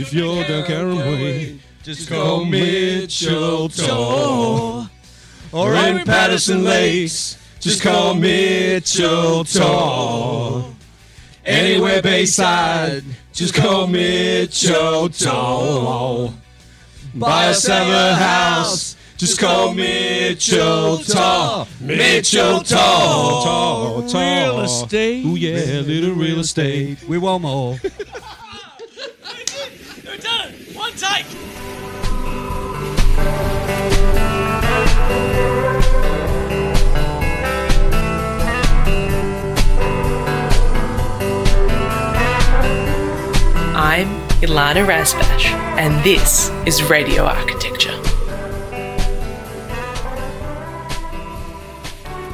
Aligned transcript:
If 0.00 0.12
you're 0.12 0.44
down 0.44 0.62
Carrum 0.62 0.96
Way, 0.98 1.58
just 1.82 2.08
call 2.08 2.44
Mitchell 2.44 3.68
Tor. 3.68 4.88
Or 5.50 5.74
in 5.74 6.04
Patterson 6.04 6.62
Lakes, 6.62 7.36
just 7.58 7.82
call 7.82 8.14
Mitchell 8.14 9.42
Tor. 9.42 10.72
Anywhere 11.44 12.00
Bayside, 12.00 13.02
just 13.32 13.54
call 13.54 13.88
Mitchell 13.88 15.08
Tor. 15.08 16.32
Buy 17.16 17.46
a 17.46 17.54
summer 17.54 18.14
house, 18.14 18.94
just 19.16 19.40
call 19.40 19.74
Mitchell 19.74 20.98
Tor. 20.98 21.66
Mitchell 21.80 22.60
Tor. 22.60 24.02
Real 24.02 24.60
estate. 24.60 25.26
Ooh 25.26 25.34
yeah, 25.34 25.80
little 25.80 26.14
real 26.14 26.38
estate. 26.38 27.02
We 27.08 27.18
want 27.18 27.42
more. 27.42 27.80
I'm 43.74 44.08
Ilana 44.42 44.86
Razbash, 44.86 45.46
and 45.78 46.04
this 46.04 46.50
is 46.66 46.82
Radio 46.88 47.24
Architecture. 47.24 47.96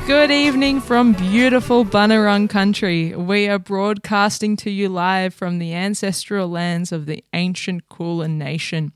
Good 0.07 0.31
evening 0.31 0.83
from 0.83 1.15
beautiful 1.15 1.85
Bunurong 1.85 2.51
country. 2.51 3.15
We 3.15 3.49
are 3.49 3.59
broadcasting 3.59 4.57
to 4.59 4.71
you 4.71 4.91
live 4.91 5.33
from 5.33 5.59
the 5.59 5.73
ancestral 5.73 6.49
lands 6.49 6.93
of 6.93 7.07
the 7.07 7.25
ancient 7.33 7.89
Kulin 7.89 8.37
Nation. 8.37 8.93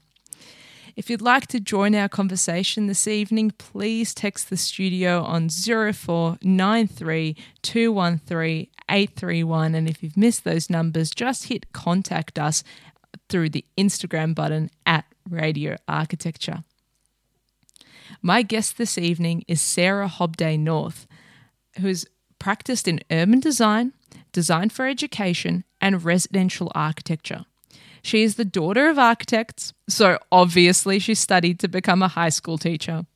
If 0.98 1.08
you'd 1.08 1.22
like 1.22 1.46
to 1.48 1.60
join 1.60 1.94
our 1.94 2.08
conversation 2.08 2.88
this 2.88 3.06
evening, 3.06 3.52
please 3.56 4.12
text 4.12 4.50
the 4.50 4.56
studio 4.56 5.22
on 5.22 5.48
0493 5.48 7.36
213 7.62 8.66
831. 8.88 9.76
And 9.76 9.88
if 9.88 10.02
you've 10.02 10.16
missed 10.16 10.42
those 10.42 10.68
numbers, 10.68 11.10
just 11.10 11.44
hit 11.44 11.72
contact 11.72 12.36
us 12.36 12.64
through 13.28 13.50
the 13.50 13.64
Instagram 13.78 14.34
button 14.34 14.70
at 14.84 15.04
Radio 15.30 15.76
Architecture. 15.86 16.64
My 18.20 18.42
guest 18.42 18.76
this 18.76 18.98
evening 18.98 19.44
is 19.46 19.60
Sarah 19.60 20.08
Hobday 20.08 20.58
North, 20.58 21.06
who's 21.78 22.06
practiced 22.40 22.88
in 22.88 22.98
urban 23.08 23.38
design, 23.38 23.92
design 24.32 24.68
for 24.68 24.88
education, 24.88 25.62
and 25.80 26.02
residential 26.02 26.72
architecture. 26.74 27.44
She 28.02 28.22
is 28.22 28.36
the 28.36 28.44
daughter 28.44 28.88
of 28.88 28.98
architects, 28.98 29.72
so 29.88 30.18
obviously 30.30 30.98
she 30.98 31.14
studied 31.14 31.58
to 31.60 31.68
become 31.68 32.02
a 32.02 32.08
high 32.08 32.28
school 32.28 32.58
teacher. 32.58 33.06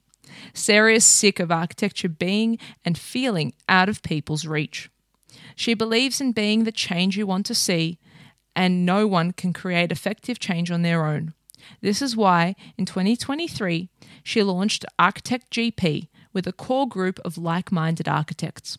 Sarah 0.55 0.95
is 0.95 1.05
sick 1.05 1.41
of 1.41 1.51
architecture 1.51 2.09
being 2.09 2.59
and 2.85 2.99
feeling 2.99 3.55
out 3.69 3.89
of 3.89 4.03
people's 4.03 4.47
reach. 4.47 4.91
She 5.55 5.75
believes 5.75 6.21
in 6.21 6.33
being 6.33 6.65
the 6.65 6.73
change 6.73 7.17
you 7.17 7.27
want 7.27 7.47
to 7.47 7.55
see, 7.55 7.99
and 8.55 8.85
no 8.85 9.07
one 9.07 9.33
can 9.33 9.53
create 9.53 9.93
effective 9.93 10.39
change 10.39 10.71
on 10.71 10.83
their 10.83 11.05
own. 11.07 11.35
This 11.81 12.03
is 12.03 12.17
why, 12.17 12.57
in 12.77 12.87
2023, 12.87 13.89
she 14.23 14.43
launched 14.43 14.85
Architect 14.99 15.51
GP 15.53 16.09
with 16.33 16.47
a 16.47 16.53
core 16.53 16.89
group 16.89 17.21
of 17.25 17.39
like 17.39 17.71
minded 17.71 18.09
architects. 18.09 18.79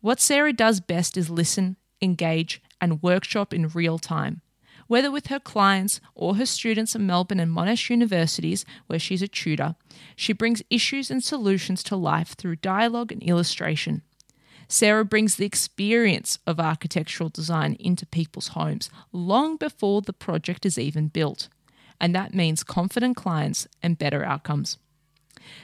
What 0.00 0.20
Sarah 0.20 0.52
does 0.52 0.80
best 0.80 1.16
is 1.16 1.30
listen, 1.30 1.76
engage, 2.02 2.62
and 2.80 3.02
workshop 3.02 3.54
in 3.54 3.68
real 3.68 3.98
time. 3.98 4.42
Whether 4.86 5.10
with 5.10 5.28
her 5.28 5.40
clients 5.40 6.00
or 6.14 6.36
her 6.36 6.46
students 6.46 6.94
at 6.94 7.00
Melbourne 7.00 7.40
and 7.40 7.54
Monash 7.54 7.90
universities, 7.90 8.64
where 8.86 8.98
she's 8.98 9.22
a 9.22 9.28
tutor, 9.28 9.76
she 10.16 10.32
brings 10.32 10.62
issues 10.70 11.10
and 11.10 11.22
solutions 11.22 11.82
to 11.84 11.96
life 11.96 12.34
through 12.34 12.56
dialogue 12.56 13.12
and 13.12 13.22
illustration. 13.22 14.02
Sarah 14.68 15.04
brings 15.04 15.36
the 15.36 15.46
experience 15.46 16.38
of 16.46 16.58
architectural 16.58 17.28
design 17.28 17.76
into 17.78 18.06
people's 18.06 18.48
homes 18.48 18.90
long 19.12 19.56
before 19.56 20.02
the 20.02 20.12
project 20.12 20.64
is 20.64 20.78
even 20.78 21.08
built, 21.08 21.48
and 22.00 22.14
that 22.14 22.34
means 22.34 22.64
confident 22.64 23.16
clients 23.16 23.68
and 23.82 23.98
better 23.98 24.24
outcomes. 24.24 24.78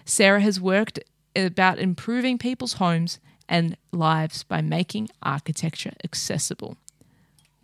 Sarah 0.05 0.41
has 0.41 0.61
worked 0.61 0.99
about 1.35 1.79
improving 1.79 2.39
people's 2.39 2.75
homes 2.75 3.19
and 3.49 3.77
lives 3.93 4.45
by 4.45 4.61
making 4.61 5.09
architecture 5.23 5.93
accessible. 6.05 6.77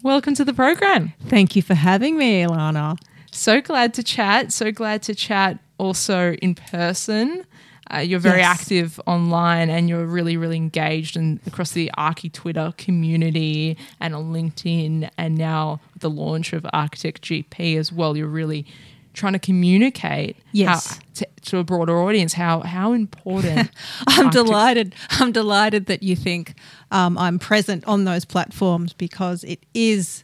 Welcome 0.02 0.34
to 0.34 0.44
the 0.44 0.52
program. 0.54 1.12
Thank 1.26 1.56
you 1.56 1.62
for 1.62 1.74
having 1.74 2.16
me, 2.18 2.44
Ilana. 2.44 2.98
So 3.32 3.60
glad 3.60 3.94
to 3.94 4.02
chat. 4.02 4.52
So 4.52 4.70
glad 4.70 5.02
to 5.04 5.14
chat 5.14 5.58
also 5.78 6.32
in 6.34 6.54
person. 6.54 7.44
Uh, 7.92 7.98
you're 7.98 8.18
very 8.20 8.40
Yes. 8.40 8.60
active 8.60 9.00
online 9.06 9.70
and 9.70 9.88
you're 9.88 10.04
really, 10.06 10.36
really 10.36 10.56
engaged 10.56 11.16
and 11.16 11.38
across 11.46 11.70
the 11.70 11.90
Archi 11.96 12.28
Twitter 12.28 12.74
community 12.76 13.76
and 14.00 14.14
on 14.14 14.32
LinkedIn 14.32 15.08
and 15.16 15.36
now 15.36 15.80
the 15.98 16.10
launch 16.10 16.52
of 16.52 16.66
Architect 16.72 17.22
GP 17.22 17.76
as 17.76 17.92
well. 17.92 18.16
You're 18.16 18.26
really 18.26 18.66
trying 19.16 19.32
to 19.32 19.38
communicate 19.40 20.36
Yes. 20.52 20.86
how, 20.86 20.96
to, 21.14 21.26
to 21.46 21.58
a 21.58 21.64
broader 21.64 21.98
audience 22.00 22.34
how 22.34 22.60
how 22.60 22.92
important 22.92 23.70
I'm 24.06 24.30
delighted. 24.30 24.94
I'm 25.10 25.32
delighted 25.32 25.86
that 25.86 26.02
you 26.02 26.14
think 26.14 26.54
um, 26.92 27.18
I'm 27.18 27.38
present 27.38 27.84
on 27.88 28.04
those 28.04 28.24
platforms 28.24 28.92
because 28.92 29.42
it 29.44 29.60
is. 29.74 30.22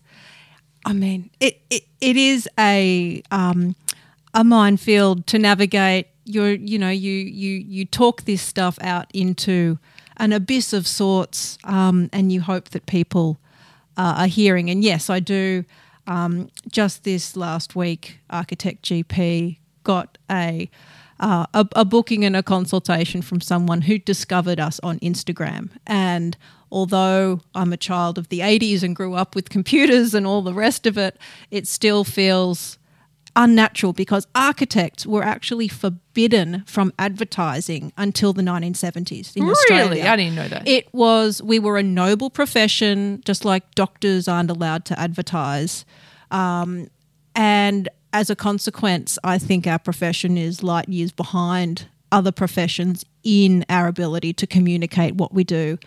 I 0.84 0.92
mean, 0.92 1.30
it 1.40 1.60
it, 1.70 1.84
it 2.00 2.16
is 2.16 2.48
a 2.58 3.22
um, 3.30 3.74
a 4.34 4.44
minefield 4.44 5.26
to 5.28 5.38
navigate. 5.38 6.06
You're, 6.24 6.52
you 6.52 6.78
know, 6.78 6.90
you 6.90 7.12
you 7.12 7.58
you 7.58 7.84
talk 7.84 8.22
this 8.22 8.42
stuff 8.42 8.78
out 8.80 9.06
into 9.14 9.78
an 10.18 10.32
abyss 10.32 10.72
of 10.72 10.86
sorts, 10.86 11.58
um, 11.64 12.08
and 12.12 12.30
you 12.32 12.40
hope 12.42 12.68
that 12.70 12.86
people 12.86 13.38
uh, 13.96 14.14
are 14.18 14.26
hearing. 14.26 14.70
And 14.70 14.84
yes, 14.84 15.08
I 15.10 15.20
do. 15.20 15.64
Um, 16.06 16.50
just 16.70 17.04
this 17.04 17.36
last 17.36 17.76
week, 17.76 18.18
Architect 18.30 18.84
GP 18.84 19.58
got 19.84 20.18
a, 20.30 20.70
uh, 21.20 21.46
a 21.54 21.68
a 21.76 21.84
booking 21.84 22.24
and 22.24 22.36
a 22.36 22.42
consultation 22.42 23.22
from 23.22 23.40
someone 23.40 23.82
who 23.82 23.98
discovered 23.98 24.58
us 24.60 24.80
on 24.82 24.98
Instagram. 25.00 25.70
And 25.86 26.36
although 26.70 27.40
I'm 27.54 27.72
a 27.72 27.76
child 27.76 28.18
of 28.18 28.28
the 28.28 28.40
80s 28.40 28.82
and 28.82 28.96
grew 28.96 29.14
up 29.14 29.34
with 29.34 29.50
computers 29.50 30.14
and 30.14 30.26
all 30.26 30.42
the 30.42 30.54
rest 30.54 30.86
of 30.86 30.98
it, 30.98 31.18
it 31.50 31.68
still 31.68 32.04
feels 32.04 32.78
unnatural 33.34 33.92
because 33.92 34.26
architects 34.34 35.06
were 35.06 35.22
actually 35.22 35.68
forbidden 35.68 36.62
from 36.66 36.92
advertising 36.98 37.92
until 37.96 38.32
the 38.32 38.42
1970s 38.42 39.36
in 39.36 39.42
Really? 39.42 39.52
Australia. 39.52 40.04
I 40.04 40.16
didn't 40.16 40.34
know 40.34 40.48
that. 40.48 40.68
It 40.68 40.92
was 40.92 41.42
we 41.42 41.58
were 41.58 41.78
a 41.78 41.82
noble 41.82 42.30
profession, 42.30 43.22
just 43.24 43.44
like 43.44 43.74
doctors 43.74 44.28
aren't 44.28 44.50
allowed 44.50 44.84
to 44.86 44.98
advertise, 44.98 45.84
um, 46.30 46.88
and 47.34 47.88
as 48.12 48.28
a 48.28 48.36
consequence, 48.36 49.18
I 49.24 49.38
think 49.38 49.66
our 49.66 49.78
profession 49.78 50.36
is 50.36 50.62
light 50.62 50.88
years 50.88 51.12
behind 51.12 51.88
other 52.10 52.32
professions 52.32 53.06
in 53.24 53.64
our 53.70 53.86
ability 53.86 54.34
to 54.34 54.46
communicate 54.46 55.14
what 55.14 55.32
we 55.32 55.44
do 55.44 55.78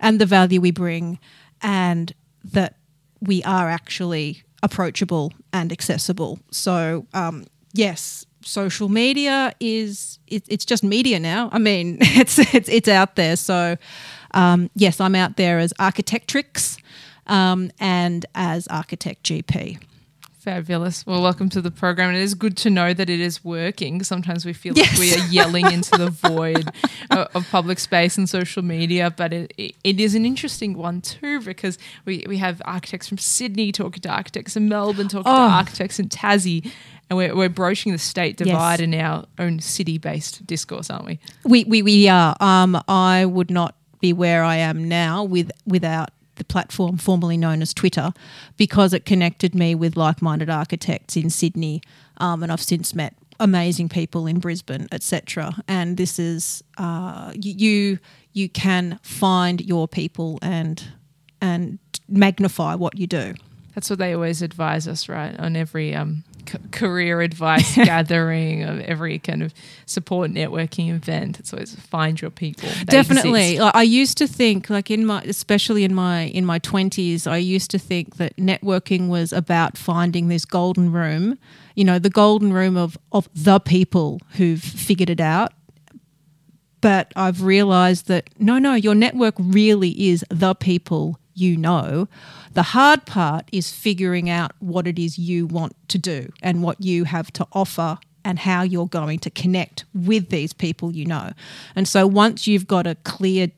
and 0.00 0.18
the 0.18 0.24
value 0.24 0.60
we 0.60 0.70
bring, 0.70 1.18
and 1.60 2.14
that 2.42 2.76
we 3.20 3.42
are 3.44 3.68
actually 3.68 4.42
approachable 4.64 5.32
and 5.52 5.70
accessible. 5.70 6.40
So, 6.50 7.06
um, 7.12 7.44
yes, 7.74 8.24
social 8.40 8.88
media 8.88 9.54
is 9.60 10.18
it, 10.26 10.44
it's 10.48 10.64
just 10.64 10.82
media 10.82 11.20
now. 11.20 11.50
I 11.52 11.58
mean, 11.58 11.98
it's 12.00 12.38
it's 12.54 12.68
it's 12.68 12.88
out 12.88 13.14
there. 13.14 13.36
So, 13.36 13.76
um, 14.32 14.70
yes, 14.74 15.00
I'm 15.00 15.14
out 15.14 15.36
there 15.36 15.58
as 15.58 15.72
Architectrix 15.78 16.78
um, 17.26 17.70
and 17.78 18.26
as 18.34 18.66
Architect 18.68 19.22
GP. 19.24 19.80
Fabulous. 20.44 21.06
Well, 21.06 21.22
welcome 21.22 21.48
to 21.48 21.62
the 21.62 21.70
program. 21.70 22.14
It 22.14 22.20
is 22.20 22.34
good 22.34 22.54
to 22.58 22.68
know 22.68 22.92
that 22.92 23.08
it 23.08 23.18
is 23.18 23.42
working. 23.42 24.02
Sometimes 24.02 24.44
we 24.44 24.52
feel 24.52 24.74
like 24.74 24.92
we 24.98 25.14
are 25.14 25.26
yelling 25.30 25.72
into 25.72 25.92
the 25.96 26.10
void 26.10 26.68
of, 27.10 27.48
public 27.50 27.78
space 27.78 28.18
and 28.18 28.28
social 28.28 28.62
media, 28.62 29.10
but 29.10 29.32
it, 29.32 29.54
it, 29.56 29.98
is 29.98 30.14
an 30.14 30.26
interesting 30.26 30.76
one 30.76 31.00
too 31.00 31.40
because 31.40 31.78
we, 32.04 32.26
we 32.28 32.36
have 32.36 32.60
architects 32.66 33.08
from 33.08 33.16
Sydney 33.16 33.72
talking 33.72 34.02
to 34.02 34.10
architects 34.10 34.54
in 34.54 34.68
Melbourne, 34.68 35.08
talking 35.08 35.32
Oh. 35.32 35.48
to 35.48 35.54
architects 35.54 35.98
in 35.98 36.10
Tassie, 36.10 36.70
and 37.08 37.16
we're, 37.16 37.34
we're 37.34 37.48
broaching 37.48 37.92
the 37.92 37.98
state 37.98 38.38
Yes. 38.38 38.48
divide 38.48 38.80
in 38.82 38.92
our 38.92 39.24
own 39.38 39.60
city 39.60 39.96
based 39.96 40.46
discourse, 40.46 40.90
aren't 40.90 41.06
we? 41.06 41.18
We 41.44 41.64
we, 41.64 41.80
we 41.80 42.08
are. 42.10 42.36
Um, 42.40 42.78
I 42.86 43.24
would 43.24 43.50
not 43.50 43.76
be 44.00 44.12
where 44.12 44.44
I 44.44 44.56
am 44.56 44.86
now 44.90 45.24
with 45.24 45.50
without 45.66 46.10
the 46.36 46.44
platform 46.44 46.96
formerly 46.96 47.36
known 47.36 47.62
as 47.62 47.74
Twitter, 47.74 48.12
because 48.56 48.92
it 48.92 49.04
connected 49.04 49.54
me 49.54 49.74
with 49.74 49.96
like-minded 49.96 50.50
architects 50.50 51.16
in 51.16 51.30
Sydney, 51.30 51.82
um, 52.18 52.42
and 52.42 52.50
I've 52.50 52.62
since 52.62 52.94
met 52.94 53.14
amazing 53.40 53.88
people 53.88 54.26
in 54.26 54.38
Brisbane, 54.38 54.88
etc. 54.92 55.56
And 55.68 55.96
this 55.96 56.18
is 56.18 56.62
uh, 56.78 57.32
you 57.34 57.98
you 58.32 58.48
can 58.48 58.98
find 59.02 59.60
your 59.60 59.88
people 59.88 60.38
and 60.42 60.82
and 61.40 61.78
magnify 62.08 62.74
what 62.74 62.98
you 62.98 63.06
do. 63.06 63.34
That's 63.74 63.90
what 63.90 63.98
they 63.98 64.14
always 64.14 64.42
advise 64.42 64.86
us, 64.86 65.08
right? 65.08 65.38
On 65.38 65.56
every 65.56 65.94
um, 65.94 66.24
c- 66.46 66.58
career 66.70 67.20
advice 67.20 67.74
gathering, 67.92 68.62
of 68.62 68.80
every 68.80 69.18
kind 69.18 69.42
of 69.42 69.52
support 69.86 70.30
networking 70.30 70.90
event. 70.94 71.38
It's 71.40 71.52
always 71.52 71.74
find 71.74 72.20
your 72.20 72.30
people. 72.30 72.68
They 72.68 72.84
Definitely. 72.84 73.52
exist. 73.54 73.74
I 73.74 73.80
I 73.80 73.82
used 73.82 74.18
to 74.18 74.26
think, 74.26 74.70
like 74.70 74.90
in 74.90 75.06
my, 75.06 75.22
especially 75.22 75.84
in 75.84 75.94
my 75.94 76.22
in 76.22 76.44
my 76.44 76.58
twenties, 76.58 77.26
I 77.26 77.36
used 77.38 77.70
to 77.72 77.78
think 77.78 78.16
that 78.16 78.36
networking 78.36 79.08
was 79.08 79.32
about 79.32 79.76
finding 79.78 80.28
this 80.28 80.44
golden 80.44 80.92
room. 80.92 81.38
You 81.74 81.84
know, 81.84 81.98
the 81.98 82.10
golden 82.10 82.52
room 82.52 82.76
of 82.76 82.96
of 83.12 83.28
the 83.34 83.58
people 83.60 84.20
who've 84.36 84.62
figured 84.62 85.10
it 85.10 85.20
out. 85.20 85.52
But 86.80 87.12
I've 87.16 87.42
realized 87.42 88.08
that 88.08 88.28
no, 88.38 88.58
no, 88.58 88.74
your 88.74 88.94
network 88.94 89.34
really 89.38 90.08
is 90.10 90.24
the 90.28 90.54
people 90.54 91.18
you 91.34 91.56
know. 91.56 92.08
The 92.52 92.62
hard 92.62 93.04
part 93.06 93.48
is 93.52 93.72
figuring 93.72 94.30
out 94.30 94.52
what 94.60 94.86
it 94.86 94.98
is 94.98 95.18
you 95.18 95.46
want 95.46 95.74
to 95.88 95.98
do 95.98 96.32
and 96.42 96.62
what 96.62 96.80
you 96.80 97.04
have 97.04 97.32
to 97.32 97.46
offer 97.52 97.98
and 98.24 98.38
how 98.38 98.62
you're 98.62 98.86
going 98.86 99.18
to 99.20 99.30
connect 99.30 99.84
with 99.94 100.30
these 100.30 100.52
people 100.52 100.92
you 100.92 101.04
know. 101.04 101.32
And 101.76 101.86
so 101.86 102.06
once 102.06 102.46
you've 102.46 102.66
got 102.66 102.86
a 102.86 102.94
clear, 102.96 103.48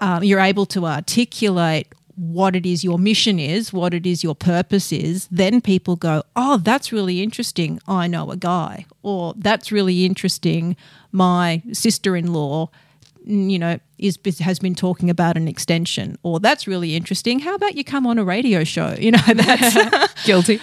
um, 0.00 0.22
you're 0.22 0.40
able 0.40 0.66
to 0.66 0.86
articulate 0.86 1.88
what 2.16 2.54
it 2.54 2.66
is 2.66 2.84
your 2.84 2.98
mission 2.98 3.38
is, 3.38 3.72
what 3.72 3.94
it 3.94 4.06
is 4.06 4.22
your 4.22 4.34
purpose 4.34 4.92
is, 4.92 5.28
then 5.30 5.60
people 5.60 5.96
go, 5.96 6.22
oh, 6.36 6.58
that's 6.58 6.92
really 6.92 7.22
interesting. 7.22 7.80
I 7.88 8.06
know 8.06 8.30
a 8.30 8.36
guy. 8.36 8.86
Or 9.02 9.34
that's 9.36 9.72
really 9.72 10.04
interesting. 10.04 10.76
My 11.10 11.62
sister 11.72 12.14
in 12.14 12.32
law 12.32 12.70
you 13.24 13.58
know 13.58 13.78
is 13.98 14.18
has 14.40 14.58
been 14.58 14.74
talking 14.74 15.08
about 15.08 15.36
an 15.36 15.46
extension 15.46 16.16
or 16.22 16.40
that's 16.40 16.66
really 16.66 16.96
interesting 16.96 17.38
how 17.38 17.54
about 17.54 17.76
you 17.76 17.84
come 17.84 18.06
on 18.06 18.18
a 18.18 18.24
radio 18.24 18.64
show 18.64 18.96
you 18.98 19.10
know 19.12 19.18
that's 19.34 20.12
guilty. 20.24 20.60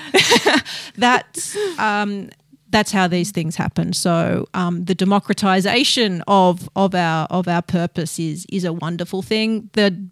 that's 0.98 1.56
um, 1.78 2.30
that's 2.72 2.92
how 2.92 3.08
these 3.08 3.32
things 3.32 3.56
happen. 3.56 3.94
So 3.94 4.48
um, 4.54 4.86
the 4.86 4.96
democratization 4.96 6.24
of 6.28 6.70
of 6.76 6.96
our 6.96 7.28
of 7.30 7.48
our 7.48 7.62
purpose 7.62 8.20
is 8.20 8.46
is 8.50 8.64
a 8.64 8.74
wonderful 8.74 9.22
thing. 9.22 9.70
The 9.74 10.10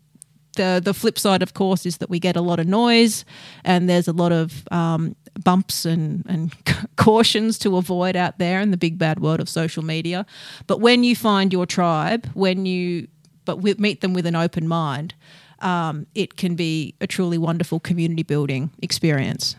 the 0.55 0.81
the 0.83 0.93
flip 0.93 1.19
side, 1.19 1.43
of 1.43 1.53
course, 1.53 1.85
is 1.85 1.97
that 1.97 2.09
we 2.09 2.19
get 2.19 2.35
a 2.35 2.41
lot 2.41 2.59
of 2.59 2.67
noise, 2.67 3.25
and 3.63 3.89
there's 3.89 4.07
a 4.07 4.13
lot 4.13 4.31
of 4.31 4.67
um, 4.71 5.15
bumps 5.43 5.85
and 5.85 6.25
and 6.27 6.53
cautions 6.95 7.57
to 7.59 7.77
avoid 7.77 8.15
out 8.15 8.37
there 8.39 8.61
in 8.61 8.71
the 8.71 8.77
big 8.77 8.97
bad 8.97 9.19
world 9.19 9.39
of 9.39 9.49
social 9.49 9.83
media. 9.83 10.25
But 10.67 10.79
when 10.81 11.03
you 11.03 11.15
find 11.15 11.53
your 11.53 11.65
tribe, 11.65 12.29
when 12.33 12.65
you 12.65 13.07
but 13.45 13.57
we 13.57 13.73
meet 13.75 14.01
them 14.01 14.13
with 14.13 14.25
an 14.25 14.35
open 14.35 14.67
mind, 14.67 15.13
um, 15.59 16.05
it 16.13 16.35
can 16.35 16.55
be 16.55 16.95
a 17.01 17.07
truly 17.07 17.37
wonderful 17.37 17.79
community 17.79 18.23
building 18.23 18.71
experience. 18.81 19.55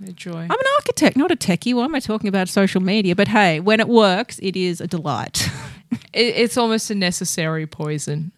The 0.00 0.12
joy. 0.12 0.38
I'm 0.38 0.50
an 0.50 0.66
architect, 0.76 1.16
not 1.16 1.32
a 1.32 1.36
techie. 1.36 1.74
Why 1.74 1.84
am 1.84 1.94
I 1.94 2.00
talking 2.00 2.28
about 2.28 2.48
social 2.48 2.80
media? 2.80 3.16
But 3.16 3.28
hey, 3.28 3.58
when 3.58 3.80
it 3.80 3.88
works, 3.88 4.38
it 4.42 4.56
is 4.56 4.80
a 4.80 4.86
delight. 4.86 5.48
It, 6.12 6.36
it's 6.36 6.58
almost 6.58 6.90
a 6.90 6.94
necessary 6.94 7.66
poison. 7.66 8.30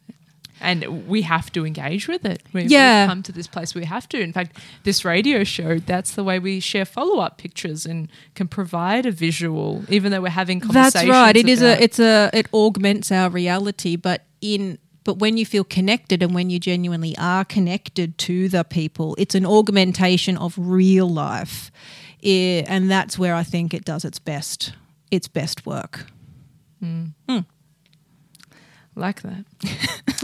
And 0.61 1.09
we 1.09 1.23
have 1.23 1.51
to 1.53 1.65
engage 1.67 2.07
with 2.07 2.25
it. 2.25 2.43
We, 2.53 2.65
Yeah. 2.65 3.05
We've 3.05 3.09
come 3.11 3.23
to 3.25 3.33
this 3.33 3.47
place 3.47 3.75
we 3.75 3.85
have 3.85 4.09
to. 4.11 4.21
In 4.21 4.33
fact, 4.33 4.59
this 4.85 5.05
radio 5.05 5.45
show, 5.45 5.79
that's 5.79 6.12
the 6.15 6.25
way 6.25 6.39
we 6.39 6.61
share 6.61 6.85
follow 6.85 7.21
up 7.21 7.39
pictures 7.39 7.87
and 7.87 8.09
can 8.35 8.49
provide 8.49 9.07
a 9.07 9.11
visual, 9.11 9.85
even 9.89 10.12
though 10.12 10.21
we're 10.21 10.29
having 10.29 10.61
conversations. 10.61 10.95
That's 10.95 11.09
right. 11.09 11.37
It 11.37 11.49
is 11.49 11.62
a 11.62 11.83
it's 11.83 11.99
a 11.99 12.31
it 12.33 12.47
augments 12.53 13.11
our 13.11 13.31
reality, 13.31 13.97
but 13.97 14.25
in 14.41 14.79
but 15.05 15.19
when 15.19 15.37
you 15.37 15.47
feel 15.47 15.65
connected 15.65 16.23
and 16.23 16.35
when 16.35 16.51
you 16.51 16.59
genuinely 16.59 17.17
are 17.19 17.45
connected 17.45 18.19
to 18.19 18.49
the 18.49 18.65
people, 18.65 19.17
it's 19.19 19.35
an 19.35 19.47
augmentation 19.47 20.37
of 20.37 20.55
real 20.59 21.09
life. 21.09 21.71
Eh, 22.23 22.62
and 22.67 22.91
that's 22.91 23.19
where 23.19 23.35
I 23.35 23.43
think 23.43 23.73
it 23.73 23.85
does 23.85 24.05
its 24.05 24.19
best 24.19 24.75
its 25.11 25.27
best 25.27 25.67
work. 25.67 26.07
like 28.95 29.23
that. 29.23 29.45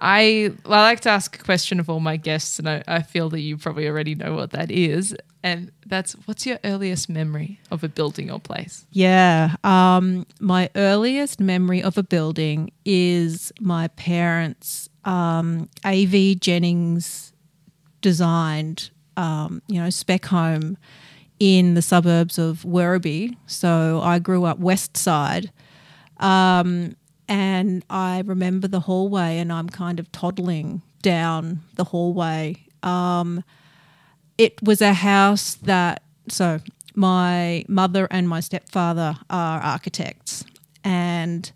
I 0.00 0.52
I 0.66 0.82
like 0.82 1.00
to 1.00 1.10
ask 1.10 1.38
a 1.38 1.42
question 1.42 1.80
of 1.80 1.88
all 1.88 2.00
my 2.00 2.16
guests, 2.16 2.58
and 2.58 2.68
I, 2.68 2.82
I 2.86 3.02
feel 3.02 3.30
that 3.30 3.40
you 3.40 3.56
probably 3.56 3.88
already 3.88 4.14
know 4.14 4.34
what 4.34 4.50
that 4.50 4.70
is. 4.70 5.16
And 5.42 5.70
that's 5.86 6.14
what's 6.24 6.46
your 6.46 6.58
earliest 6.64 7.08
memory 7.08 7.60
of 7.70 7.84
a 7.84 7.88
building 7.88 8.30
or 8.30 8.40
place? 8.40 8.86
Yeah. 8.92 9.56
Um, 9.62 10.26
my 10.40 10.70
earliest 10.74 11.38
memory 11.38 11.82
of 11.82 11.98
a 11.98 12.02
building 12.02 12.72
is 12.84 13.52
my 13.60 13.88
parents' 13.88 14.88
um, 15.04 15.68
AV 15.84 16.40
Jennings 16.40 17.34
designed, 18.00 18.90
um, 19.18 19.60
you 19.68 19.80
know, 19.80 19.90
spec 19.90 20.24
home 20.26 20.78
in 21.38 21.74
the 21.74 21.82
suburbs 21.82 22.38
of 22.38 22.62
Werribee. 22.62 23.36
So 23.46 24.00
I 24.02 24.18
grew 24.18 24.44
up 24.44 24.58
west 24.58 24.96
side. 24.96 25.52
Um, 26.18 26.96
and 27.28 27.84
I 27.88 28.22
remember 28.24 28.68
the 28.68 28.80
hallway, 28.80 29.38
and 29.38 29.52
I'm 29.52 29.68
kind 29.68 29.98
of 29.98 30.10
toddling 30.12 30.82
down 31.02 31.60
the 31.74 31.84
hallway. 31.84 32.56
Um, 32.82 33.44
it 34.38 34.62
was 34.62 34.80
a 34.82 34.92
house 34.92 35.54
that 35.54 36.02
so 36.28 36.60
my 36.94 37.64
mother 37.68 38.06
and 38.10 38.28
my 38.28 38.40
stepfather 38.40 39.16
are 39.28 39.60
architects 39.60 40.44
and 40.82 41.50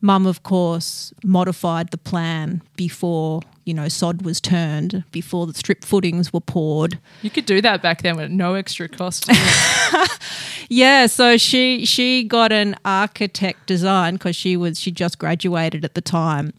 mum 0.00 0.26
of 0.26 0.42
course 0.42 1.12
modified 1.24 1.90
the 1.90 1.98
plan 1.98 2.62
before 2.76 3.40
you 3.64 3.74
know 3.74 3.88
sod 3.88 4.22
was 4.22 4.40
turned 4.40 5.02
before 5.10 5.46
the 5.46 5.52
strip 5.54 5.84
footings 5.84 6.32
were 6.32 6.40
poured 6.40 6.98
You 7.22 7.30
could 7.30 7.46
do 7.46 7.60
that 7.60 7.82
back 7.82 8.02
then 8.02 8.16
with 8.16 8.30
no 8.30 8.54
extra 8.54 8.88
cost. 8.88 9.28
yeah 10.68 11.06
so 11.06 11.36
she 11.36 11.84
she 11.84 12.24
got 12.24 12.52
an 12.52 12.76
architect 12.84 13.66
design 13.66 14.14
because 14.14 14.36
she 14.36 14.56
was 14.56 14.78
she 14.80 14.90
just 14.90 15.18
graduated 15.18 15.84
at 15.84 15.94
the 15.94 16.00
time 16.00 16.52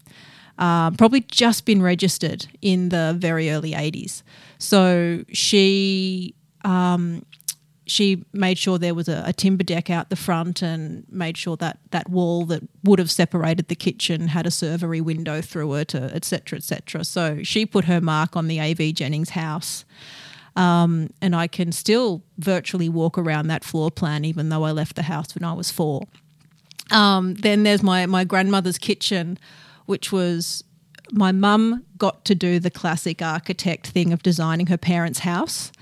um, 0.58 0.94
probably 0.96 1.22
just 1.22 1.64
been 1.64 1.80
registered 1.80 2.46
in 2.60 2.90
the 2.90 3.14
very 3.18 3.50
early 3.50 3.72
80s 3.72 4.22
so 4.58 5.24
she 5.32 6.34
um, 6.64 7.24
she 7.90 8.24
made 8.32 8.56
sure 8.56 8.78
there 8.78 8.94
was 8.94 9.08
a, 9.08 9.22
a 9.26 9.32
timber 9.32 9.64
deck 9.64 9.90
out 9.90 10.10
the 10.10 10.16
front 10.16 10.62
and 10.62 11.04
made 11.10 11.36
sure 11.36 11.56
that 11.56 11.78
that 11.90 12.08
wall 12.08 12.44
that 12.46 12.62
would 12.84 12.98
have 12.98 13.10
separated 13.10 13.68
the 13.68 13.74
kitchen 13.74 14.28
had 14.28 14.46
a 14.46 14.50
servery 14.50 15.00
window 15.00 15.40
through 15.40 15.74
it, 15.74 15.94
uh, 15.94 16.08
et 16.12 16.24
cetera, 16.24 16.56
et 16.56 16.62
cetera. 16.62 17.04
So 17.04 17.42
she 17.42 17.66
put 17.66 17.86
her 17.86 18.00
mark 18.00 18.36
on 18.36 18.46
the 18.46 18.60
AV 18.60 18.94
Jennings 18.94 19.30
house. 19.30 19.84
Um, 20.56 21.10
and 21.20 21.34
I 21.34 21.46
can 21.46 21.72
still 21.72 22.22
virtually 22.38 22.88
walk 22.88 23.18
around 23.18 23.48
that 23.48 23.64
floor 23.64 23.90
plan, 23.90 24.24
even 24.24 24.48
though 24.48 24.64
I 24.64 24.72
left 24.72 24.96
the 24.96 25.02
house 25.02 25.34
when 25.34 25.44
I 25.44 25.52
was 25.52 25.70
four. 25.70 26.02
Um, 26.90 27.34
then 27.34 27.62
there's 27.62 27.82
my, 27.82 28.06
my 28.06 28.24
grandmother's 28.24 28.78
kitchen, 28.78 29.38
which 29.86 30.12
was 30.12 30.64
my 31.12 31.32
mum 31.32 31.84
got 31.98 32.24
to 32.26 32.34
do 32.34 32.60
the 32.60 32.70
classic 32.70 33.22
architect 33.22 33.88
thing 33.88 34.12
of 34.12 34.22
designing 34.22 34.66
her 34.66 34.78
parents' 34.78 35.20
house. 35.20 35.72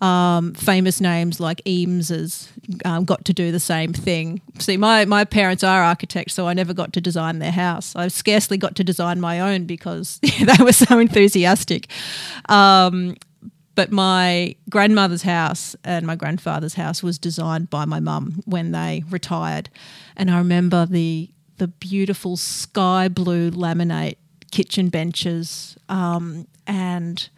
Um, 0.00 0.54
famous 0.54 0.98
names 1.00 1.40
like 1.40 1.60
Eames 1.66 2.08
has 2.08 2.48
um, 2.86 3.04
got 3.04 3.26
to 3.26 3.34
do 3.34 3.52
the 3.52 3.60
same 3.60 3.92
thing. 3.92 4.40
See, 4.58 4.78
my, 4.78 5.04
my 5.04 5.24
parents 5.24 5.62
are 5.62 5.82
architects, 5.82 6.32
so 6.32 6.48
I 6.48 6.54
never 6.54 6.72
got 6.72 6.94
to 6.94 7.02
design 7.02 7.38
their 7.38 7.50
house. 7.50 7.94
I 7.94 8.08
scarcely 8.08 8.56
got 8.56 8.76
to 8.76 8.84
design 8.84 9.20
my 9.20 9.40
own 9.40 9.66
because 9.66 10.18
they 10.22 10.64
were 10.64 10.72
so 10.72 10.98
enthusiastic. 10.98 11.88
Um, 12.48 13.16
but 13.74 13.90
my 13.90 14.56
grandmother's 14.68 15.22
house 15.22 15.76
and 15.84 16.06
my 16.06 16.16
grandfather's 16.16 16.74
house 16.74 17.02
was 17.02 17.18
designed 17.18 17.70
by 17.70 17.84
my 17.84 18.00
mum 18.00 18.42
when 18.44 18.72
they 18.72 19.04
retired, 19.10 19.70
and 20.16 20.30
I 20.30 20.38
remember 20.38 20.86
the 20.86 21.30
the 21.56 21.68
beautiful 21.68 22.36
sky 22.38 23.08
blue 23.08 23.50
laminate 23.50 24.16
kitchen 24.50 24.88
benches 24.88 25.76
um, 25.88 26.46
and 26.66 27.28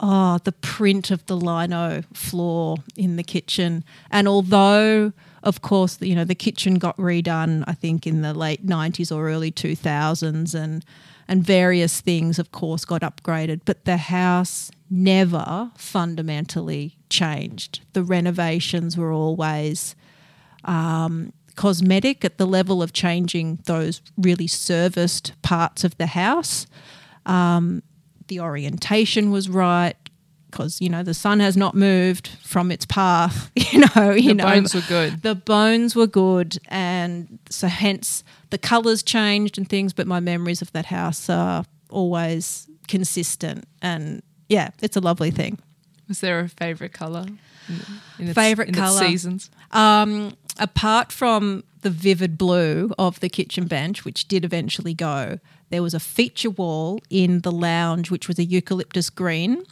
oh 0.00 0.38
the 0.44 0.52
print 0.52 1.10
of 1.10 1.24
the 1.26 1.36
lino 1.36 2.02
floor 2.12 2.76
in 2.96 3.16
the 3.16 3.22
kitchen. 3.22 3.84
And 4.10 4.28
although 4.28 5.12
of 5.42 5.62
course, 5.62 6.00
you 6.00 6.14
know, 6.14 6.24
the 6.24 6.34
kitchen 6.34 6.74
got 6.74 6.96
redone, 6.96 7.64
I 7.66 7.72
think, 7.72 8.06
in 8.06 8.22
the 8.22 8.34
late 8.34 8.66
90s 8.66 9.14
or 9.14 9.28
early 9.28 9.52
2000s, 9.52 10.54
and, 10.54 10.84
and 11.28 11.44
various 11.44 12.00
things, 12.00 12.38
of 12.38 12.50
course, 12.50 12.84
got 12.84 13.02
upgraded. 13.02 13.60
But 13.64 13.84
the 13.84 13.96
house 13.96 14.70
never 14.90 15.70
fundamentally 15.76 16.96
changed. 17.08 17.80
The 17.92 18.02
renovations 18.02 18.96
were 18.96 19.12
always 19.12 19.94
um, 20.64 21.32
cosmetic 21.54 22.24
at 22.24 22.38
the 22.38 22.46
level 22.46 22.82
of 22.82 22.92
changing 22.92 23.60
those 23.66 24.02
really 24.16 24.46
serviced 24.46 25.32
parts 25.42 25.84
of 25.84 25.96
the 25.98 26.06
house. 26.06 26.66
Um, 27.26 27.82
the 28.28 28.40
orientation 28.40 29.30
was 29.30 29.48
right 29.48 29.94
because 30.50 30.80
you 30.80 30.88
know 30.88 31.02
the 31.02 31.12
sun 31.14 31.40
has 31.40 31.56
not 31.56 31.74
moved 31.74 32.28
from 32.42 32.70
its 32.70 32.86
path. 32.86 33.50
You 33.72 33.84
know, 33.94 34.10
you 34.12 34.28
The 34.30 34.34
know, 34.34 34.44
bones 34.44 34.74
were 34.74 34.80
good. 34.88 35.22
the 35.22 35.34
bones 35.34 35.94
were 35.94 36.06
good, 36.06 36.58
and 36.68 37.38
so 37.50 37.68
hence 37.68 38.24
the 38.50 38.56
colours 38.58 39.02
changed 39.02 39.58
and 39.58 39.68
things. 39.68 39.92
But 39.92 40.06
my 40.06 40.20
memories 40.20 40.62
of 40.62 40.72
that 40.72 40.86
house 40.86 41.28
are 41.28 41.64
always 41.90 42.66
consistent, 42.88 43.66
and 43.82 44.22
yeah, 44.48 44.70
it's 44.80 44.96
a 44.96 45.00
lovely 45.00 45.30
thing. 45.30 45.58
Was 46.08 46.20
there 46.20 46.40
a 46.40 46.48
favorite 46.48 46.94
color? 46.94 47.26
In, 48.18 48.28
its, 48.28 48.32
Favourite 48.34 48.68
in 48.70 48.74
colour? 48.74 48.98
seasons. 49.06 49.50
Um, 49.72 50.32
apart 50.58 51.12
from 51.12 51.64
the 51.82 51.90
vivid 51.90 52.38
blue 52.38 52.90
of 52.98 53.20
the 53.20 53.28
kitchen 53.28 53.66
bench, 53.66 54.06
which 54.06 54.26
did 54.28 54.42
eventually 54.46 54.94
go, 54.94 55.38
there 55.70 55.82
was 55.82 55.94
a 55.94 56.00
feature 56.00 56.50
wall 56.50 57.00
in 57.10 57.40
the 57.40 57.52
lounge, 57.52 58.10
which 58.10 58.28
was 58.28 58.38
a 58.38 58.44
eucalyptus 58.44 59.10
green. 59.10 59.64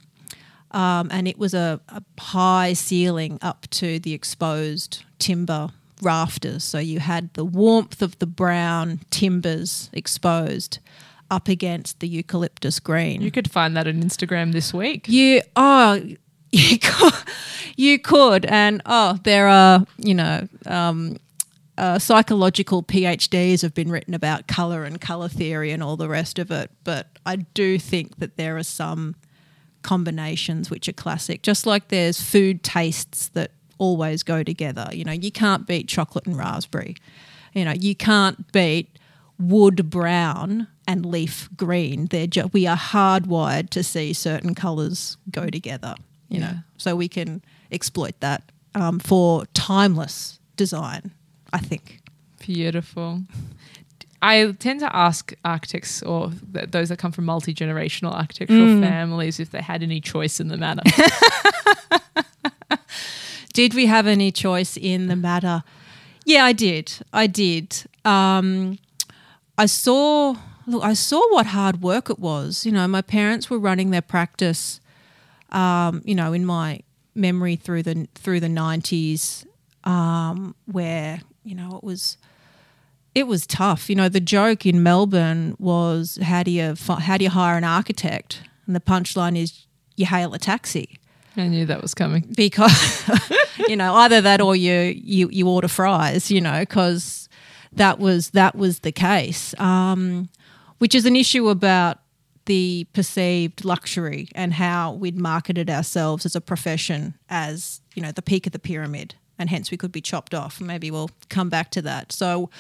Um, 0.73 1.09
and 1.11 1.27
it 1.29 1.39
was 1.39 1.55
a, 1.55 1.81
a 1.89 2.03
high 2.19 2.73
ceiling 2.73 3.39
up 3.41 3.67
to 3.71 3.99
the 3.99 4.13
exposed 4.13 5.05
timber 5.19 5.71
rafters. 6.03 6.65
So 6.65 6.79
you 6.79 7.01
had 7.01 7.33
the 7.35 7.45
warmth 7.45 8.03
of 8.03 8.19
the 8.19 8.27
brown 8.27 9.01
timbers 9.11 9.91
exposed 9.93 10.79
up 11.31 11.49
against 11.49 12.01
the 12.01 12.09
eucalyptus 12.09 12.79
green. 12.81 13.23
You 13.23 13.31
could 13.31 13.51
find 13.51 13.77
that 13.77 13.87
on 13.87 14.03
Instagram 14.03 14.53
this 14.53 14.73
week. 14.73 15.09
You 15.09 15.43
oh 15.57 16.03
you 16.53 16.79
could, 16.79 17.15
you 17.77 17.99
could 17.99 18.47
and 18.47 18.81
oh 18.87 19.19
there 19.25 19.49
are 19.49 19.85
you 19.99 20.15
know 20.15 20.49
um, 20.67 21.17
uh, 21.79 21.99
psychological 21.99 22.83
PhDs 22.83 23.63
have 23.63 23.75
been 23.75 23.91
written 23.91 24.15
about 24.15 24.47
color 24.47 24.85
and 24.85 25.01
color 25.01 25.29
theory 25.29 25.73
and 25.73 25.83
all 25.83 25.97
the 25.97 26.09
rest 26.09 26.39
of 26.39 26.51
it, 26.51 26.71
but 26.85 27.09
I 27.27 27.37
do 27.37 27.79
think 27.79 28.19
that 28.19 28.37
there 28.37 28.57
are 28.57 28.63
some 28.63 29.15
combinations 29.83 30.71
which 30.71 30.89
are 30.89 30.93
classic. 30.93 31.43
Just 31.43 31.67
like 31.67 31.89
there's 31.89 32.21
food 32.21 32.63
tastes 32.63 33.29
that 33.29 33.51
always 33.79 34.23
go 34.23 34.43
together. 34.43 34.89
You 34.93 35.05
know, 35.05 35.13
you 35.13 35.31
can't 35.31 35.67
beat 35.67 35.87
chocolate 35.89 36.27
and 36.27 36.37
raspberry. 36.37 36.97
You 37.53 37.65
know, 37.65 37.73
you 37.73 37.95
can't 37.95 38.51
beat 38.53 38.99
wood 39.39 39.91
brown 39.91 40.69
and 40.89 41.05
leaf 41.05 41.49
green. 41.57 42.07
They're 42.07 42.27
ju- 42.27 42.51
we 42.53 42.67
are 42.67 42.77
hardwired 42.77 43.71
to 43.71 43.83
see 43.83 44.13
certain 44.13 44.55
colours 44.55 45.19
go 45.31 45.47
together. 45.49 45.95
You 46.29 46.41
know, 46.41 46.55
so 46.77 46.97
we 46.97 47.07
can 47.07 47.43
exploit 47.71 48.19
that 48.21 48.51
um, 48.75 48.99
for 48.99 49.45
timeless 49.55 50.41
design. 50.57 51.13
I 51.53 51.59
think. 51.59 52.01
Beautiful. 52.41 53.23
I 54.23 54.53
tend 54.59 54.81
to 54.81 54.95
ask 54.97 55.35
architects 55.45 56.03
or 56.03 56.31
th- 56.53 56.71
those 56.71 56.89
that 56.89 56.99
come 56.99 57.13
from 57.13 57.27
multi 57.27 57.55
generational 57.55 58.13
architectural 58.13 58.61
Mm. 58.67 58.81
families 58.81 59.39
if 59.41 59.51
they 59.51 59.61
had 59.61 59.83
any 59.83 60.01
choice 60.01 60.41
in 60.41 60.49
the 60.49 60.57
matter. 60.57 60.83
Did 63.53 63.73
we 63.75 63.87
have 63.87 64.07
any 64.07 64.31
choice 64.31 64.77
in 64.77 65.07
the 65.07 65.17
matter? 65.17 65.63
Yeah, 66.27 66.45
I 66.45 66.53
did. 66.53 66.93
I 67.13 67.27
did. 67.27 67.85
Um, 68.05 68.79
I 69.57 69.67
saw. 69.67 70.37
Look, 70.67 70.83
I 70.83 70.95
saw 70.95 71.21
what 71.33 71.47
hard 71.47 71.81
work 71.81 72.11
it 72.11 72.19
was. 72.19 72.67
You 72.67 72.73
know, 72.73 72.87
my 72.89 73.01
parents 73.03 73.49
were 73.49 73.59
running 73.59 73.91
their 73.91 74.03
practice. 74.03 74.81
Um, 75.51 76.03
you 76.05 76.15
know, 76.15 76.33
in 76.33 76.45
my 76.45 76.81
memory 77.15 77.57
through 77.57 77.85
the 77.85 78.09
through 78.15 78.41
the 78.41 78.49
nineties, 78.49 79.47
um, 79.85 80.55
where 80.67 81.21
you 81.47 81.55
know 81.55 81.77
it 81.77 81.85
was 81.85 82.19
it 83.15 83.27
was 83.27 83.47
tough. 83.47 83.89
You 83.89 83.97
know, 83.97 84.11
the 84.11 84.21
joke 84.21 84.67
in 84.67 84.83
Melbourne 84.83 85.57
was 85.59 86.19
how 86.21 86.43
do 86.43 86.51
you 86.51 86.75
how 86.87 87.17
do 87.17 87.25
you 87.25 87.31
hire 87.31 87.57
an 87.57 87.65
architect? 87.65 88.43
And 88.67 88.77
the 88.77 88.81
punchline 88.81 89.39
is 89.39 89.67
you 89.97 90.05
hail 90.05 90.35
a 90.35 90.39
taxi 90.39 90.99
I 91.37 91.49
knew 91.49 91.67
that 91.67 91.83
was 91.83 91.95
coming. 91.95 92.25
because 92.37 93.11
you 93.69 93.77
know 93.77 93.95
either 93.95 94.21
that 94.21 94.41
or 94.41 94.57
you 94.57 94.95
you 94.97 95.29
you 95.31 95.49
order 95.49 95.69
fries 95.69 96.31
you 96.31 96.41
know 96.41 96.61
because 96.61 97.29
that 97.73 97.99
was 97.99 98.31
that 98.31 98.55
was 98.55 98.81
the 98.81 98.93
case 98.93 99.55
um, 99.59 100.29
which 100.79 100.95
is 100.95 101.07
an 101.07 101.17
issue 101.17 101.49
about 101.49 101.99
the 102.47 102.87
perceived 102.93 103.65
luxury 103.65 104.29
and 104.35 104.55
how 104.55 104.93
we'd 104.93 105.19
marketed 105.19 105.69
ourselves 105.69 106.25
as 106.25 106.37
a 106.37 106.41
profession 106.41 107.15
as 107.29 107.81
you 107.95 108.03
know 108.03 108.13
the 108.13 108.23
peak 108.23 108.47
of 108.47 108.53
the 108.53 108.59
pyramid 108.59 109.15
and 109.39 109.51
hence 109.51 109.71
we 109.71 109.77
could 109.77 109.93
be 109.93 110.01
chopped 110.01 110.35
off 110.35 110.61
maybe 110.61 110.91
we'll 110.91 111.11
come 111.29 111.49
back 111.49 111.71
to 111.71 111.83
that 111.83 112.13
so 112.13 112.51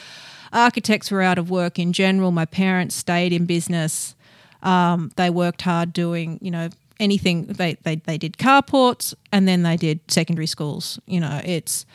architects 0.52 1.10
were 1.10 1.22
out 1.22 1.38
of 1.38 1.50
work 1.50 1.78
in 1.78 1.92
general 1.92 2.30
my 2.30 2.44
parents 2.44 2.94
stayed 2.94 3.32
in 3.32 3.46
business 3.46 4.14
um, 4.66 5.12
they 5.16 5.30
worked 5.30 5.62
hard 5.62 5.92
doing, 5.92 6.38
you 6.42 6.50
know, 6.50 6.68
anything. 6.98 7.46
They, 7.46 7.74
they 7.82 7.96
they 7.96 8.18
did 8.18 8.36
carports 8.36 9.14
and 9.32 9.46
then 9.46 9.62
they 9.62 9.76
did 9.76 10.00
secondary 10.08 10.46
schools. 10.46 10.98
You 11.06 11.20
know, 11.20 11.40
it's 11.44 11.86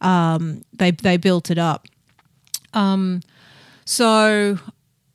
um, 0.00 0.62
they 0.72 0.90
they 0.90 1.16
built 1.16 1.50
it 1.50 1.58
up. 1.58 1.86
Um, 2.74 3.22
so 3.84 4.58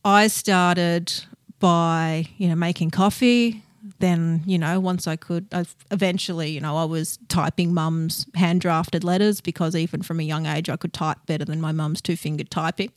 I 0.04 0.28
started 0.28 1.14
by 1.60 2.28
you 2.38 2.50
know 2.50 2.56
making 2.56 2.90
coffee. 2.90 3.62
Then 4.00 4.44
you 4.46 4.58
know 4.58 4.80
once 4.80 5.08
I 5.08 5.16
could, 5.16 5.48
I 5.52 5.66
eventually 5.92 6.50
you 6.50 6.62
know 6.62 6.78
I 6.78 6.86
was 6.86 7.18
typing 7.28 7.74
mum's 7.74 8.26
hand 8.36 8.62
drafted 8.62 9.04
letters 9.04 9.42
because 9.42 9.76
even 9.76 10.02
from 10.02 10.20
a 10.20 10.24
young 10.24 10.46
age 10.46 10.70
I 10.70 10.76
could 10.76 10.94
type 10.94 11.20
better 11.26 11.46
than 11.46 11.62
my 11.62 11.72
mum's 11.72 12.02
two 12.02 12.16
fingered 12.16 12.52
typing 12.52 12.92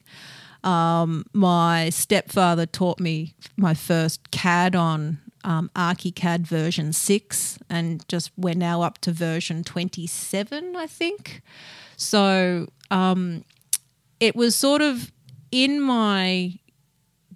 my 0.64 1.88
stepfather 1.90 2.66
taught 2.66 3.00
me 3.00 3.34
my 3.56 3.74
first 3.74 4.30
CAD 4.30 4.74
on 4.74 5.18
um, 5.44 5.70
ArchiCAD 5.76 6.40
version 6.40 6.92
6, 6.92 7.58
and 7.70 8.06
just 8.08 8.30
we're 8.36 8.54
now 8.54 8.82
up 8.82 8.98
to 8.98 9.12
version 9.12 9.64
27, 9.64 10.76
I 10.76 10.86
think. 10.86 11.42
So 11.96 12.68
um, 12.90 13.44
it 14.20 14.34
was 14.36 14.54
sort 14.54 14.82
of 14.82 15.12
in 15.50 15.80
my 15.80 16.58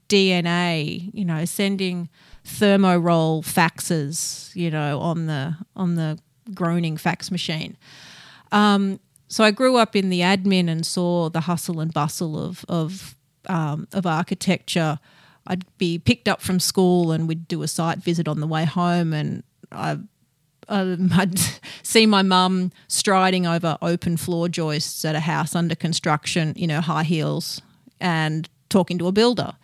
DNA, 0.09 1.11
you 1.15 1.25
know, 1.25 1.45
sending 1.45 2.09
thermo 2.45 2.99
roll 2.99 3.43
faxes, 3.43 4.55
you 4.55 4.71
know, 4.71 4.99
on 5.01 5.27
the 5.27 5.57
on 5.77 5.95
the 5.95 6.19
groaning 6.55 6.97
fax 6.97 7.31
machine. 7.31 7.77
Um, 8.51 9.01
so 9.29 9.45
I 9.45 9.51
grew 9.51 9.77
up 9.77 9.97
in 9.97 10.11
the 10.11 10.21
admin 10.21 10.69
and 10.69 10.85
saw 10.85 11.31
the 11.31 11.41
hustle 11.41 11.81
and 11.81 11.93
bustle 11.93 12.39
of 12.43 12.65
of 12.69 13.17
um, 13.47 13.89
of 13.93 14.07
architecture. 14.07 14.99
I'd 15.47 15.65
be 15.79 15.99
picked 15.99 16.29
up 16.29 16.41
from 16.41 16.61
school 16.61 17.11
and 17.11 17.27
we'd 17.27 17.49
do 17.49 17.63
a 17.63 17.69
site 17.69 17.99
visit 17.99 18.29
on 18.29 18.41
the 18.41 18.47
way 18.47 18.65
home, 18.65 19.13
and 19.13 19.43
I. 19.71 19.99
Um, 20.69 21.11
I'd 21.13 21.41
see 21.83 22.07
my 22.07 22.23
mum 22.23 22.71
striding 22.87 23.47
over 23.47 23.77
open 23.83 24.17
floor 24.17 24.49
joists 24.49 25.05
at 25.05 25.17
a 25.17 25.21
house 25.21 25.57
under 25.57 25.75
construction, 25.75 26.55
you 26.57 26.69
know, 26.69 26.81
high 26.81 27.03
heels, 27.03 27.61
and 28.01 28.49
talking 28.69 28.97
to 28.99 29.09
a 29.09 29.13
builder. 29.13 29.55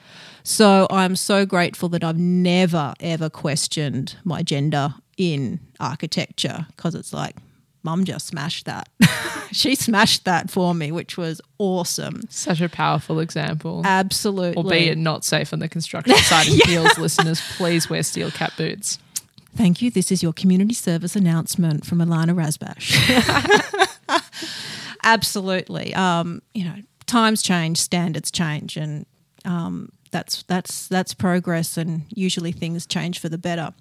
So 0.43 0.87
I'm 0.91 1.17
so 1.17 1.45
grateful 1.45 1.89
that 1.91 2.05
I've 2.05 2.19
never 2.19 2.95
ever 3.01 3.29
questioned 3.29 4.17
my 4.25 4.43
gender 4.43 4.95
in 5.17 5.61
architecture 5.81 6.67
because 6.77 6.95
it's 6.95 7.13
like, 7.13 7.37
mum 7.83 8.05
just 8.05 8.27
smashed 8.27 8.67
that. 8.67 8.89
she 9.53 9.75
smashed 9.75 10.25
that 10.25 10.51
for 10.51 10.75
me, 10.75 10.93
which 10.93 11.17
was 11.17 11.41
awesome. 11.59 12.23
Such 12.29 12.61
a 12.61 12.69
powerful 12.69 13.21
example. 13.21 13.83
Absolutely. 13.85 14.57
Albeit 14.57 14.99
not 14.99 15.25
safe 15.25 15.53
on 15.53 15.59
the 15.59 15.69
construction 15.69 16.17
site 16.17 16.49
in 16.49 16.59
Peels, 16.61 16.99
listeners, 16.99 17.41
please 17.57 17.91
wear 17.91 18.03
steel 18.03 18.31
cap 18.31 18.53
boots. 18.57 18.99
Thank 19.57 19.83
you. 19.83 19.91
This 19.91 20.13
is 20.13 20.23
your 20.23 20.33
community 20.33 20.75
service 20.75 21.17
announcement 21.17 21.85
from 21.85 21.99
Ilana 21.99 22.35
Razbash. 22.35 22.95
Absolutely. 25.03 25.95
Um, 25.95 26.43
you 26.55 26.65
know, 26.65 26.77
times 27.07 27.43
change, 27.43 27.79
standards 27.79 28.31
change, 28.31 28.77
and 28.77 29.07
um, 29.45 29.91
that's 30.11 30.43
that's 30.45 30.89
that's 30.89 31.15
progress. 31.15 31.77
And 31.77 32.05
usually 32.11 32.53
things 32.53 32.87
change 32.87 33.19
for 33.19 33.29
the 33.29 33.39
better. 33.39 33.73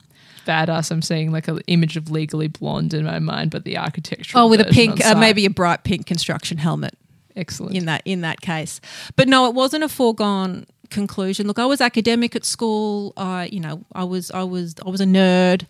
Badass. 0.45 0.91
I'm 0.91 1.01
seeing 1.01 1.31
like 1.31 1.47
an 1.47 1.59
image 1.67 1.97
of 1.97 2.09
legally 2.09 2.47
blonde 2.47 2.93
in 2.93 3.05
my 3.05 3.19
mind, 3.19 3.51
but 3.51 3.65
the 3.65 3.77
architecture. 3.77 4.37
Oh, 4.37 4.47
with 4.47 4.61
a 4.61 4.65
pink, 4.65 5.05
uh, 5.05 5.15
maybe 5.15 5.45
a 5.45 5.49
bright 5.49 5.83
pink 5.83 6.05
construction 6.05 6.57
helmet. 6.57 6.97
Excellent. 7.35 7.75
in 7.75 7.85
that 7.85 8.01
in 8.03 8.21
that 8.21 8.41
case. 8.41 8.81
But 9.15 9.27
no, 9.27 9.47
it 9.47 9.53
wasn't 9.53 9.83
a 9.83 9.89
foregone 9.89 10.65
conclusion. 10.89 11.47
Look, 11.47 11.59
I 11.59 11.65
was 11.65 11.81
academic 11.81 12.35
at 12.35 12.43
school. 12.43 13.13
I, 13.15 13.45
you 13.51 13.59
know, 13.59 13.85
I 13.93 14.03
was 14.03 14.31
I 14.31 14.43
was 14.43 14.75
I 14.85 14.89
was 14.89 15.01
a 15.01 15.05
nerd. 15.05 15.65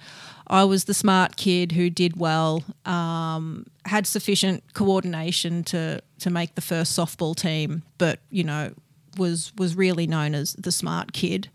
I 0.49 0.63
was 0.63 0.85
the 0.85 0.93
smart 0.93 1.35
kid 1.35 1.73
who 1.73 1.89
did 1.89 2.17
well. 2.17 2.63
Um, 2.85 3.65
had 3.85 4.07
sufficient 4.07 4.63
coordination 4.73 5.63
to 5.65 6.01
to 6.19 6.29
make 6.29 6.55
the 6.55 6.61
first 6.61 6.97
softball 6.97 7.35
team, 7.35 7.83
but 7.97 8.19
you 8.29 8.43
know, 8.43 8.71
was 9.17 9.53
was 9.57 9.75
really 9.75 10.07
known 10.07 10.35
as 10.35 10.53
the 10.53 10.71
smart 10.71 11.13
kid. 11.13 11.49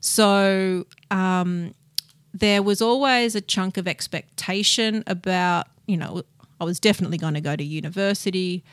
So 0.00 0.86
um, 1.10 1.74
there 2.32 2.62
was 2.62 2.80
always 2.80 3.34
a 3.34 3.40
chunk 3.40 3.76
of 3.76 3.86
expectation 3.86 5.04
about, 5.06 5.66
you 5.86 5.96
know, 5.96 6.22
I 6.60 6.64
was 6.64 6.80
definitely 6.80 7.18
going 7.18 7.34
to 7.34 7.40
go 7.40 7.54
to 7.54 7.64
university 7.64 8.64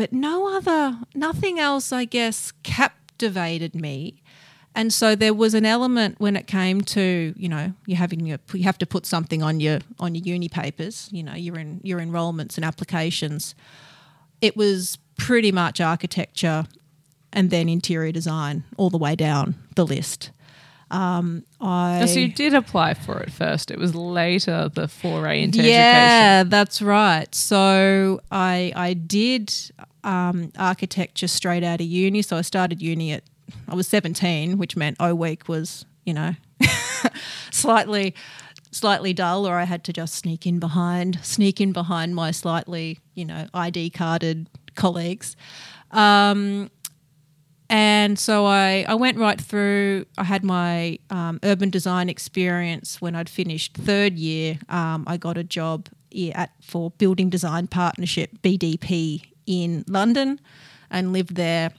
but 0.00 0.14
no 0.14 0.56
other, 0.56 0.98
nothing 1.14 1.58
else, 1.58 1.92
I 1.92 2.06
guess, 2.06 2.52
captivated 2.62 3.74
me. 3.74 4.22
And 4.74 4.94
so 4.94 5.14
there 5.14 5.34
was 5.34 5.52
an 5.52 5.66
element 5.66 6.18
when 6.18 6.36
it 6.36 6.46
came 6.46 6.80
to, 6.80 7.34
you 7.36 7.48
know, 7.50 7.74
you 7.84 7.96
having 7.96 8.24
your, 8.24 8.38
you 8.54 8.62
have 8.62 8.78
to 8.78 8.86
put 8.86 9.04
something 9.04 9.42
on 9.42 9.60
your 9.60 9.80
on 9.98 10.14
your 10.14 10.24
uni 10.24 10.48
papers, 10.48 11.10
you 11.12 11.22
know, 11.22 11.34
your 11.34 11.58
in, 11.58 11.82
your 11.82 11.98
enrollments 11.98 12.56
and 12.56 12.64
applications. 12.64 13.54
It 14.40 14.56
was 14.56 14.96
pretty 15.26 15.52
much 15.52 15.80
architecture, 15.80 16.66
and 17.32 17.50
then 17.50 17.68
interior 17.68 18.12
design 18.12 18.64
all 18.76 18.90
the 18.90 18.98
way 18.98 19.14
down 19.14 19.54
the 19.76 19.86
list. 19.86 20.30
Um, 20.90 21.44
I 21.60 22.00
Oh, 22.02 22.06
so 22.06 22.18
you 22.18 22.32
did 22.32 22.52
apply 22.54 22.94
for 22.94 23.20
it 23.20 23.30
first. 23.30 23.70
It 23.70 23.78
was 23.78 23.94
later 23.94 24.68
the 24.74 24.88
foray 24.88 25.42
into 25.42 25.60
education. 25.60 25.78
yeah, 25.80 26.42
that's 26.44 26.82
right. 26.82 27.32
So 27.34 28.20
I 28.32 28.72
I 28.74 28.94
did 28.94 29.52
um, 30.02 30.50
architecture 30.58 31.28
straight 31.28 31.62
out 31.62 31.80
of 31.80 31.86
uni. 31.86 32.22
So 32.22 32.36
I 32.38 32.42
started 32.42 32.82
uni 32.82 33.12
at 33.12 33.22
I 33.68 33.74
was 33.76 33.86
seventeen, 33.86 34.58
which 34.58 34.76
meant 34.76 34.96
O 34.98 35.14
week 35.14 35.48
was 35.48 35.84
you 36.04 36.14
know 36.14 36.34
slightly 37.52 38.14
slightly 38.72 39.12
dull, 39.12 39.46
or 39.46 39.56
I 39.58 39.64
had 39.64 39.84
to 39.84 39.92
just 39.92 40.14
sneak 40.14 40.46
in 40.46 40.58
behind 40.58 41.18
sneak 41.22 41.60
in 41.60 41.72
behind 41.72 42.14
my 42.14 42.30
slightly 42.32 42.98
you 43.14 43.24
know 43.24 43.46
ID 43.54 43.90
carded 43.90 44.48
colleagues. 44.74 45.36
Um, 45.90 46.70
and 47.70 48.18
so 48.18 48.46
I, 48.46 48.84
I 48.88 48.94
went 48.94 49.16
right 49.16 49.40
through. 49.40 50.06
I 50.18 50.24
had 50.24 50.42
my 50.42 50.98
um, 51.08 51.38
urban 51.44 51.70
design 51.70 52.08
experience 52.08 53.00
when 53.00 53.14
I'd 53.14 53.28
finished 53.28 53.76
third 53.76 54.18
year. 54.18 54.58
Um, 54.68 55.04
I 55.06 55.16
got 55.16 55.38
a 55.38 55.44
job 55.44 55.88
at 56.34 56.50
for 56.60 56.90
Building 56.90 57.30
Design 57.30 57.68
Partnership 57.68 58.42
(BDP) 58.42 59.22
in 59.46 59.84
London, 59.86 60.40
and 60.90 61.12
lived 61.12 61.36
there 61.36 61.70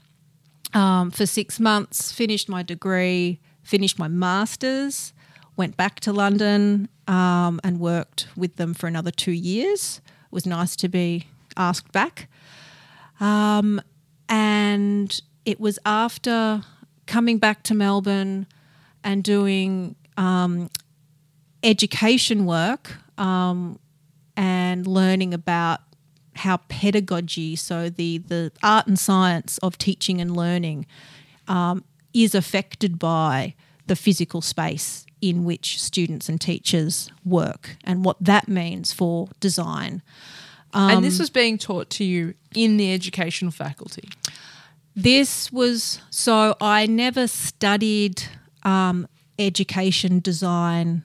um, 0.72 1.10
for 1.10 1.26
six 1.26 1.60
months. 1.60 2.10
Finished 2.10 2.48
my 2.48 2.62
degree, 2.62 3.38
finished 3.62 3.98
my 3.98 4.08
masters, 4.08 5.12
went 5.56 5.76
back 5.76 6.00
to 6.00 6.12
London 6.12 6.88
um, 7.06 7.60
and 7.62 7.78
worked 7.78 8.28
with 8.34 8.56
them 8.56 8.72
for 8.72 8.86
another 8.86 9.10
two 9.10 9.32
years. 9.32 10.00
It 10.06 10.32
was 10.32 10.46
nice 10.46 10.74
to 10.76 10.88
be 10.88 11.26
asked 11.54 11.92
back. 11.92 12.28
Um, 13.20 13.80
and 14.28 15.20
it 15.44 15.60
was 15.60 15.78
after 15.84 16.62
coming 17.06 17.38
back 17.38 17.62
to 17.64 17.74
Melbourne 17.74 18.46
and 19.04 19.22
doing 19.22 19.96
um, 20.16 20.70
education 21.62 22.46
work 22.46 22.96
um, 23.18 23.78
and 24.36 24.86
learning 24.86 25.34
about 25.34 25.80
how 26.34 26.58
pedagogy, 26.68 27.56
so 27.56 27.90
the, 27.90 28.18
the 28.18 28.52
art 28.62 28.86
and 28.86 28.98
science 28.98 29.58
of 29.58 29.76
teaching 29.76 30.20
and 30.20 30.36
learning, 30.36 30.86
um, 31.48 31.84
is 32.14 32.34
affected 32.34 32.98
by 32.98 33.54
the 33.86 33.96
physical 33.96 34.40
space 34.40 35.04
in 35.20 35.44
which 35.44 35.80
students 35.80 36.28
and 36.28 36.40
teachers 36.40 37.10
work 37.24 37.76
and 37.84 38.04
what 38.04 38.16
that 38.20 38.48
means 38.48 38.92
for 38.92 39.28
design. 39.40 40.02
And 40.74 41.04
this 41.04 41.18
was 41.18 41.30
being 41.30 41.58
taught 41.58 41.90
to 41.90 42.04
you 42.04 42.34
in 42.54 42.76
the 42.76 42.92
educational 42.92 43.52
faculty. 43.52 44.08
This 44.94 45.52
was 45.52 46.00
so 46.10 46.56
I 46.60 46.86
never 46.86 47.26
studied 47.26 48.24
um, 48.62 49.08
education 49.38 50.20
design 50.20 51.04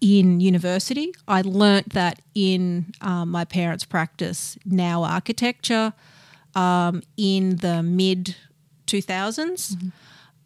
in 0.00 0.40
university. 0.40 1.12
I 1.28 1.42
learnt 1.42 1.92
that 1.92 2.22
in 2.34 2.92
um, 3.00 3.30
my 3.30 3.44
parents' 3.44 3.84
practice, 3.84 4.56
now 4.64 5.04
architecture, 5.04 5.92
um, 6.54 7.02
in 7.16 7.56
the 7.56 7.82
mid 7.82 8.36
2000s. 8.86 9.92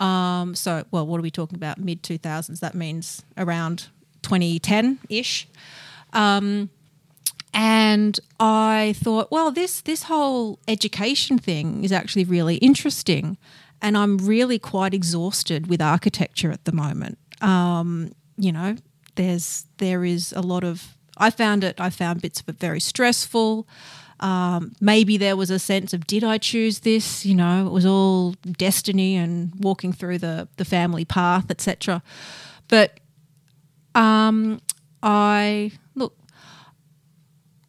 Um, 0.00 0.54
so, 0.54 0.84
well, 0.90 1.06
what 1.06 1.18
are 1.18 1.22
we 1.22 1.30
talking 1.30 1.56
about? 1.56 1.78
Mid 1.78 2.02
2000s. 2.02 2.60
That 2.60 2.74
means 2.74 3.22
around 3.36 3.88
2010 4.22 4.98
ish. 5.08 5.48
And 6.12 6.68
I 8.40 8.94
thought, 8.96 9.30
well, 9.30 9.50
this 9.52 9.80
this 9.80 10.04
whole 10.04 10.58
education 10.66 11.38
thing 11.38 11.84
is 11.84 11.92
actually 11.92 12.24
really 12.24 12.56
interesting, 12.56 13.38
and 13.80 13.96
I'm 13.96 14.18
really 14.18 14.58
quite 14.58 14.92
exhausted 14.92 15.68
with 15.68 15.80
architecture 15.80 16.50
at 16.50 16.64
the 16.64 16.72
moment. 16.72 17.18
Um, 17.40 18.12
you 18.36 18.52
know, 18.52 18.76
there's 19.14 19.66
there 19.78 20.04
is 20.04 20.32
a 20.32 20.40
lot 20.42 20.64
of 20.64 20.96
I 21.16 21.30
found 21.30 21.64
it. 21.64 21.80
I 21.80 21.90
found 21.90 22.22
bits 22.22 22.40
of 22.40 22.48
it 22.48 22.58
very 22.58 22.80
stressful. 22.80 23.66
Um, 24.20 24.72
maybe 24.80 25.16
there 25.16 25.36
was 25.36 25.50
a 25.50 25.58
sense 25.58 25.92
of 25.92 26.06
did 26.06 26.24
I 26.24 26.38
choose 26.38 26.80
this? 26.80 27.24
You 27.24 27.34
know, 27.34 27.66
it 27.66 27.70
was 27.70 27.86
all 27.86 28.34
destiny 28.58 29.16
and 29.16 29.52
walking 29.60 29.92
through 29.92 30.18
the 30.18 30.48
the 30.56 30.64
family 30.64 31.04
path, 31.04 31.50
etc. 31.50 32.02
But 32.68 32.98
um, 33.94 34.60
I 35.02 35.72
look 35.94 36.16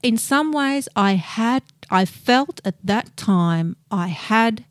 in 0.05 0.17
some 0.17 0.51
ways 0.51 0.87
I 0.95 1.13
had 1.13 1.63
I 1.89 2.05
felt 2.05 2.61
at 2.63 2.75
that 2.83 3.17
time 3.17 3.75
I 3.89 4.07
had 4.07 4.65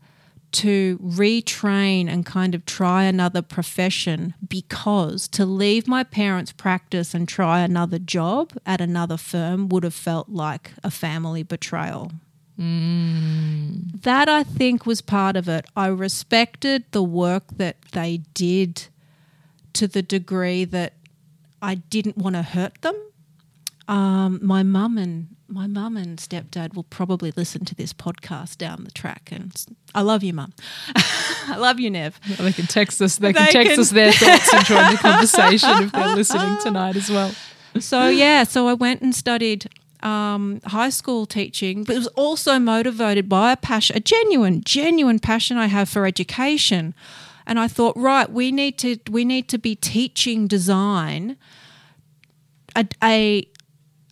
to 0.52 0.98
retrain 0.98 2.08
and 2.08 2.24
kind 2.24 2.54
of 2.54 2.64
try 2.64 3.04
another 3.04 3.42
profession 3.42 4.34
because 4.48 5.26
to 5.28 5.44
leave 5.44 5.88
my 5.88 6.04
parents' 6.04 6.52
practice 6.52 7.12
and 7.14 7.28
try 7.28 7.60
another 7.60 7.98
job 7.98 8.52
at 8.64 8.80
another 8.80 9.16
firm 9.16 9.68
would 9.68 9.82
have 9.82 9.94
felt 9.94 10.28
like 10.28 10.70
a 10.84 10.90
family 10.92 11.42
betrayal. 11.42 12.12
Mm. 12.56 14.00
That 14.02 14.28
I 14.28 14.44
think 14.44 14.86
was 14.86 15.00
part 15.00 15.34
of 15.34 15.48
it. 15.48 15.66
I 15.76 15.88
respected 15.88 16.84
the 16.92 17.02
work 17.02 17.44
that 17.56 17.82
they 17.90 18.18
did 18.34 18.86
to 19.72 19.88
the 19.88 20.02
degree 20.02 20.64
that 20.66 20.92
I 21.60 21.74
didn't 21.74 22.16
want 22.16 22.36
to 22.36 22.42
hurt 22.42 22.80
them. 22.82 22.94
Um, 23.86 24.38
my 24.42 24.62
mum 24.62 24.96
and 24.96 25.28
my 25.46 25.66
mum 25.66 25.96
and 25.96 26.18
stepdad 26.18 26.74
will 26.74 26.84
probably 26.84 27.32
listen 27.36 27.64
to 27.66 27.74
this 27.74 27.92
podcast 27.92 28.56
down 28.56 28.84
the 28.84 28.90
track, 28.90 29.28
and 29.30 29.52
I 29.94 30.00
love 30.00 30.22
you, 30.22 30.32
mum. 30.32 30.54
I 30.96 31.56
love 31.58 31.78
you, 31.78 31.90
Nev. 31.90 32.18
They 32.38 32.52
can 32.52 32.66
text 32.66 33.02
us. 33.02 33.16
They 33.16 33.32
can 33.32 33.52
text 33.52 33.72
can- 33.72 33.80
us 33.80 33.90
their 33.90 34.12
thoughts 34.12 34.54
and 34.54 34.64
join 34.64 34.90
the 34.92 34.98
conversation 34.98 35.70
if 35.82 35.92
they're 35.92 36.16
listening 36.16 36.56
tonight 36.62 36.96
as 36.96 37.10
well. 37.10 37.32
So 37.78 38.08
yeah, 38.08 38.44
so 38.44 38.68
I 38.68 38.74
went 38.74 39.02
and 39.02 39.14
studied 39.14 39.68
um, 40.02 40.60
high 40.66 40.90
school 40.90 41.26
teaching, 41.26 41.84
but 41.84 41.96
it 41.96 41.98
was 41.98 42.06
also 42.08 42.58
motivated 42.58 43.28
by 43.28 43.52
a 43.52 43.56
passion, 43.56 43.96
a 43.96 44.00
genuine, 44.00 44.62
genuine 44.64 45.18
passion 45.18 45.56
I 45.56 45.66
have 45.66 45.88
for 45.88 46.06
education. 46.06 46.94
And 47.46 47.58
I 47.58 47.68
thought, 47.68 47.96
right, 47.96 48.30
we 48.30 48.50
need 48.50 48.78
to 48.78 48.98
we 49.10 49.24
need 49.24 49.48
to 49.48 49.58
be 49.58 49.76
teaching 49.76 50.46
design 50.46 51.36
a, 52.76 52.86
a 53.02 53.46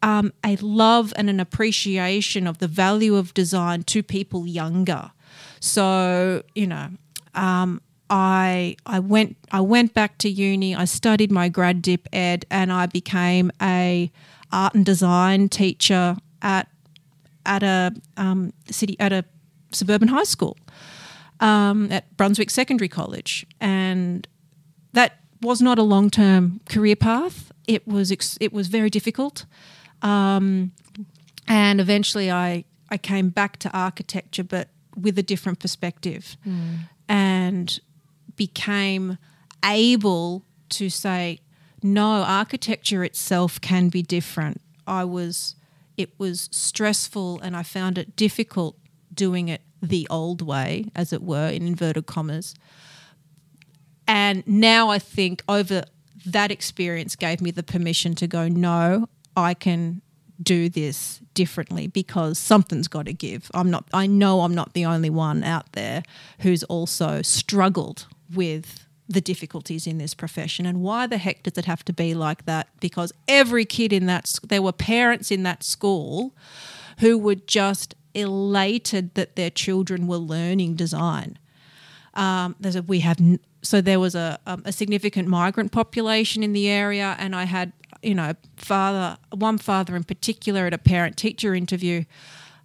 um, 0.03 0.33
a 0.45 0.57
love 0.57 1.13
and 1.17 1.31
an 1.31 1.41
appreciation 1.41 2.47
of 2.47 2.59
the 2.59 2.69
value 2.69 3.17
of 3.17 3.33
design 3.35 3.85
to 3.85 4.03
people 4.03 4.47
younger. 4.47 5.13
So 5.61 6.43
you 6.55 6.67
know, 6.67 6.91
um, 7.35 7.81
I 8.11 8.77
I 8.85 8.99
went 8.99 9.37
I 9.51 9.61
went 9.61 9.95
back 9.95 10.19
to 10.19 10.29
uni. 10.29 10.75
I 10.75 10.85
studied 10.85 11.31
my 11.31 11.49
grad 11.49 11.83
dip 11.83 12.09
ed, 12.13 12.45
and 12.51 12.73
I 12.73 12.87
became 12.87 13.51
a 13.61 14.11
art 14.53 14.75
and 14.75 14.85
design 14.85 15.49
teacher 15.49 16.17
at 16.43 16.69
at 17.47 17.63
a 17.63 17.93
um, 18.17 18.53
city 18.71 18.97
at 19.01 19.13
a 19.13 19.25
suburban 19.71 20.09
high 20.09 20.25
school 20.25 20.57
um, 21.41 21.91
at 21.91 22.17
Brunswick 22.17 22.51
Secondary 22.51 22.89
College, 22.89 23.47
and 23.61 24.27
that 24.93 25.19
was 25.41 25.61
not 25.61 25.79
a 25.79 25.83
long 25.83 26.11
term 26.11 26.61
career 26.69 26.97
path. 26.97 27.53
It 27.67 27.87
was 27.87 28.13
ex- 28.13 28.39
it 28.41 28.53
was 28.53 28.69
very 28.69 28.91
difficult, 28.91 29.45
um, 30.03 30.73
and 31.49 31.81
eventually 31.81 32.31
I 32.31 32.65
I 32.91 32.99
came 32.99 33.31
back 33.31 33.57
to 33.59 33.71
architecture, 33.71 34.45
but 34.45 34.69
with 34.97 35.19
a 35.19 35.23
different 35.23 35.59
perspective, 35.59 36.37
and 37.09 37.81
became 38.37 39.19
able 39.65 40.45
to 40.71 40.91
say 40.91 41.41
no. 41.83 42.23
Architecture 42.23 43.05
itself 43.05 43.61
can 43.61 43.89
be 43.89 44.03
different. 44.03 44.61
I 44.87 45.05
was 45.05 45.57
it 45.97 46.11
was 46.19 46.49
stressful, 46.53 47.41
and 47.41 47.57
I 47.57 47.63
found 47.63 47.99
it 47.99 48.17
difficult 48.17 48.77
doing 49.15 49.49
it 49.49 49.63
the 49.83 50.07
old 50.11 50.43
way, 50.43 50.87
as 50.95 51.13
it 51.13 51.23
were, 51.23 51.49
in 51.49 51.67
inverted 51.67 52.07
commas. 52.07 52.55
And 54.07 54.47
now 54.47 54.91
I 54.91 54.99
think 54.99 55.43
over 55.49 55.85
that 56.27 56.51
experience 56.51 57.17
gave 57.17 57.41
me 57.41 57.51
the 57.51 57.63
permission 57.63 58.15
to 58.17 58.27
go, 58.27 58.49
no, 58.49 59.09
I 59.37 59.55
can 59.55 60.03
do 60.43 60.69
this 60.69 61.21
differently 61.35 61.87
because 61.87 62.39
something's 62.39 62.89
got 62.89 63.07
to 63.07 63.13
give. 63.13 63.51
I'm 63.55 63.71
not 63.71 63.85
I 63.93 64.07
know 64.07 64.41
I'm 64.41 64.55
not 64.55 64.75
the 64.75 64.85
only 64.85 65.11
one 65.11 65.45
out 65.45 65.73
there 65.73 66.03
who's 66.41 66.63
also 66.65 67.23
struggled 67.23 68.07
with 68.35 68.87
the 69.09 69.21
difficulties 69.21 69.87
in 69.87 69.99
this 69.99 70.15
profession. 70.15 70.67
And 70.67 70.81
why 70.81 71.07
the 71.07 71.19
heck 71.19 71.43
does 71.43 71.59
it 71.59 71.67
have 71.67 71.85
to 71.85 71.93
be 71.93 72.15
like 72.15 72.45
that? 72.47 72.69
Because 72.81 73.13
every 73.29 73.65
kid 73.65 73.93
in 73.93 74.07
that 74.07 74.39
there 74.43 74.63
were 74.63 74.73
parents 74.73 75.31
in 75.31 75.43
that 75.43 75.63
school 75.63 76.35
who 76.99 77.19
were 77.19 77.35
just 77.35 77.95
elated 78.15 79.15
that 79.15 79.37
their 79.37 79.51
children 79.51 80.07
were 80.07 80.19
learning 80.19 80.75
design. 80.75 81.39
Um, 82.15 82.57
there's 82.61 82.77
a 82.77 82.83
we 82.83 83.01
have 83.01 83.19
so 83.63 83.81
there 83.81 84.01
was 84.01 84.15
a 84.15 84.39
um, 84.47 84.63
a 84.65 84.73
significant 84.73 85.29
migrant 85.29 85.73
population 85.73 86.43
in 86.43 86.53
the 86.53 86.69
area, 86.69 87.17
and 87.19 87.35
I 87.35 87.45
had 87.45 87.73
you 88.03 88.15
know 88.15 88.35
father 88.57 89.17
one 89.31 89.59
father 89.59 89.97
in 89.97 90.05
particular 90.05 90.67
at 90.67 90.75
a 90.75 90.79
parent 90.79 91.17
teacher 91.17 91.55
interview 91.55 92.05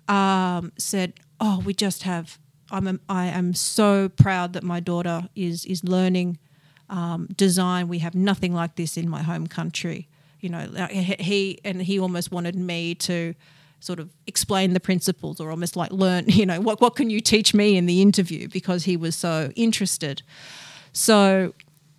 um, 0.08 0.72
said, 0.78 1.14
"Oh, 1.40 1.62
we 1.66 1.74
just 1.74 2.04
have 2.04 2.40
I'm 2.72 2.88
a, 2.88 3.00
I 3.08 3.26
am 3.28 3.54
so 3.54 4.10
proud 4.10 4.54
that 4.54 4.64
my 4.64 4.80
daughter 4.80 5.30
is 5.36 5.66
is 5.66 5.84
learning." 5.84 6.40
um, 6.90 7.28
design. 7.36 7.88
We 7.88 8.00
have 8.00 8.16
nothing 8.16 8.54
like 8.54 8.76
this 8.76 8.98
in 8.98 9.10
my 9.10 9.22
home 9.22 9.48
country. 9.48 10.08
You 10.40 10.50
know, 10.50 10.88
he 10.90 11.60
and 11.64 11.82
he 11.82 12.00
almost 12.00 12.32
wanted 12.32 12.56
me 12.56 12.96
to 12.96 13.34
sort 13.80 14.00
of 14.00 14.10
explain 14.26 14.74
the 14.74 14.80
principles 14.80 15.40
or 15.40 15.52
almost 15.52 15.76
like 15.76 15.92
learn, 15.92 16.26
you 16.28 16.46
know, 16.46 16.62
what, 16.62 16.82
what 16.82 16.96
can 16.96 17.10
you 17.10 17.20
teach 17.20 17.54
me 17.54 17.78
in 17.78 17.86
the 17.86 18.02
interview 18.02 18.48
because 18.48 18.86
he 18.86 18.98
was 18.98 19.16
so 19.16 19.52
interested. 19.56 20.22
So 20.94 21.54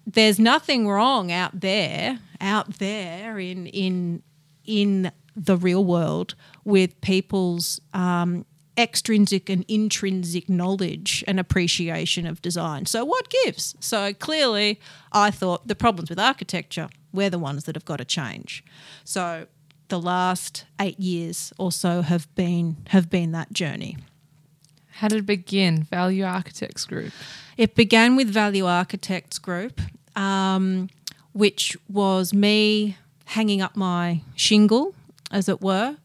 there's 0.06 0.38
nothing 0.38 0.88
wrong 0.88 1.30
out 1.30 1.60
there, 1.60 2.18
out 2.40 2.78
there 2.78 3.38
in 3.38 3.66
in 3.66 4.22
in 4.64 5.12
the 5.34 5.56
real 5.56 5.84
world 5.84 6.34
with 6.64 7.00
people's 7.00 7.80
um, 7.94 8.44
extrinsic 8.76 9.48
and 9.48 9.64
intrinsic 9.68 10.48
knowledge 10.48 11.24
and 11.26 11.40
appreciation 11.40 12.26
of 12.26 12.42
design. 12.42 12.86
So 12.86 13.04
what 13.04 13.28
gives? 13.28 13.74
So 13.80 14.12
clearly, 14.12 14.80
I 15.12 15.30
thought 15.30 15.66
the 15.68 15.74
problems 15.74 16.10
with 16.10 16.18
architecture 16.18 16.88
we're 17.12 17.30
the 17.30 17.38
ones 17.38 17.64
that 17.64 17.74
have 17.74 17.84
got 17.84 17.96
to 17.96 18.04
change. 18.04 18.64
So 19.04 19.46
the 19.88 20.00
last 20.00 20.64
eight 20.80 21.00
years 21.00 21.52
or 21.58 21.72
so 21.72 22.02
have 22.02 22.32
been 22.34 22.76
have 22.88 23.08
been 23.10 23.32
that 23.32 23.52
journey. 23.52 23.96
How 24.92 25.08
did 25.08 25.18
it 25.20 25.26
begin? 25.26 25.84
Value 25.84 26.24
Architects 26.24 26.84
Group. 26.84 27.12
It 27.56 27.74
began 27.74 28.16
with 28.16 28.28
Value 28.28 28.66
Architects 28.66 29.38
Group, 29.38 29.80
um, 30.16 30.88
which 31.38 31.76
was 31.88 32.34
me 32.34 32.96
hanging 33.26 33.62
up 33.62 33.76
my 33.76 34.20
shingle, 34.34 34.92
as 35.30 35.48
it 35.48 35.62
were, 35.62 35.96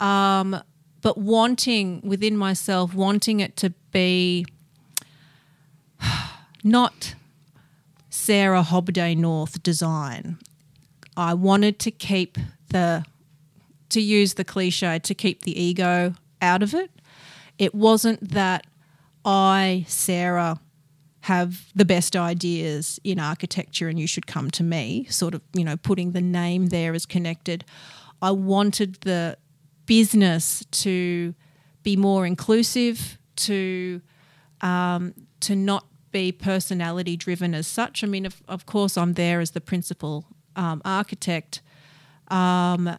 um, 0.00 0.60
but 1.02 1.16
wanting 1.16 2.00
within 2.02 2.36
myself, 2.36 2.92
wanting 2.92 3.38
it 3.38 3.56
to 3.56 3.70
be 3.92 4.44
not 6.64 7.14
Sarah 8.10 8.64
Hobday 8.64 9.16
North 9.16 9.62
design. 9.62 10.36
I 11.16 11.32
wanted 11.32 11.78
to 11.78 11.92
keep 11.92 12.36
the, 12.70 13.04
to 13.90 14.00
use 14.00 14.34
the 14.34 14.44
cliche, 14.44 14.98
to 14.98 15.14
keep 15.14 15.42
the 15.42 15.56
ego 15.56 16.14
out 16.42 16.64
of 16.64 16.74
it. 16.74 16.90
It 17.56 17.72
wasn't 17.72 18.32
that 18.32 18.66
I, 19.24 19.84
Sarah, 19.86 20.58
have 21.26 21.72
the 21.74 21.84
best 21.84 22.14
ideas 22.14 23.00
in 23.02 23.18
architecture 23.18 23.88
and 23.88 23.98
you 23.98 24.06
should 24.06 24.28
come 24.28 24.48
to 24.48 24.62
me, 24.62 25.04
sort 25.10 25.34
of, 25.34 25.42
you 25.52 25.64
know, 25.64 25.76
putting 25.76 26.12
the 26.12 26.20
name 26.20 26.68
there 26.68 26.94
as 26.94 27.04
connected. 27.04 27.64
I 28.22 28.30
wanted 28.30 29.00
the 29.00 29.36
business 29.86 30.64
to 30.70 31.34
be 31.82 31.96
more 31.96 32.24
inclusive, 32.26 33.18
to 33.48 34.00
um, 34.60 35.14
to 35.40 35.56
not 35.56 35.86
be 36.12 36.30
personality 36.30 37.16
driven 37.16 37.54
as 37.54 37.66
such. 37.66 38.04
I 38.04 38.06
mean, 38.06 38.24
of, 38.24 38.40
of 38.46 38.64
course, 38.64 38.96
I'm 38.96 39.14
there 39.14 39.40
as 39.40 39.50
the 39.50 39.60
principal 39.60 40.26
um, 40.54 40.80
architect. 40.84 41.60
Um, 42.28 42.96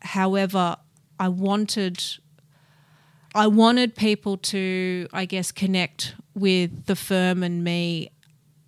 however, 0.00 0.76
I 1.20 1.28
wanted 1.28 2.02
I 3.36 3.46
wanted 3.46 3.94
people 3.94 4.36
to, 4.36 5.06
I 5.12 5.26
guess, 5.26 5.52
connect 5.52 6.16
with 6.38 6.86
the 6.86 6.96
firm 6.96 7.42
and 7.42 7.62
me 7.64 8.10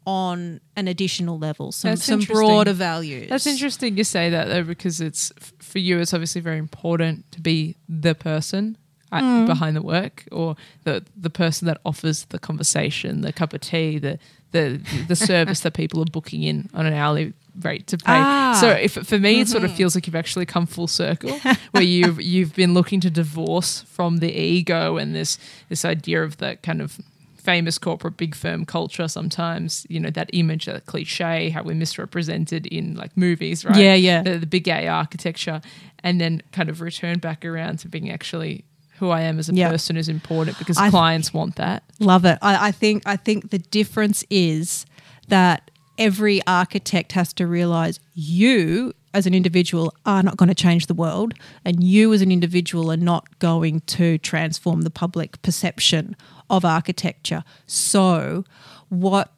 on 0.07 0.61
an 0.77 0.89
additional 0.89 1.39
level, 1.39 1.73
some, 1.73 1.91
That's 1.91 2.05
some 2.05 2.21
broader 2.21 2.73
values. 2.73 3.29
That's 3.29 3.47
interesting 3.47 3.97
you 3.97 4.05
say 4.05 4.31
that 4.31 4.47
though, 4.49 4.65
because 4.65 5.01
it's 5.01 5.33
for 5.59 5.79
you. 5.79 5.99
It's 6.01 6.15
obviously 6.15 6.41
very 6.41 6.59
important 6.59 7.31
to 7.33 7.41
be 7.41 7.77
the 7.89 8.15
person 8.15 8.77
at, 9.13 9.23
Mm. 9.23 9.47
behind 9.47 9.77
the 9.77 9.83
work, 9.83 10.25
or 10.33 10.57
the 10.85 11.05
the 11.17 11.31
person 11.31 11.67
that 11.67 11.81
offers 11.85 12.25
the 12.27 12.39
conversation, 12.39 13.21
the 13.21 13.33
cup 13.33 13.53
of 13.53 13.61
tea, 13.61 13.99
the 13.99 14.19
the 14.53 14.81
the 15.07 15.17
service 15.33 15.61
that 15.61 15.75
people 15.75 16.01
are 16.01 16.07
booking 16.07 16.43
in 16.43 16.71
on 16.75 16.87
an 16.87 16.95
hourly 16.95 17.33
rate 17.61 17.87
to 17.89 17.99
pay. 17.99 18.05
Ah. 18.07 18.57
So 18.61 18.71
if 18.71 18.93
for 18.95 19.19
me, 19.19 19.41
it 19.41 19.49
sort 19.49 19.65
of 19.65 19.73
feels 19.73 19.95
like 19.95 20.07
you've 20.07 20.17
actually 20.17 20.47
come 20.47 20.65
full 20.67 20.87
circle, 20.87 21.39
where 21.73 21.83
you've 21.83 22.21
you've 22.33 22.55
been 22.55 22.73
looking 22.73 23.01
to 23.01 23.11
divorce 23.11 23.83
from 23.83 24.19
the 24.19 24.33
ego 24.33 24.97
and 24.97 25.15
this 25.15 25.39
this 25.69 25.85
idea 25.85 26.23
of 26.25 26.39
that 26.39 26.63
kind 26.63 26.81
of 26.81 26.99
famous 27.41 27.79
corporate 27.79 28.17
big 28.17 28.35
firm 28.35 28.65
culture 28.65 29.09
sometimes 29.09 29.87
you 29.89 29.99
know 29.99 30.11
that 30.11 30.29
image 30.33 30.67
that 30.67 30.87
cliche 30.87 31.51
how 31.51 31.63
we're 31.63 31.75
misrepresented 31.75 32.67
in 32.67 32.95
like 32.97 33.17
movies 33.17 33.65
right 33.65 33.77
Yeah, 33.77 33.95
yeah. 33.95 34.23
the, 34.23 34.39
the 34.39 34.47
big 34.47 34.69
a 34.69 34.87
architecture 34.89 35.61
and 36.05 36.21
then 36.21 36.43
kind 36.53 36.69
of 36.69 36.81
return 36.81 37.19
back 37.19 37.45
around 37.45 37.79
to 37.81 37.89
being 37.89 38.11
actually 38.11 38.65
who 38.99 39.09
i 39.11 39.21
am 39.23 39.39
as 39.39 39.49
a 39.49 39.55
Yeah. 39.55 39.71
person 39.71 39.97
is 39.97 40.09
important 40.09 40.59
because 40.59 40.77
I- 40.79 40.91
clients 40.91 41.33
want 41.33 41.57
that 41.57 41.83
Love 42.01 42.25
it. 42.25 42.39
I, 42.43 42.69
I 42.69 42.73
think 42.73 43.03
I 43.07 43.17
think 43.17 43.51
the 43.51 43.59
difference 43.59 44.25
is 44.31 44.87
that 45.29 45.71
every 45.99 46.41
architect 46.47 47.13
has 47.13 47.33
to 47.35 47.47
realize 47.47 48.01
you 48.15 48.93
as 49.13 49.27
an 49.27 49.35
individual 49.35 49.93
are 50.07 50.23
not 50.23 50.37
going 50.37 50.49
to 50.49 50.55
change 50.55 50.87
the 50.87 50.95
world, 50.95 51.35
and 51.65 51.83
you 51.83 52.13
as 52.15 52.23
an 52.23 52.31
individual 52.31 52.91
are 52.93 52.97
not 52.97 53.25
going 53.41 53.81
to 53.81 54.17
transform 54.19 54.83
the 54.83 54.91
public 54.91 55.43
perception 55.43 56.15
of 56.51 56.65
architecture. 56.65 57.45
So, 57.67 58.45
what 58.91 59.33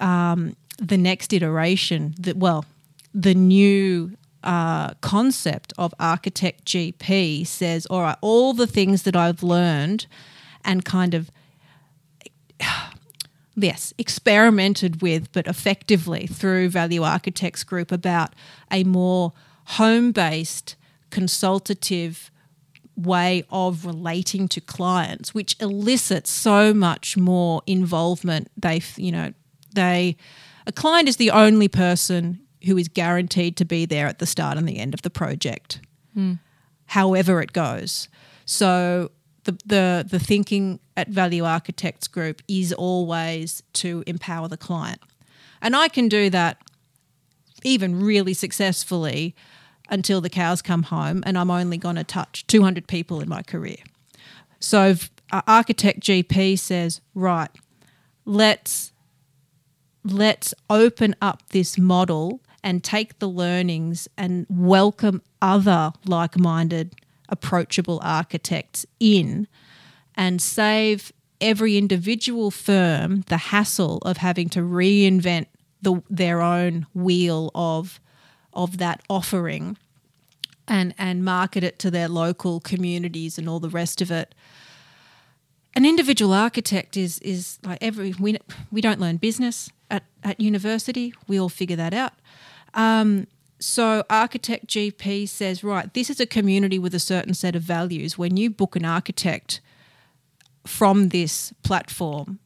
um, 0.00 0.56
the 0.78 0.98
next 0.98 1.32
iteration, 1.32 2.14
that 2.18 2.36
well, 2.36 2.66
the 3.14 3.34
new 3.34 4.16
uh, 4.42 4.94
concept 4.94 5.72
of 5.78 5.94
architect 6.00 6.64
GP 6.64 7.46
says, 7.46 7.86
all 7.86 8.02
right, 8.02 8.18
all 8.20 8.52
the 8.52 8.66
things 8.66 9.04
that 9.04 9.16
I've 9.16 9.42
learned 9.42 10.06
and 10.64 10.84
kind 10.84 11.14
of 11.14 11.30
yes, 13.56 13.94
experimented 13.98 15.00
with, 15.00 15.30
but 15.32 15.46
effectively 15.46 16.26
through 16.26 16.70
Value 16.70 17.02
Architects 17.02 17.62
Group 17.62 17.92
about 17.92 18.34
a 18.70 18.82
more 18.82 19.32
home 19.64 20.10
based, 20.10 20.74
consultative 21.10 22.31
way 22.96 23.44
of 23.50 23.84
relating 23.86 24.48
to 24.48 24.60
clients, 24.60 25.34
which 25.34 25.56
elicits 25.60 26.30
so 26.30 26.74
much 26.74 27.16
more 27.16 27.62
involvement. 27.66 28.50
They, 28.56 28.82
you 28.96 29.12
know, 29.12 29.32
they, 29.74 30.16
a 30.66 30.72
client 30.72 31.08
is 31.08 31.16
the 31.16 31.30
only 31.30 31.68
person 31.68 32.40
who 32.64 32.76
is 32.76 32.88
guaranteed 32.88 33.56
to 33.56 33.64
be 33.64 33.86
there 33.86 34.06
at 34.06 34.18
the 34.18 34.26
start 34.26 34.56
and 34.56 34.68
the 34.68 34.78
end 34.78 34.94
of 34.94 35.02
the 35.02 35.10
project 35.10 35.80
hmm. 36.14 36.34
however 36.86 37.40
it 37.40 37.52
goes. 37.52 38.08
So 38.44 39.10
the, 39.44 39.58
the 39.66 40.06
the 40.08 40.18
thinking 40.18 40.80
at 40.96 41.08
Value 41.08 41.44
Architects 41.44 42.06
Group 42.06 42.42
is 42.48 42.72
always 42.72 43.62
to 43.74 44.04
empower 44.06 44.48
the 44.48 44.56
client. 44.56 45.00
And 45.60 45.74
I 45.74 45.88
can 45.88 46.08
do 46.08 46.30
that 46.30 46.58
even 47.64 48.00
really 48.00 48.34
successfully 48.34 49.34
until 49.88 50.20
the 50.20 50.30
cows 50.30 50.62
come 50.62 50.84
home 50.84 51.22
and 51.26 51.36
I'm 51.36 51.50
only 51.50 51.76
going 51.76 51.96
to 51.96 52.04
touch 52.04 52.46
200 52.46 52.86
people 52.86 53.20
in 53.20 53.28
my 53.28 53.42
career. 53.42 53.76
So 54.60 54.94
uh, 55.30 55.42
architect 55.46 56.00
GP 56.00 56.58
says, 56.58 57.00
"Right, 57.14 57.50
let's 58.24 58.92
let's 60.04 60.54
open 60.68 61.14
up 61.20 61.42
this 61.50 61.78
model 61.78 62.40
and 62.62 62.82
take 62.84 63.18
the 63.18 63.28
learnings 63.28 64.08
and 64.16 64.46
welcome 64.48 65.22
other 65.40 65.92
like 66.06 66.38
minded, 66.38 66.94
approachable 67.28 68.00
architects 68.02 68.86
in 69.00 69.48
and 70.14 70.40
save 70.40 71.12
every 71.40 71.76
individual 71.76 72.50
firm 72.50 73.22
the 73.22 73.36
hassle 73.36 73.98
of 74.02 74.18
having 74.18 74.48
to 74.50 74.60
reinvent 74.60 75.46
the, 75.80 76.00
their 76.08 76.40
own 76.40 76.86
wheel 76.94 77.50
of, 77.54 78.00
of 78.52 78.78
that 78.78 79.02
offering 79.08 79.76
and, 80.68 80.94
and 80.98 81.24
market 81.24 81.64
it 81.64 81.78
to 81.80 81.90
their 81.90 82.08
local 82.08 82.60
communities 82.60 83.38
and 83.38 83.48
all 83.48 83.60
the 83.60 83.68
rest 83.68 84.00
of 84.00 84.10
it 84.10 84.34
an 85.74 85.86
individual 85.86 86.32
architect 86.32 86.96
is 86.96 87.18
is 87.20 87.58
like 87.64 87.78
every 87.80 88.14
we 88.18 88.38
we 88.70 88.80
don't 88.80 89.00
learn 89.00 89.16
business 89.16 89.70
at 89.90 90.04
at 90.22 90.40
university. 90.40 91.14
We 91.28 91.40
all 91.40 91.48
figure 91.48 91.76
that 91.76 91.94
out. 91.94 92.12
Um, 92.74 93.26
so 93.58 94.02
architect 94.10 94.66
GP 94.66 95.28
says, 95.28 95.62
right, 95.62 95.92
this 95.94 96.10
is 96.10 96.18
a 96.18 96.26
community 96.26 96.80
with 96.80 96.94
a 96.94 96.98
certain 96.98 97.32
set 97.32 97.54
of 97.54 97.62
values. 97.62 98.18
When 98.18 98.36
you 98.36 98.50
book 98.50 98.74
an 98.74 98.84
architect 98.84 99.60
from 100.66 101.10
this 101.10 101.52
platform, 101.62 102.40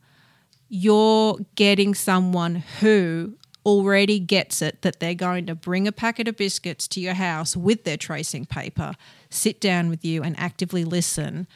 you're 0.68 1.38
getting 1.54 1.94
someone 1.94 2.56
who 2.80 3.34
already 3.66 4.20
gets 4.20 4.62
it 4.62 4.80
that 4.82 5.00
they're 5.00 5.14
going 5.14 5.44
to 5.46 5.54
bring 5.54 5.88
a 5.88 5.92
packet 5.92 6.28
of 6.28 6.36
biscuits 6.36 6.86
to 6.86 7.00
your 7.00 7.14
house 7.14 7.56
with 7.56 7.82
their 7.84 7.96
tracing 7.96 8.46
paper, 8.46 8.94
sit 9.28 9.60
down 9.60 9.90
with 9.90 10.04
you 10.04 10.22
and 10.22 10.38
actively 10.38 10.84
listen 10.84 11.46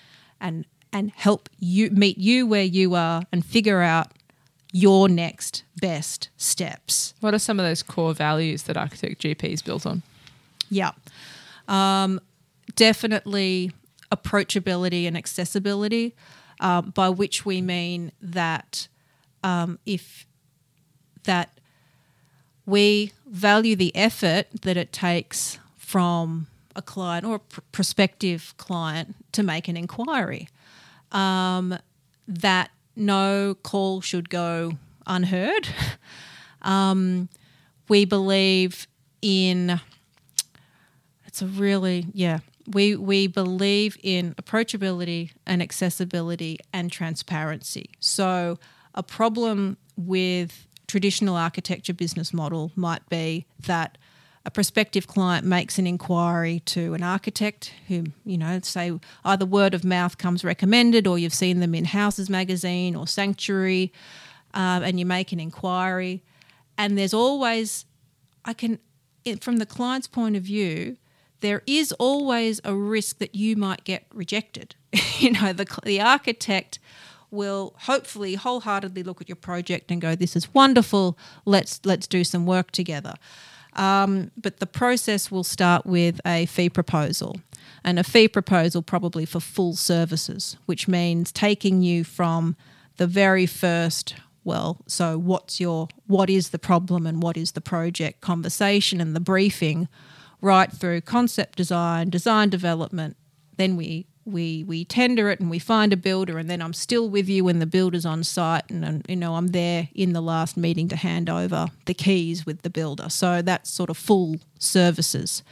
and 0.41 0.67
and 0.93 1.13
help 1.13 1.49
you 1.61 1.89
meet 1.91 2.19
you 2.19 2.49
where 2.49 2.65
you 2.65 2.97
are 2.97 3.23
and 3.31 3.47
figure 3.47 3.81
out 3.81 4.09
your 4.73 5.09
next 5.09 5.63
best 5.81 6.29
steps. 6.37 7.15
what 7.21 7.33
are 7.33 7.39
some 7.39 7.61
of 7.61 7.65
those 7.65 7.83
core 7.83 8.13
values 8.13 8.65
that 8.65 8.77
architect 8.77 9.21
gp 9.23 9.45
is 9.45 9.63
built 9.63 9.87
on 9.87 10.03
Yeah. 10.69 10.93
Um, 11.69 12.21
definitely 12.77 13.73
approachability 14.11 15.07
and 15.07 15.17
accessibility, 15.17 16.15
um, 16.61 16.91
by 16.91 17.09
which 17.09 17.45
we 17.45 17.61
mean 17.61 18.13
that 18.21 18.89
um, 19.45 19.79
if 19.87 20.27
that 21.25 21.60
we 22.71 23.13
value 23.27 23.75
the 23.75 23.95
effort 23.97 24.47
that 24.63 24.77
it 24.77 24.93
takes 24.93 25.59
from 25.77 26.47
a 26.77 26.83
client 26.83 27.27
or 27.27 27.37
a 27.37 27.39
pr- 27.41 27.61
prospective 27.73 28.55
client 28.57 29.17
to 29.33 29.43
make 29.43 29.67
an 29.67 29.77
inquiry. 29.77 30.49
Um, 31.11 31.77
that 32.29 32.71
no 32.95 33.57
call 33.63 34.01
should 34.01 34.31
go 34.31 34.73
unheard. 35.07 35.69
um, 36.63 37.29
we 37.89 38.05
believe 38.05 38.87
in 39.21 39.81
it's 41.27 41.43
a 41.43 41.47
really 41.47 42.07
yeah 42.15 42.39
we 42.73 42.97
we 42.97 43.27
believe 43.27 43.99
in 44.03 44.35
approachability 44.35 45.33
and 45.47 45.61
accessibility 45.61 46.59
and 46.73 46.91
transparency 46.91 47.91
so 48.01 48.59
a 48.95 49.03
problem 49.03 49.77
with 49.97 50.67
traditional 50.91 51.37
architecture 51.37 51.95
business 51.95 52.35
model 52.35 52.73
might 52.75 53.09
be 53.09 53.47
that 53.67 53.97
a 54.45 54.51
prospective 54.51 55.07
client 55.07 55.47
makes 55.47 55.79
an 55.79 55.87
inquiry 55.87 56.61
to 56.61 56.95
an 56.95 57.03
architect 57.03 57.73
who, 57.89 58.05
you 58.25 58.37
know, 58.37 58.59
say 58.63 58.99
either 59.25 59.47
word 59.47 59.73
of 59.73 59.85
mouth 59.85 60.19
comes 60.19 60.43
recommended 60.43 61.07
or 61.07 61.19
you've 61.19 61.35
seen 61.35 61.61
them 61.61 61.75
in 61.75 61.85
Houses 61.85 62.29
magazine 62.29 62.97
or 62.97 63.07
Sanctuary, 63.07 63.93
um, 64.55 64.83
and 64.83 64.99
you 64.99 65.07
make 65.07 65.31
an 65.31 65.39
inquiry. 65.39 66.23
And 66.77 66.99
there's 66.99 67.15
always, 67.15 67.85
I 68.45 68.55
can, 68.55 68.79
from 69.41 69.59
the 69.59 69.67
client's 69.67 70.09
point 70.09 70.35
of 70.37 70.43
view, 70.43 70.97
there 71.41 71.63
is 71.67 71.93
always 71.93 72.61
a 72.65 72.75
risk 72.75 73.19
that 73.19 73.35
you 73.35 73.57
might 73.57 73.85
get 73.85 74.07
rejected. 74.13 74.75
you 75.19 75.31
know, 75.33 75.53
the, 75.53 75.67
the 75.85 76.01
architect 76.01 76.79
will 77.31 77.75
hopefully 77.81 78.35
wholeheartedly 78.35 79.03
look 79.03 79.21
at 79.21 79.29
your 79.29 79.37
project 79.37 79.91
and 79.91 80.01
go, 80.01 80.15
"This 80.15 80.37
is 80.37 80.53
wonderful. 80.55 81.17
Let's 81.45 81.81
let's 81.85 82.07
do 82.07 82.25
some 82.25 82.47
work 82.47 82.71
together." 82.71 83.15
Um, 83.75 84.31
but 84.37 84.59
the 84.59 84.67
process 84.67 85.31
will 85.31 85.45
start 85.45 85.87
with 85.87 86.21
a 86.27 86.47
fee 86.47 86.71
proposal, 86.71 87.41
and 87.85 87.99
a 87.99 88.05
fee 88.05 88.29
proposal 88.29 88.83
probably 88.83 89.25
for 89.25 89.41
full 89.41 89.75
services, 89.75 90.57
which 90.67 90.89
means 90.89 91.31
taking 91.33 91.83
you 91.83 92.05
from 92.05 92.57
the 92.97 93.07
very 93.07 93.47
first 93.47 94.15
well 94.45 94.79
so 94.87 95.19
what's 95.19 95.61
your 95.61 95.89
what 96.07 96.31
is 96.31 96.51
the 96.51 96.59
problem 96.59 97.07
and 97.07 97.23
what 97.23 97.37
is 97.37 97.53
the 97.53 97.61
project 97.61 98.21
conversation 98.21 99.01
and 99.01 99.15
the 99.15 99.21
briefing 99.21 99.89
right 100.41 100.73
through 100.73 101.01
concept 101.01 101.57
design 101.57 102.09
design 102.09 102.49
development 102.49 103.17
then 103.57 103.77
we 103.77 104.07
we 104.25 104.65
we 104.65 104.85
tender 104.85 105.31
it 105.31 105.41
and 105.41 105.51
we 105.51 105.59
find 105.59 105.93
a 105.93 105.97
builder 105.97 106.39
and 106.39 106.49
then 106.49 106.61
I'm 106.61 106.73
still 106.73 107.09
with 107.09 107.29
you 107.29 107.45
when 107.45 107.59
the 107.59 107.67
builder's 107.67 108.05
on 108.05 108.23
site 108.23 108.69
and, 108.71 108.85
and, 108.85 109.05
you 109.09 109.17
know 109.17 109.35
I'm 109.35 109.49
there 109.49 109.89
in 109.95 110.13
the 110.13 110.21
last 110.21 110.57
meeting 110.57 110.89
to 110.89 110.97
hand 110.97 111.31
over 111.31 111.69
the 111.87 111.95
keys 111.95 112.45
with 112.45 112.63
the 112.63 112.71
builder. 112.71 113.09
So 113.09 113.43
that's 113.43 113.71
sort 113.71 113.91
of 113.91 113.97
full 113.97 114.37
services. 114.59 115.43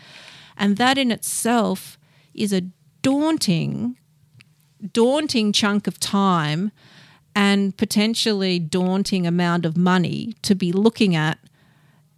And 0.57 0.76
that 0.76 0.98
in 0.98 1.11
itself 1.11 1.98
is 2.35 2.52
a 2.52 2.62
daunting 3.02 3.96
daunting 4.92 5.52
chunk 5.52 5.87
of 5.87 5.98
time 5.98 6.70
and 7.35 7.76
potentially 7.76 8.59
daunting 8.59 9.26
amount 9.26 9.64
of 9.64 9.76
money 9.76 10.35
to 10.42 10.54
be 10.54 10.72
looking 10.72 11.16
at 11.16 11.38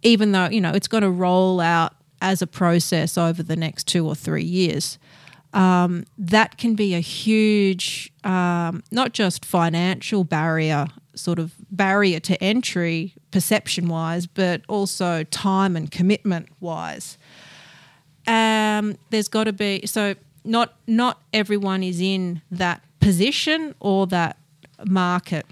even 0.03 0.31
though 0.31 0.47
you 0.47 0.61
know 0.61 0.71
it's 0.71 0.87
going 0.87 1.03
to 1.03 1.09
roll 1.09 1.59
out 1.59 1.93
as 2.21 2.41
a 2.41 2.47
process 2.47 3.17
over 3.17 3.41
the 3.41 3.55
next 3.55 3.87
2 3.87 4.07
or 4.07 4.15
3 4.15 4.43
years 4.43 4.99
um, 5.53 6.05
that 6.17 6.57
can 6.57 6.75
be 6.75 6.95
a 6.95 6.99
huge, 6.99 8.11
um, 8.23 8.83
not 8.91 9.13
just 9.13 9.43
financial 9.43 10.23
barrier, 10.23 10.87
sort 11.13 11.39
of 11.39 11.53
barrier 11.69 12.19
to 12.21 12.41
entry 12.41 13.13
perception 13.31 13.87
wise, 13.87 14.27
but 14.27 14.61
also 14.67 15.23
time 15.25 15.75
and 15.75 15.91
commitment 15.91 16.47
wise. 16.59 17.17
Um, 18.27 18.97
there's 19.09 19.27
got 19.27 19.45
to 19.45 19.53
be 19.53 19.85
so 19.85 20.15
not 20.43 20.75
not 20.87 21.21
everyone 21.33 21.83
is 21.83 21.99
in 21.99 22.41
that 22.51 22.83
position 22.99 23.75
or 23.79 24.07
that 24.07 24.37
market. 24.85 25.45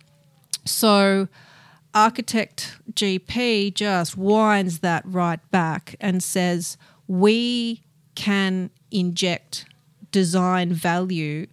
So 0.66 1.28
architect 1.94 2.78
GP 2.94 3.74
just 3.74 4.16
winds 4.16 4.80
that 4.80 5.04
right 5.06 5.40
back 5.52 5.96
and 6.00 6.22
says 6.22 6.78
we 7.08 7.82
can 8.16 8.70
inject 8.92 9.66
design 10.12 10.74
value 10.74 11.48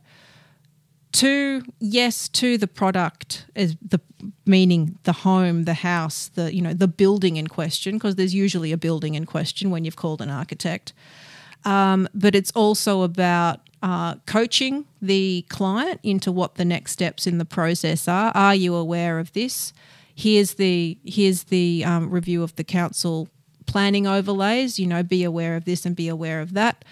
to 1.13 1.63
yes 1.81 2.29
to 2.29 2.59
the 2.59 2.67
product 2.67 3.47
is 3.55 3.77
the 3.81 4.01
meaning 4.45 4.99
the 5.05 5.13
home 5.13 5.65
the 5.65 5.75
house 5.75 6.29
the 6.35 6.55
you 6.55 6.61
know 6.61 6.75
the 6.75 6.89
building 6.89 7.37
in 7.37 7.47
question 7.47 7.97
because 7.97 8.17
there's 8.17 8.35
usually 8.35 8.71
a 8.71 8.77
building 8.77 9.15
in 9.15 9.25
question 9.25 9.71
when 9.71 9.85
you've 9.85 9.97
called 9.97 10.21
an 10.21 10.31
architect. 10.31 10.93
Um, 11.65 12.09
but 12.15 12.35
it's 12.35 12.53
also 12.53 13.03
about 13.03 13.61
uh, 13.83 14.17
coaching 14.27 14.85
the 15.03 15.45
client 15.49 16.01
into 16.03 16.31
what 16.31 16.57
the 16.57 16.65
next 16.65 16.93
steps 16.93 17.27
in 17.27 17.39
the 17.39 17.45
process 17.45 18.07
are. 18.07 18.31
Are 18.35 18.55
you 18.55 18.75
aware 18.75 19.19
of 19.19 19.33
this? 19.33 19.73
Here's 20.15 20.55
the 20.55 20.99
here's 21.05 21.45
the 21.45 21.83
um, 21.85 22.11
review 22.11 22.43
of 22.43 22.55
the 22.57 22.65
council 22.65 23.29
planning 23.67 24.07
overlays 24.07 24.79
you 24.79 24.87
know 24.87 25.03
be 25.03 25.25
aware 25.25 25.57
of 25.57 25.65
this 25.65 25.85
and 25.85 25.97
be 25.97 26.09
aware 26.09 26.41
of 26.41 26.55
that 26.55 26.85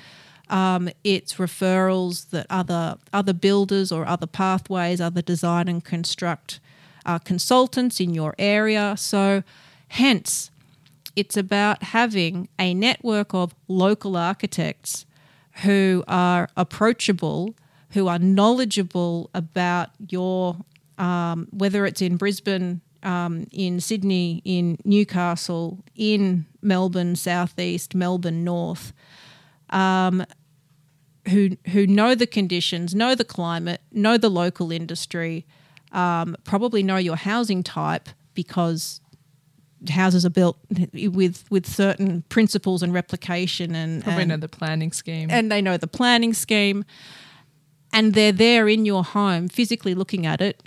um, 0.50 0.88
it's 1.02 1.34
referrals 1.34 2.30
that 2.30 2.46
other 2.50 2.96
other 3.12 3.32
builders 3.32 3.90
or 3.90 4.06
other 4.06 4.26
pathways, 4.26 5.00
other 5.00 5.22
design 5.22 5.68
and 5.68 5.84
construct 5.84 6.60
uh, 7.06 7.18
consultants 7.18 8.00
in 8.00 8.14
your 8.14 8.34
area. 8.38 8.94
So, 8.98 9.42
hence, 9.88 10.50
it's 11.16 11.36
about 11.36 11.82
having 11.82 12.48
a 12.58 12.74
network 12.74 13.34
of 13.34 13.54
local 13.68 14.16
architects 14.16 15.06
who 15.62 16.04
are 16.08 16.48
approachable, 16.56 17.54
who 17.90 18.08
are 18.08 18.18
knowledgeable 18.18 19.30
about 19.34 19.90
your 20.08 20.56
um, 20.98 21.48
whether 21.50 21.86
it's 21.86 22.00
in 22.00 22.16
Brisbane, 22.16 22.80
um, 23.02 23.46
in 23.50 23.80
Sydney, 23.80 24.42
in 24.44 24.78
Newcastle, 24.84 25.78
in 25.96 26.46
Melbourne 26.62 27.16
Southeast, 27.16 27.94
Melbourne 27.94 28.44
North 28.44 28.92
um, 29.74 30.24
who 31.28 31.56
who 31.68 31.86
know 31.86 32.14
the 32.14 32.26
conditions, 32.26 32.94
know 32.94 33.14
the 33.14 33.24
climate, 33.24 33.80
know 33.92 34.16
the 34.16 34.30
local 34.30 34.70
industry, 34.72 35.46
um, 35.92 36.36
probably 36.44 36.82
know 36.82 36.96
your 36.96 37.16
housing 37.16 37.62
type 37.62 38.08
because 38.34 39.00
houses 39.90 40.24
are 40.24 40.30
built 40.30 40.56
with 40.94 41.44
with 41.50 41.66
certain 41.66 42.22
principles 42.28 42.82
and 42.82 42.94
replication 42.94 43.74
and 43.74 44.02
Probably 44.02 44.22
and, 44.22 44.28
know 44.30 44.36
the 44.36 44.48
planning 44.48 44.92
scheme. 44.92 45.30
and 45.30 45.50
they 45.50 45.60
know 45.60 45.76
the 45.76 45.86
planning 45.86 46.32
scheme 46.32 46.84
and 47.92 48.14
they're 48.14 48.32
there 48.32 48.66
in 48.66 48.86
your 48.86 49.04
home 49.04 49.48
physically 49.48 49.94
looking 49.94 50.24
at 50.24 50.40
it 50.40 50.62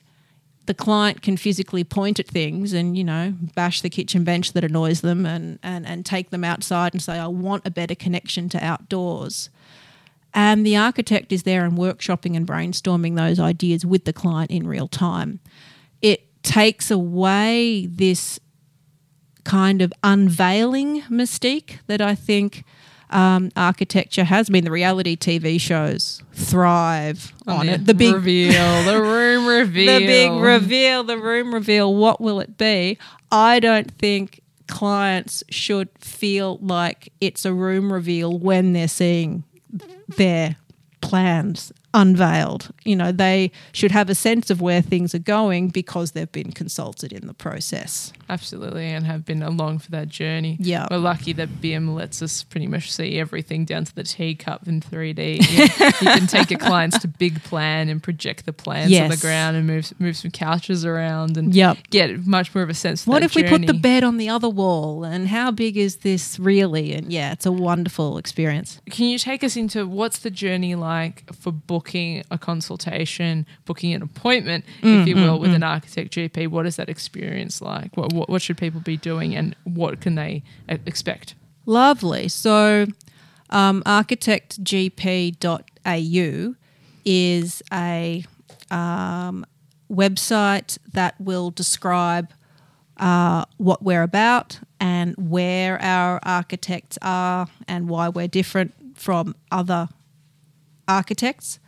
the 0.68 0.74
client 0.74 1.22
can 1.22 1.38
physically 1.38 1.84
point 1.84 2.20
at 2.20 2.28
things 2.28 2.74
and 2.74 2.98
you 2.98 3.04
know 3.04 3.34
bash 3.56 3.82
the 3.82 3.90
kitchen 3.90 4.24
bench 4.24 4.54
that 4.54 4.64
annoys 4.64 5.02
them 5.02 5.26
and 5.26 5.58
and, 5.64 5.86
and 5.88 6.06
take 6.06 6.30
them 6.30 6.44
outside 6.44 6.94
and 6.94 7.02
say 7.02 7.18
i 7.18 7.28
want 7.28 7.66
a 7.66 7.72
better 7.72 7.96
connection 7.96 8.48
to 8.50 8.64
outdoors. 8.64 9.50
And 10.34 10.66
the 10.66 10.78
architect 10.78 11.32
is 11.32 11.44
there 11.44 11.66
and 11.66 11.78
workshopping 11.78 12.36
and 12.36 12.46
brainstorming 12.46 13.16
those 13.16 13.40
ideas 13.40 13.86
with 13.86 14.06
the 14.06 14.14
client 14.14 14.52
in 14.52 14.68
real 14.68 14.88
time. 14.88 15.40
It 16.02 16.44
takes 16.44 16.92
away 16.92 17.88
this 17.88 18.40
kind 19.44 19.82
of 19.82 19.92
unveiling 20.04 21.02
mystique 21.04 21.80
that 21.88 22.02
I 22.02 22.14
think 22.14 22.66
um, 23.10 23.52
architecture 23.56 24.24
has. 24.24 24.50
been. 24.50 24.63
the 24.63 24.72
reality 24.72 25.15
TV 25.15 25.60
shows 25.60 26.22
thrive 26.34 27.34
on 27.46 27.70
it. 27.70 27.86
The 27.86 27.93
big 27.93 28.15
reveal, 28.15 28.84
the 28.84 29.02
room 29.02 29.48
reveal, 29.48 30.00
the 30.00 30.06
big 30.06 30.32
reveal, 30.32 31.04
the 31.04 31.17
room 31.17 31.54
reveal. 31.54 31.93
What 31.93 32.20
will 32.20 32.39
it 32.39 32.58
be? 32.58 32.98
I 33.32 33.60
don't 33.60 33.91
think 33.98 34.41
clients 34.67 35.43
should 35.50 35.89
feel 36.00 36.58
like 36.62 37.12
it's 37.22 37.46
a 37.46 37.54
room 37.54 37.91
reveal 37.91 38.38
when 38.38 38.74
they're 38.74 38.88
seeing 38.88 39.43
their 40.17 40.58
plans 41.02 41.72
unveiled. 41.98 42.70
You 42.86 42.96
know, 42.96 43.12
they 43.12 43.52
should 43.74 43.92
have 43.92 44.10
a 44.10 44.16
sense 44.16 44.50
of 44.52 44.62
where 44.62 44.82
things 44.82 45.16
are 45.16 45.20
going 45.20 45.70
because 45.70 46.12
they've 46.12 46.32
been 46.32 46.52
consulted 46.52 47.12
in 47.12 47.26
the 47.26 47.34
process. 47.34 48.14
Absolutely, 48.30 48.86
and 48.86 49.06
have 49.06 49.26
been 49.26 49.42
along 49.42 49.80
for 49.80 49.90
that 49.92 50.08
journey. 50.08 50.58
Yeah. 50.60 50.86
We're 50.92 50.98
lucky 51.00 51.34
that 51.34 51.60
BIM 51.60 51.96
lets 51.96 52.22
us 52.22 52.44
pretty 52.44 52.68
much 52.68 52.92
see 52.94 53.20
everything 53.20 53.66
down 53.66 53.86
to 53.86 53.96
the 53.96 54.04
teacup 54.04 54.68
in 54.68 54.80
3D. 54.82 55.18
You, 55.58 55.64
you 55.64 56.18
can 56.20 56.28
take 56.28 56.52
your 56.52 56.60
clients 56.60 57.00
to 57.00 57.08
big 57.08 57.42
plan 57.44 57.90
and 57.90 58.04
project 58.04 58.46
the 58.46 58.54
plans 58.54 58.94
on 58.96 59.10
the 59.10 59.18
ground 59.18 59.56
and 59.58 59.66
move 59.66 59.92
move 60.00 60.16
some 60.16 60.30
couches 60.30 60.86
around 60.86 61.36
and 61.38 61.56
Yep. 61.56 61.78
get 61.90 62.28
much 62.28 62.54
more 62.54 62.64
of 62.64 62.70
a 62.70 62.74
sense 62.74 63.02
of 63.02 63.08
What 63.08 63.24
if 63.24 63.34
we 63.34 63.44
put 63.44 63.66
the 63.66 63.74
bed 63.74 64.04
on 64.04 64.18
the 64.18 64.30
other 64.30 64.50
wall? 64.50 65.04
And 65.04 65.28
how 65.30 65.50
big 65.52 65.78
is 65.78 65.98
this 65.98 66.38
really? 66.38 66.94
And 66.94 67.12
yeah, 67.12 67.32
it's 67.32 67.46
a 67.46 67.52
wonderful 67.52 68.18
experience. 68.18 68.80
Can 68.92 69.08
you 69.08 69.18
take 69.18 69.44
us 69.44 69.56
into 69.56 69.88
what's 69.88 70.20
the 70.20 70.30
journey 70.30 70.76
like 70.76 71.24
for 71.34 71.52
booking 71.52 71.87
booking 71.88 72.21
a 72.30 72.38
consultation, 72.38 73.45
booking 73.63 73.93
an 73.93 74.02
appointment, 74.02 74.65
if 74.84 75.08
you 75.08 75.15
will, 75.15 75.39
with 75.39 75.54
an 75.54 75.63
architect 75.63 76.13
GP, 76.13 76.50
what 76.50 76.65
is 76.65 76.76
that 76.76 76.89
experience 76.89 77.62
like? 77.62 77.95
What, 77.95 78.12
what, 78.12 78.30
what 78.30 78.41
should 78.41 78.58
people 78.58 78.82
be 78.82 78.97
doing 78.97 79.34
and 79.34 79.56
what 79.63 80.02
can 80.02 80.15
they 80.15 80.43
expect? 80.67 81.36
Lovely. 81.65 82.28
So, 82.28 82.88
um, 83.52 83.84
architectgp.au 83.84 86.56
is 87.06 87.63
a 87.71 88.26
um, 88.69 89.45
website 89.89 90.78
that 90.91 91.15
will 91.21 91.52
describe 91.52 92.34
uh, 92.97 93.45
what 93.56 93.82
we're 93.82 94.04
about 94.04 94.60
and 94.82 95.15
where 95.15 95.82
our 95.82 96.19
architects 96.23 96.97
are 97.02 97.47
and 97.65 97.88
why 97.88 98.10
we're 98.10 98.28
different 98.28 98.73
from 98.93 99.36
other 99.52 99.88
architects 100.89 101.60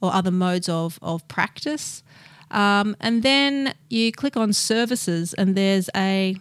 or 0.00 0.12
other 0.12 0.30
modes 0.30 0.68
of, 0.68 0.98
of 1.02 1.26
practice. 1.28 2.02
Um, 2.50 2.96
and 3.00 3.22
then 3.22 3.74
you 3.90 4.12
click 4.12 4.36
on 4.36 4.52
services, 4.52 5.34
and 5.34 5.54
there's 5.54 5.90
a 5.94 6.36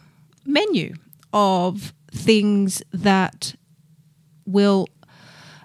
menu 0.46 0.94
of 1.34 1.94
things 2.12 2.82
that 2.94 3.56
will 4.46 4.88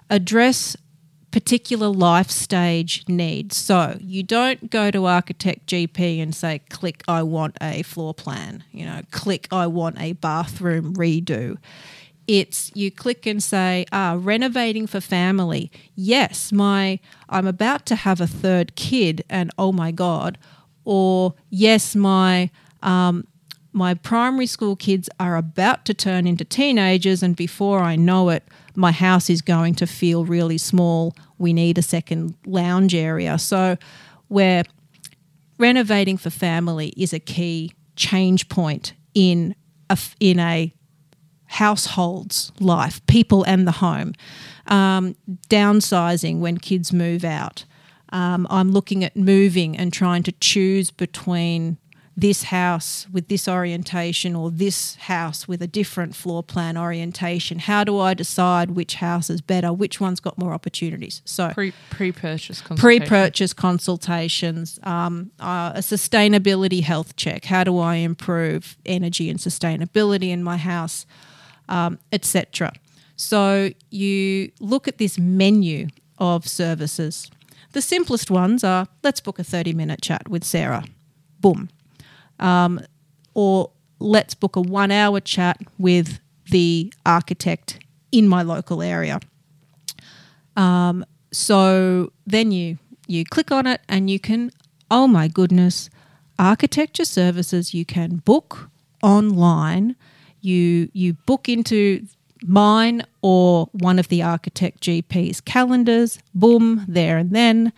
address 0.09 0.75
particular 1.33 1.87
life 1.87 2.29
stage 2.29 3.03
needs. 3.07 3.57
So 3.57 3.97
you 3.99 4.21
don't 4.21 4.69
go 4.69 4.91
to 4.91 5.05
Architect 5.05 5.67
GP 5.67 6.21
and 6.21 6.33
say, 6.33 6.59
click, 6.69 7.03
I 7.07 7.23
want 7.23 7.57
a 7.59 7.81
floor 7.81 8.13
plan, 8.13 8.63
you 8.71 8.85
know, 8.85 9.01
click, 9.09 9.47
I 9.51 9.65
want 9.65 9.99
a 9.99 10.13
bathroom 10.13 10.93
redo. 10.93 11.57
It's 12.27 12.71
you 12.73 12.89
click 12.89 13.25
and 13.25 13.43
say, 13.43 13.85
ah, 13.91 14.17
renovating 14.19 14.87
for 14.87 15.01
family. 15.01 15.71
Yes, 15.95 16.51
my 16.51 16.99
I'm 17.29 17.47
about 17.47 17.85
to 17.87 17.95
have 17.95 18.21
a 18.21 18.27
third 18.27 18.75
kid, 18.75 19.23
and 19.29 19.51
oh 19.57 19.71
my 19.71 19.91
god, 19.91 20.37
or 20.85 21.33
yes, 21.49 21.95
my 21.95 22.49
um, 22.81 23.27
my 23.73 23.93
primary 23.93 24.45
school 24.45 24.75
kids 24.75 25.09
are 25.19 25.35
about 25.35 25.83
to 25.85 25.93
turn 25.93 26.27
into 26.27 26.45
teenagers, 26.45 27.23
and 27.23 27.35
before 27.35 27.79
I 27.79 27.95
know 27.95 28.29
it, 28.29 28.43
my 28.75 28.91
house 28.91 29.29
is 29.29 29.41
going 29.41 29.75
to 29.75 29.87
feel 29.87 30.25
really 30.25 30.57
small. 30.57 31.15
We 31.37 31.51
need 31.51 31.77
a 31.77 31.81
second 31.81 32.35
lounge 32.45 32.95
area. 32.95 33.37
So, 33.37 33.77
we're 34.29 34.63
renovating 35.57 36.17
for 36.17 36.29
family 36.29 36.93
is 36.95 37.13
a 37.13 37.19
key 37.19 37.73
change 37.95 38.49
point 38.49 38.93
in 39.13 39.55
a, 39.89 39.97
in 40.19 40.39
a 40.39 40.73
household's 41.53 42.51
life, 42.59 43.05
people 43.07 43.43
and 43.43 43.67
the 43.67 43.73
home. 43.73 44.13
Um, 44.67 45.15
downsizing 45.49 46.39
when 46.39 46.57
kids 46.57 46.93
move 46.93 47.23
out. 47.23 47.65
Um, 48.09 48.47
I'm 48.49 48.71
looking 48.71 49.03
at 49.03 49.15
moving 49.17 49.75
and 49.77 49.91
trying 49.91 50.23
to 50.23 50.31
choose 50.39 50.89
between 50.91 51.77
this 52.15 52.43
house 52.43 53.07
with 53.11 53.27
this 53.27 53.47
orientation 53.47 54.35
or 54.35 54.51
this 54.51 54.95
house 54.95 55.47
with 55.47 55.61
a 55.63 55.67
different 55.67 56.15
floor 56.15 56.43
plan 56.43 56.77
orientation. 56.77 57.57
How 57.59 57.83
do 57.83 57.99
I 57.99 58.13
decide 58.13 58.71
which 58.71 58.95
house 58.95 59.29
is 59.31 59.41
better? 59.41 59.73
Which 59.73 59.99
one's 59.99 60.19
got 60.19 60.37
more 60.37 60.53
opportunities? 60.53 61.21
So 61.25 61.49
Pre 61.53 61.73
pre 61.89 62.11
purchase 62.11 62.61
consultation. 62.61 63.07
pre-purchase 63.07 63.53
consultations, 63.53 64.79
um, 64.83 65.31
uh, 65.39 65.73
a 65.75 65.79
sustainability 65.79 66.83
health 66.83 67.15
check. 67.15 67.45
How 67.45 67.63
do 67.63 67.79
I 67.79 67.95
improve 67.95 68.77
energy 68.85 69.29
and 69.29 69.39
sustainability 69.39 70.29
in 70.29 70.43
my 70.43 70.57
house, 70.57 71.07
um, 71.69 71.99
etc. 72.11 72.71
So 73.15 73.71
you 73.89 74.51
look 74.59 74.87
at 74.87 74.97
this 74.97 75.17
menu 75.17 75.87
of 76.17 76.47
services. 76.47 77.29
The 77.71 77.81
simplest 77.81 78.29
ones 78.29 78.63
are 78.63 78.87
let's 79.03 79.19
book 79.19 79.39
a 79.39 79.43
thirty-minute 79.43 80.01
chat 80.01 80.29
with 80.29 80.43
Sarah. 80.43 80.85
Boom. 81.39 81.69
Um, 82.39 82.79
or 83.33 83.71
let's 83.99 84.35
book 84.35 84.55
a 84.55 84.61
one-hour 84.61 85.19
chat 85.21 85.57
with 85.77 86.19
the 86.49 86.93
architect 87.05 87.79
in 88.11 88.27
my 88.27 88.41
local 88.43 88.81
area. 88.81 89.19
Um, 90.55 91.05
so 91.31 92.11
then 92.27 92.51
you 92.51 92.77
you 93.07 93.25
click 93.25 93.51
on 93.51 93.67
it 93.67 93.81
and 93.89 94.09
you 94.09 94.19
can 94.19 94.51
oh 94.89 95.07
my 95.07 95.27
goodness 95.27 95.89
architecture 96.39 97.05
services 97.05 97.73
you 97.73 97.85
can 97.85 98.17
book 98.17 98.69
online 99.01 99.95
you 100.43 100.89
you 100.93 101.13
book 101.13 101.49
into 101.49 102.05
mine 102.43 103.03
or 103.21 103.69
one 103.71 103.99
of 103.99 104.09
the 104.09 104.21
architect 104.21 104.81
GP's 104.81 105.41
calendars 105.41 106.19
boom 106.35 106.85
there 106.87 107.17
and 107.17 107.31
then 107.31 107.71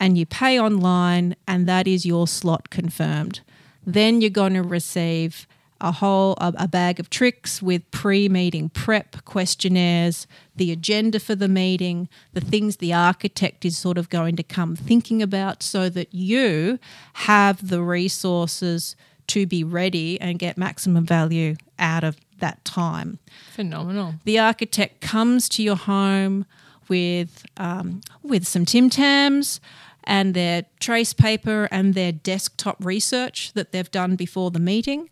and 0.00 0.18
you 0.18 0.26
pay 0.26 0.58
online 0.58 1.36
and 1.46 1.68
that 1.68 1.86
is 1.86 2.04
your 2.04 2.26
slot 2.26 2.70
confirmed. 2.70 3.40
Then 3.86 4.20
you're 4.20 4.30
going 4.30 4.54
to 4.54 4.62
receive 4.62 5.46
a 5.80 5.92
whole 5.92 6.34
a, 6.40 6.52
a 6.58 6.68
bag 6.68 6.98
of 6.98 7.10
tricks 7.10 7.60
with 7.60 7.88
pre-meeting 7.90 8.68
prep 8.70 9.24
questionnaires 9.24 10.26
the 10.54 10.70
agenda 10.70 11.18
for 11.18 11.34
the 11.34 11.48
meeting 11.48 12.08
the 12.32 12.40
things 12.40 12.76
the 12.76 12.92
architect 12.92 13.64
is 13.64 13.76
sort 13.76 13.98
of 13.98 14.08
going 14.08 14.36
to 14.36 14.44
come 14.44 14.76
thinking 14.76 15.20
about 15.20 15.60
so 15.60 15.88
that 15.88 16.14
you 16.14 16.78
have 17.14 17.68
the 17.68 17.82
resources 17.82 18.94
to 19.26 19.44
be 19.44 19.64
ready 19.64 20.20
and 20.20 20.38
get 20.38 20.56
maximum 20.56 21.04
value 21.04 21.56
out 21.82 22.04
of 22.04 22.16
that 22.38 22.64
time 22.64 23.18
Phenomenal. 23.52 24.14
the 24.24 24.38
architect 24.38 25.00
comes 25.00 25.48
to 25.50 25.62
your 25.62 25.76
home 25.76 26.46
with 26.88 27.44
um, 27.56 28.00
with 28.22 28.46
some 28.46 28.64
Tim 28.64 28.90
Tams 28.90 29.60
and 30.04 30.34
their 30.34 30.64
trace 30.80 31.12
paper 31.12 31.68
and 31.70 31.94
their 31.94 32.12
desktop 32.12 32.76
research 32.84 33.52
that 33.54 33.72
they've 33.72 33.90
done 33.90 34.16
before 34.16 34.50
the 34.50 34.58
meeting. 34.58 35.08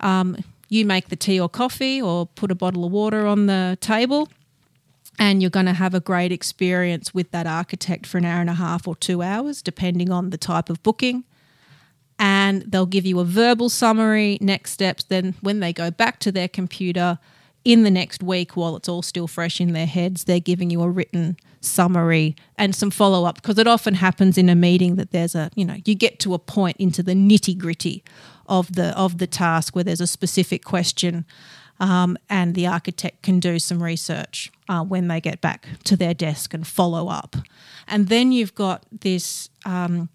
Um, 0.00 0.36
you 0.68 0.84
make 0.84 1.08
the 1.08 1.16
tea 1.16 1.40
or 1.40 1.48
coffee 1.48 2.02
or 2.02 2.26
put 2.26 2.50
a 2.50 2.54
bottle 2.54 2.84
of 2.84 2.92
water 2.92 3.26
on 3.26 3.46
the 3.46 3.78
table, 3.80 4.28
and 5.18 5.40
you're 5.40 5.50
going 5.50 5.66
to 5.66 5.72
have 5.72 5.94
a 5.94 6.00
great 6.00 6.32
experience 6.32 7.14
with 7.14 7.30
that 7.30 7.46
architect 7.46 8.04
for 8.06 8.18
an 8.18 8.24
hour 8.24 8.40
and 8.40 8.50
a 8.50 8.54
half 8.54 8.86
or 8.86 8.94
two 8.94 9.22
hours, 9.22 9.62
depending 9.62 10.10
on 10.10 10.30
the 10.30 10.38
type 10.38 10.68
of 10.68 10.82
booking 10.82 11.24
and 12.18 12.62
they'll 12.62 12.86
give 12.86 13.06
you 13.06 13.20
a 13.20 13.24
verbal 13.24 13.68
summary, 13.68 14.38
next 14.40 14.72
steps. 14.72 15.04
Then, 15.04 15.34
when 15.40 15.60
they 15.60 15.72
go 15.72 15.90
back 15.90 16.18
to 16.20 16.32
their 16.32 16.48
computer 16.48 17.18
in 17.64 17.82
the 17.82 17.90
next 17.90 18.22
week, 18.22 18.56
while 18.56 18.76
it's 18.76 18.88
all 18.88 19.02
still 19.02 19.26
fresh 19.26 19.60
in 19.60 19.72
their 19.72 19.86
heads, 19.86 20.24
they're 20.24 20.40
giving 20.40 20.70
you 20.70 20.82
a 20.82 20.88
written 20.88 21.36
summary 21.66 22.36
and 22.56 22.74
some 22.74 22.90
follow 22.90 23.24
up 23.24 23.36
because 23.36 23.58
it 23.58 23.66
often 23.66 23.94
happens 23.94 24.38
in 24.38 24.48
a 24.48 24.54
meeting 24.54 24.96
that 24.96 25.10
there's 25.10 25.34
a 25.34 25.50
you 25.54 25.64
know 25.64 25.76
you 25.84 25.94
get 25.94 26.18
to 26.20 26.32
a 26.32 26.38
point 26.38 26.76
into 26.78 27.02
the 27.02 27.12
nitty 27.12 27.56
gritty 27.58 28.04
of 28.46 28.74
the 28.74 28.96
of 28.96 29.18
the 29.18 29.26
task 29.26 29.74
where 29.74 29.84
there's 29.84 30.00
a 30.00 30.06
specific 30.06 30.64
question 30.64 31.24
um, 31.78 32.16
and 32.30 32.54
the 32.54 32.66
architect 32.66 33.22
can 33.22 33.38
do 33.38 33.58
some 33.58 33.82
research 33.82 34.50
uh, 34.68 34.82
when 34.82 35.08
they 35.08 35.20
get 35.20 35.40
back 35.40 35.66
to 35.84 35.96
their 35.96 36.14
desk 36.14 36.54
and 36.54 36.66
follow 36.66 37.08
up 37.08 37.36
and 37.88 38.08
then 38.08 38.32
you've 38.32 38.54
got 38.54 38.84
this 38.92 39.50
um, 39.64 40.08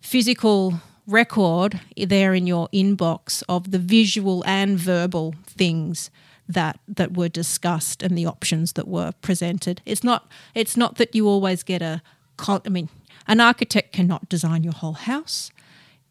physical 0.00 0.80
record 1.06 1.80
there 1.96 2.34
in 2.34 2.46
your 2.46 2.68
inbox 2.68 3.42
of 3.48 3.70
the 3.70 3.78
visual 3.78 4.42
and 4.46 4.78
verbal 4.78 5.34
things 5.46 6.10
that 6.48 6.78
that 6.86 7.16
were 7.16 7.28
discussed 7.28 8.02
and 8.02 8.16
the 8.16 8.26
options 8.26 8.74
that 8.74 8.86
were 8.88 9.12
presented. 9.20 9.82
It's 9.84 10.04
not 10.04 10.30
it's 10.54 10.76
not 10.76 10.96
that 10.96 11.14
you 11.14 11.28
always 11.28 11.62
get 11.62 11.82
a 11.82 12.02
I 12.48 12.68
mean 12.68 12.88
an 13.26 13.40
architect 13.40 13.92
cannot 13.92 14.28
design 14.28 14.62
your 14.62 14.72
whole 14.72 14.92
house. 14.92 15.50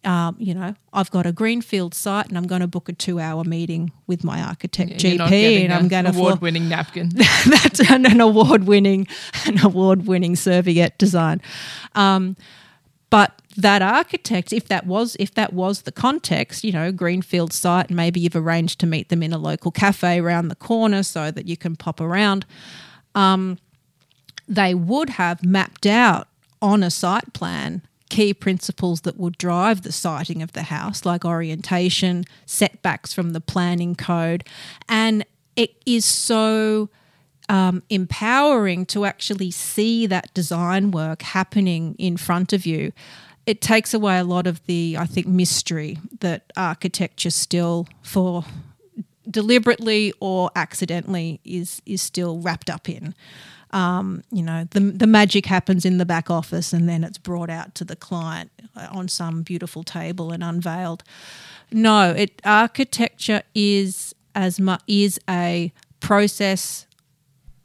Um, 0.04 0.36
you 0.38 0.54
know, 0.54 0.76
I've 0.94 1.10
got 1.10 1.26
a 1.26 1.32
greenfield 1.32 1.96
site 1.96 2.28
and 2.28 2.38
I'm 2.38 2.46
going 2.46 2.62
to 2.62 2.68
book 2.68 2.90
a 2.90 2.94
two-hour 2.94 3.44
meeting 3.44 3.92
with 4.06 4.24
my 4.24 4.40
architect 4.40 4.92
not 4.92 5.00
GP, 5.32 5.64
and 5.64 5.74
I'm 5.74 5.88
going 5.88 6.06
to 6.06 6.12
award-winning 6.12 6.70
napkin. 6.70 7.10
that's 7.50 7.90
an, 7.90 8.06
an 8.06 8.22
award-winning, 8.22 9.08
an 9.48 9.66
award-winning 9.66 10.36
serviette 10.36 11.00
design. 11.00 11.42
Um, 11.96 12.38
but 13.10 13.42
that 13.58 13.82
architect, 13.82 14.52
if 14.52 14.68
that 14.68 14.86
was 14.86 15.16
if 15.20 15.34
that 15.36 15.54
was 15.54 15.84
the 15.84 15.92
context, 15.92 16.64
you 16.64 16.72
know, 16.72 16.92
greenfield 16.92 17.54
site, 17.54 17.90
maybe 17.90 18.20
you've 18.20 18.36
arranged 18.36 18.80
to 18.82 18.88
meet 18.88 19.10
them 19.10 19.24
in 19.24 19.34
a 19.34 19.38
local 19.38 19.72
cafe 19.72 20.20
around 20.20 20.50
the 20.50 20.56
corner 20.56 21.04
so 21.04 21.32
that 21.32 21.48
you 21.48 21.56
can 21.56 21.76
pop 21.76 22.02
around. 22.02 22.46
Um, 23.14 23.58
they 24.48 24.76
would 24.76 25.12
have 25.12 25.44
mapped 25.44 25.86
out 25.86 26.28
on 26.62 26.84
a 26.84 26.92
site 26.92 27.34
plan 27.34 27.82
key 28.10 28.34
principles 28.34 29.02
that 29.02 29.18
would 29.18 29.38
drive 29.38 29.82
the 29.82 29.92
siting 29.92 30.42
of 30.42 30.54
the 30.54 30.64
house, 30.64 31.06
like 31.06 31.26
orientation, 31.26 32.24
setbacks 32.46 33.14
from 33.14 33.32
the 33.32 33.42
planning 33.42 33.96
code, 33.96 34.44
and 34.88 35.26
it 35.56 35.76
is 35.86 36.06
so 36.06 36.90
um, 37.50 37.84
empowering 37.90 38.86
to 38.88 39.06
actually 39.06 39.52
see 39.52 40.06
that 40.08 40.34
design 40.34 40.92
work 40.92 41.22
happening 41.22 41.96
in 41.98 42.18
front 42.18 42.54
of 42.54 42.66
you. 42.66 42.92
It 43.46 43.62
takes 43.62 43.94
away 43.94 44.18
a 44.18 44.24
lot 44.24 44.48
of 44.48 44.66
the, 44.66 44.98
I 45.00 45.06
think, 45.06 45.28
mystery 45.28 46.00
that 46.20 46.52
architecture 46.58 47.30
still, 47.32 47.88
for 48.02 48.44
deliberately 49.30 50.14
or 50.20 50.50
accidentally, 50.56 51.40
is 51.44 51.82
is 51.86 52.02
still 52.02 52.40
wrapped 52.40 52.70
up 52.70 52.90
in. 52.90 53.14
um, 53.76 54.24
you 54.32 54.42
know, 54.42 54.66
the 54.72 54.80
the 54.80 55.06
magic 55.06 55.46
happens 55.48 55.84
in 55.86 55.98
the 55.98 56.06
back 56.06 56.30
office, 56.30 56.72
and 56.72 56.88
then 56.88 57.04
it's 57.04 57.18
brought 57.18 57.50
out 57.50 57.76
to 57.76 57.84
the 57.84 57.96
client 57.96 58.50
on 58.92 59.10
some 59.10 59.42
beautiful 59.44 59.84
table 59.84 60.32
and 60.32 60.44
unveiled. 60.44 61.04
No, 61.72 62.12
it 62.12 62.42
architecture 62.46 63.44
is 63.54 64.16
as 64.34 64.60
much 64.62 64.82
is 64.88 65.20
a 65.30 65.74
process, 66.00 66.86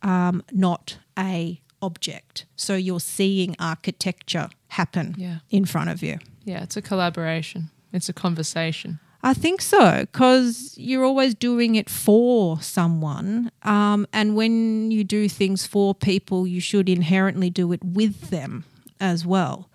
um, 0.03 0.43
not 0.53 0.99
a 1.17 1.61
object. 1.83 2.47
So 2.57 2.75
you're 2.75 3.01
seeing 3.01 3.57
architecture 3.59 4.49
happen 4.69 5.15
Yeah. 5.19 5.39
in 5.51 5.65
front 5.65 5.91
of 5.91 6.03
you. 6.03 6.19
Yeah, 6.45 6.63
it's 6.63 6.77
a 6.77 6.83
collaboration. 6.83 7.71
It's 7.93 8.09
a 8.09 8.13
conversation. 8.13 8.99
I 9.23 9.35
think 9.35 9.61
so, 9.61 10.01
because 10.01 10.75
you're 10.79 11.05
always 11.05 11.35
doing 11.35 11.75
it 11.75 11.91
for 11.91 12.61
someone. 12.63 13.51
Um, 13.65 14.07
and 14.15 14.35
when 14.35 14.91
you 14.91 15.05
do 15.05 15.29
things 15.29 15.67
for 15.67 15.95
people, 15.95 16.47
you 16.47 16.61
should 16.61 16.89
inherently 16.89 17.51
do 17.51 17.71
it 17.73 17.85
with 17.85 18.31
them 18.31 18.65
as 18.99 19.27
well. 19.27 19.69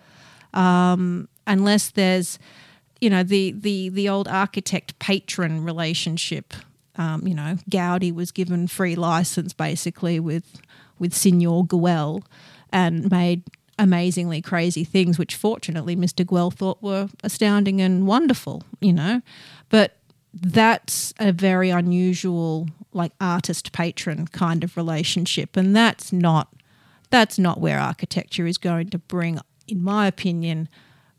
Um, 0.53 1.27
unless 1.45 1.91
there's, 1.91 2.39
you 3.01 3.09
know, 3.09 3.21
the, 3.21 3.51
the, 3.51 3.89
the 3.89 4.09
old 4.09 4.27
architect 4.27 4.97
patron 4.97 5.63
relationship. 5.63 6.53
Um, 6.97 7.27
you 7.27 7.33
know, 7.33 7.57
Gaudi 7.69 8.13
was 8.13 8.31
given 8.31 8.67
free 8.67 8.95
license 8.95 9.53
basically 9.53 10.19
with, 10.19 10.61
with 10.97 11.13
Signor 11.13 11.65
Güell 11.65 12.23
and 12.71 13.09
made 13.11 13.43
amazingly 13.77 14.41
crazy 14.41 14.83
things, 14.83 15.17
which 15.17 15.35
fortunately 15.35 15.95
Mr. 15.95 16.25
Güell 16.25 16.53
thought 16.53 16.81
were 16.81 17.09
astounding 17.23 17.81
and 17.81 18.07
wonderful, 18.07 18.63
you 18.79 18.93
know. 18.93 19.21
But 19.69 19.97
that's 20.33 21.13
a 21.19 21.31
very 21.31 21.69
unusual, 21.69 22.67
like 22.93 23.11
artist 23.19 23.71
patron 23.71 24.27
kind 24.27 24.63
of 24.63 24.77
relationship. 24.77 25.57
And 25.57 25.75
that's 25.75 26.11
not 26.11 26.49
that's 27.09 27.37
not 27.37 27.61
where 27.61 27.79
architecture 27.79 28.47
is 28.47 28.57
going 28.57 28.89
to 28.89 28.97
bring, 28.97 29.39
in 29.67 29.83
my 29.83 30.07
opinion, 30.07 30.67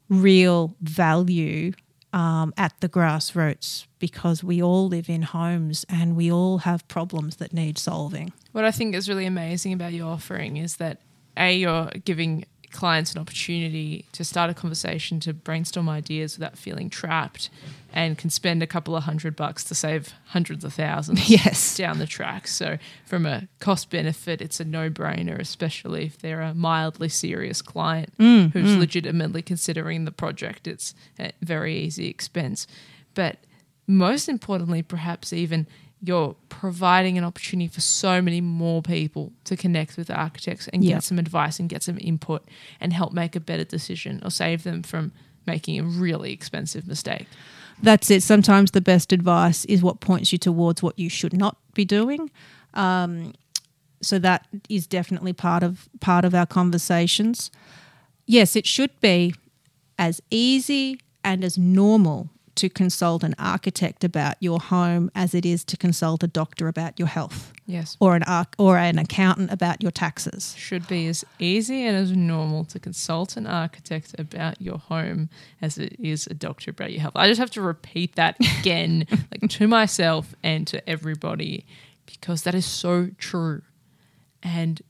real 0.08 0.74
value 0.80 1.72
um, 2.16 2.54
at 2.56 2.72
the 2.80 2.88
grassroots 2.88 3.86
because 3.98 4.42
we 4.42 4.62
all 4.62 4.88
live 4.88 5.10
in 5.10 5.20
homes 5.20 5.84
and 5.86 6.16
we 6.16 6.32
all 6.32 6.58
have 6.58 6.88
problems 6.88 7.36
that 7.36 7.52
need 7.52 7.76
solving. 7.76 8.32
What 8.52 8.64
I 8.64 8.70
think 8.70 8.94
is 8.94 9.06
really 9.06 9.26
amazing 9.26 9.74
about 9.74 9.92
your 9.92 10.08
offering 10.08 10.56
is 10.56 10.76
that 10.78 11.02
A, 11.36 11.54
you're 11.54 11.90
giving 12.06 12.46
clients 12.70 13.12
an 13.12 13.20
opportunity 13.20 14.06
to 14.12 14.24
start 14.24 14.48
a 14.48 14.54
conversation 14.54 15.20
to 15.20 15.34
brainstorm 15.34 15.90
ideas 15.90 16.38
without 16.38 16.56
feeling 16.56 16.88
trapped 16.88 17.50
and 17.96 18.18
can 18.18 18.28
spend 18.28 18.62
a 18.62 18.66
couple 18.66 18.94
of 18.94 19.04
hundred 19.04 19.34
bucks 19.34 19.64
to 19.64 19.74
save 19.74 20.12
hundreds 20.26 20.64
of 20.64 20.74
thousands 20.74 21.30
Yes. 21.30 21.78
down 21.78 21.98
the 21.98 22.06
track. 22.06 22.46
So 22.46 22.76
from 23.06 23.24
a 23.24 23.48
cost 23.58 23.88
benefit, 23.88 24.42
it's 24.42 24.60
a 24.60 24.66
no 24.66 24.90
brainer, 24.90 25.38
especially 25.38 26.04
if 26.04 26.18
they're 26.18 26.42
a 26.42 26.52
mildly 26.52 27.08
serious 27.08 27.62
client 27.62 28.12
mm, 28.18 28.52
who's 28.52 28.72
mm. 28.76 28.80
legitimately 28.80 29.40
considering 29.40 30.04
the 30.04 30.12
project. 30.12 30.66
It's 30.66 30.94
a 31.18 31.32
very 31.40 31.74
easy 31.78 32.08
expense. 32.08 32.66
But 33.14 33.38
most 33.86 34.28
importantly, 34.28 34.82
perhaps 34.82 35.32
even 35.32 35.66
you're 36.02 36.36
providing 36.50 37.16
an 37.16 37.24
opportunity 37.24 37.68
for 37.68 37.80
so 37.80 38.20
many 38.20 38.42
more 38.42 38.82
people 38.82 39.32
to 39.44 39.56
connect 39.56 39.96
with 39.96 40.10
architects 40.10 40.68
and 40.68 40.84
Yeah. 40.84 40.96
get 40.96 41.04
some 41.04 41.18
advice 41.18 41.58
and 41.58 41.66
get 41.66 41.82
some 41.82 41.96
input 41.98 42.46
and 42.78 42.92
help 42.92 43.14
make 43.14 43.34
a 43.34 43.40
better 43.40 43.64
decision 43.64 44.20
or 44.22 44.30
save 44.30 44.64
them 44.64 44.82
from 44.82 45.12
making 45.46 45.80
a 45.80 45.84
really 45.84 46.34
expensive 46.34 46.86
mistake. 46.86 47.26
That's 47.82 48.10
it. 48.10 48.22
Sometimes 48.22 48.70
the 48.70 48.80
best 48.80 49.12
advice 49.12 49.64
is 49.66 49.82
what 49.82 50.00
points 50.00 50.32
you 50.32 50.38
towards 50.38 50.82
what 50.82 50.98
you 50.98 51.08
should 51.08 51.32
not 51.32 51.56
be 51.74 51.84
doing. 51.84 52.30
Um, 52.74 53.34
so 54.02 54.18
that 54.18 54.46
is 54.68 54.86
definitely 54.86 55.32
part 55.32 55.62
of 55.62 55.88
part 56.00 56.24
of 56.24 56.34
our 56.34 56.46
conversations. 56.46 57.50
Yes, 58.26 58.56
it 58.56 58.66
should 58.66 58.98
be 59.00 59.34
as 59.98 60.20
easy 60.30 61.00
and 61.24 61.44
as 61.44 61.56
normal 61.58 62.30
to 62.56 62.68
consult 62.68 63.22
an 63.22 63.34
architect 63.38 64.04
about 64.04 64.36
your 64.40 64.58
home 64.60 65.10
as 65.14 65.34
it 65.34 65.46
is 65.46 65.64
to 65.64 65.76
consult 65.76 66.22
a 66.22 66.26
doctor 66.26 66.68
about 66.68 66.98
your 66.98 67.08
health 67.08 67.52
Yes. 67.66 67.96
or 68.00 68.16
an 68.16 68.22
arch- 68.24 68.54
or 68.58 68.78
an 68.78 68.98
accountant 68.98 69.50
about 69.50 69.82
your 69.82 69.90
taxes. 69.90 70.54
should 70.56 70.86
be 70.86 71.06
as 71.08 71.24
easy 71.38 71.84
and 71.84 71.96
as 71.96 72.12
normal 72.12 72.64
to 72.66 72.78
consult 72.78 73.36
an 73.36 73.46
architect 73.46 74.14
about 74.18 74.60
your 74.60 74.78
home 74.78 75.28
as 75.60 75.78
it 75.78 75.96
is 75.98 76.26
a 76.26 76.34
doctor 76.34 76.70
about 76.70 76.92
your 76.92 77.00
health. 77.00 77.14
I 77.16 77.28
just 77.28 77.38
have 77.40 77.50
to 77.52 77.60
repeat 77.62 78.14
that 78.16 78.36
again, 78.60 79.06
like 79.10 79.50
to 79.50 79.68
myself 79.68 80.34
and 80.42 80.66
to 80.68 80.88
everybody, 80.88 81.66
because 82.06 82.42
that 82.42 82.54
is 82.54 82.66
so 82.66 83.10
true. 83.18 83.62
And 84.42 84.80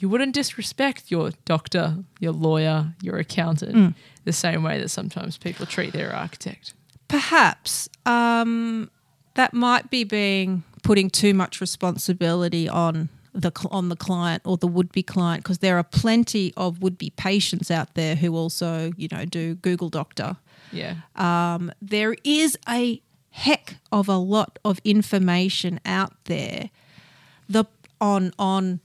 you 0.00 0.08
wouldn't 0.08 0.34
disrespect 0.34 1.10
your 1.10 1.32
doctor, 1.44 2.04
your 2.20 2.32
lawyer, 2.32 2.94
your 3.02 3.16
accountant 3.16 3.74
mm. 3.74 3.94
the 4.24 4.32
same 4.32 4.62
way 4.62 4.78
that 4.80 4.90
sometimes 4.90 5.36
people 5.38 5.66
treat 5.66 5.92
their 5.92 6.14
architect. 6.14 6.74
Perhaps 7.08 7.88
um, 8.06 8.90
that 9.34 9.54
might 9.54 9.90
be 9.90 10.04
being 10.04 10.62
putting 10.82 11.10
too 11.10 11.34
much 11.34 11.60
responsibility 11.60 12.68
on 12.68 13.08
the 13.34 13.52
on 13.70 13.88
the 13.88 13.96
client 13.96 14.42
or 14.44 14.56
the 14.56 14.66
would 14.66 14.90
be 14.90 15.02
client 15.02 15.42
because 15.42 15.58
there 15.58 15.76
are 15.76 15.84
plenty 15.84 16.52
of 16.56 16.82
would 16.82 16.98
be 16.98 17.10
patients 17.10 17.70
out 17.70 17.94
there 17.94 18.16
who 18.16 18.34
also 18.34 18.92
you 18.96 19.08
know 19.10 19.24
do 19.24 19.54
Google 19.56 19.88
Doctor. 19.88 20.36
Yeah. 20.72 20.96
Um, 21.16 21.72
there 21.80 22.16
is 22.24 22.58
a 22.68 23.00
heck 23.30 23.76
of 23.92 24.08
a 24.08 24.16
lot 24.16 24.58
of 24.64 24.80
information 24.84 25.80
out 25.84 26.12
there 26.24 26.70
the 27.48 27.64
on 28.00 28.32
on 28.38 28.80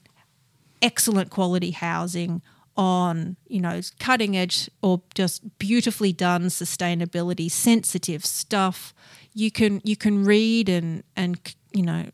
excellent 0.82 1.30
quality 1.30 1.72
housing 1.72 2.42
on 2.76 3.36
you 3.48 3.62
know 3.62 3.80
cutting 4.00 4.36
edge 4.36 4.70
or 4.82 5.02
just 5.14 5.60
beautifully 5.60 6.12
done 6.12 6.46
sustainability 6.46 7.50
sensitive 7.50 8.26
stuff 8.26 8.94
you 9.34 9.52
can 9.52 9.82
you 9.84 9.96
can 9.96 10.24
read 10.24 10.70
and 10.70 11.04
and 11.16 11.56
you 11.72 11.84
know 11.84 12.06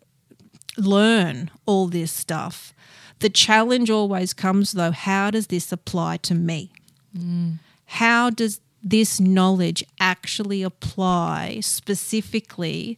learn 0.78 1.52
all 1.66 1.88
this 1.88 2.12
stuff. 2.12 2.74
The 3.20 3.30
challenge 3.30 3.90
always 3.90 4.34
comes 4.34 4.72
though 4.72 4.92
how 4.92 5.32
does 5.32 5.48
this 5.48 5.72
apply 5.72 6.18
to 6.18 6.34
me? 6.34 6.72
Mm. 7.18 7.60
How 7.86 8.30
does 8.30 8.62
this 8.82 9.20
knowledge 9.20 9.84
actually 10.00 10.64
apply 10.64 11.60
specifically 11.62 12.98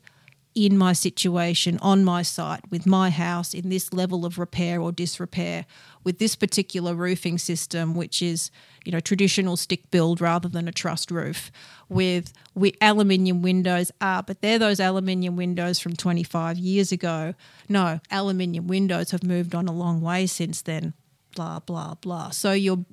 in 0.53 0.77
my 0.77 0.91
situation, 0.91 1.79
on 1.81 2.03
my 2.03 2.21
site, 2.21 2.69
with 2.69 2.85
my 2.85 3.09
house, 3.09 3.53
in 3.53 3.69
this 3.69 3.93
level 3.93 4.25
of 4.25 4.37
repair 4.37 4.81
or 4.81 4.91
disrepair, 4.91 5.65
with 6.03 6.19
this 6.19 6.35
particular 6.35 6.93
roofing 6.95 7.37
system, 7.37 7.95
which 7.95 8.21
is 8.21 8.51
you 8.85 8.91
know 8.91 8.99
traditional 8.99 9.57
stick 9.57 9.89
build 9.91 10.21
rather 10.21 10.49
than 10.49 10.67
a 10.67 10.71
trussed 10.71 11.11
roof, 11.11 11.51
with 11.89 12.33
aluminium 12.81 13.41
windows. 13.41 13.91
Ah, 14.01 14.23
but 14.25 14.41
they're 14.41 14.59
those 14.59 14.79
aluminium 14.79 15.35
windows 15.35 15.79
from 15.79 15.95
25 15.95 16.57
years 16.57 16.91
ago. 16.91 17.33
No, 17.69 17.99
aluminium 18.09 18.67
windows 18.67 19.11
have 19.11 19.23
moved 19.23 19.55
on 19.55 19.67
a 19.67 19.73
long 19.73 20.01
way 20.01 20.27
since 20.27 20.61
then. 20.61 20.93
Blah 21.35 21.59
blah 21.59 21.95
blah. 21.95 22.29
So 22.31 22.53
you're 22.53 22.85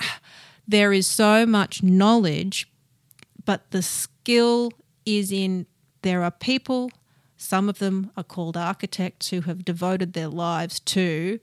there 0.68 0.92
is 0.92 1.06
so 1.06 1.46
much 1.46 1.82
knowledge, 1.82 2.70
but 3.44 3.70
the 3.70 3.82
skill 3.82 4.72
is 5.04 5.32
in 5.32 5.66
there 6.02 6.22
are 6.22 6.30
people, 6.30 6.90
some 7.36 7.68
of 7.68 7.78
them 7.78 8.10
are 8.16 8.24
called 8.24 8.56
architects 8.56 9.30
who 9.30 9.42
have 9.42 9.64
devoted 9.64 10.12
their 10.12 10.28
lives 10.28 10.78
to 10.80 11.40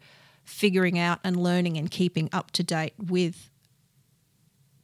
figuring 0.49 0.97
out 0.97 1.19
and 1.23 1.41
learning 1.41 1.77
and 1.77 1.89
keeping 1.91 2.29
up 2.33 2.51
to 2.51 2.63
date 2.63 2.93
with 2.97 3.49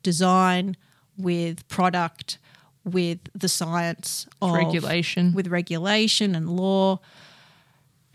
design, 0.03 0.78
with 1.18 1.68
product, 1.68 2.38
with 2.84 3.20
the 3.34 3.49
science 3.49 4.28
of 4.41 4.53
Regulation. 4.53 5.34
with 5.34 5.47
regulation 5.47 6.36
and 6.36 6.49
law 6.55 6.99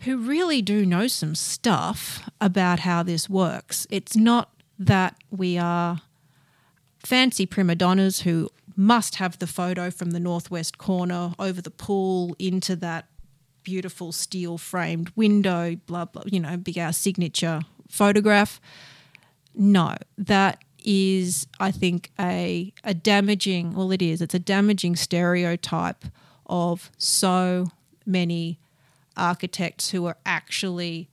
who 0.01 0.17
really 0.17 0.61
do 0.61 0.85
know 0.85 1.07
some 1.07 1.35
stuff 1.35 2.27
about 2.39 2.79
how 2.79 3.03
this 3.03 3.29
works. 3.29 3.85
It's 3.91 4.15
not 4.15 4.49
that 4.79 5.15
we 5.29 5.57
are 5.57 6.01
fancy 7.05 7.45
prima 7.45 7.75
donnas 7.75 8.21
who 8.21 8.49
must 8.75 9.15
have 9.15 9.37
the 9.37 9.45
photo 9.45 9.91
from 9.91 10.11
the 10.11 10.19
northwest 10.19 10.77
corner 10.77 11.33
over 11.37 11.61
the 11.61 11.69
pool 11.69 12.35
into 12.39 12.75
that 12.77 13.07
beautiful 13.63 14.11
steel 14.11 14.57
framed 14.57 15.11
window, 15.15 15.75
blah, 15.85 16.05
blah, 16.05 16.23
you 16.25 16.39
know, 16.39 16.57
big 16.57 16.77
our 16.77 16.93
signature 16.93 17.61
photograph. 17.89 18.59
No, 19.53 19.95
that 20.17 20.63
is, 20.83 21.47
I 21.59 21.71
think, 21.71 22.11
a, 22.19 22.73
a 22.83 22.93
damaging, 22.93 23.73
well, 23.73 23.91
it 23.91 24.01
is, 24.01 24.21
it's 24.21 24.33
a 24.33 24.39
damaging 24.39 24.95
stereotype 24.95 26.05
of 26.45 26.91
so 26.97 27.67
many 28.05 28.59
architects 29.15 29.91
who 29.91 30.05
are 30.05 30.17
actually, 30.25 31.09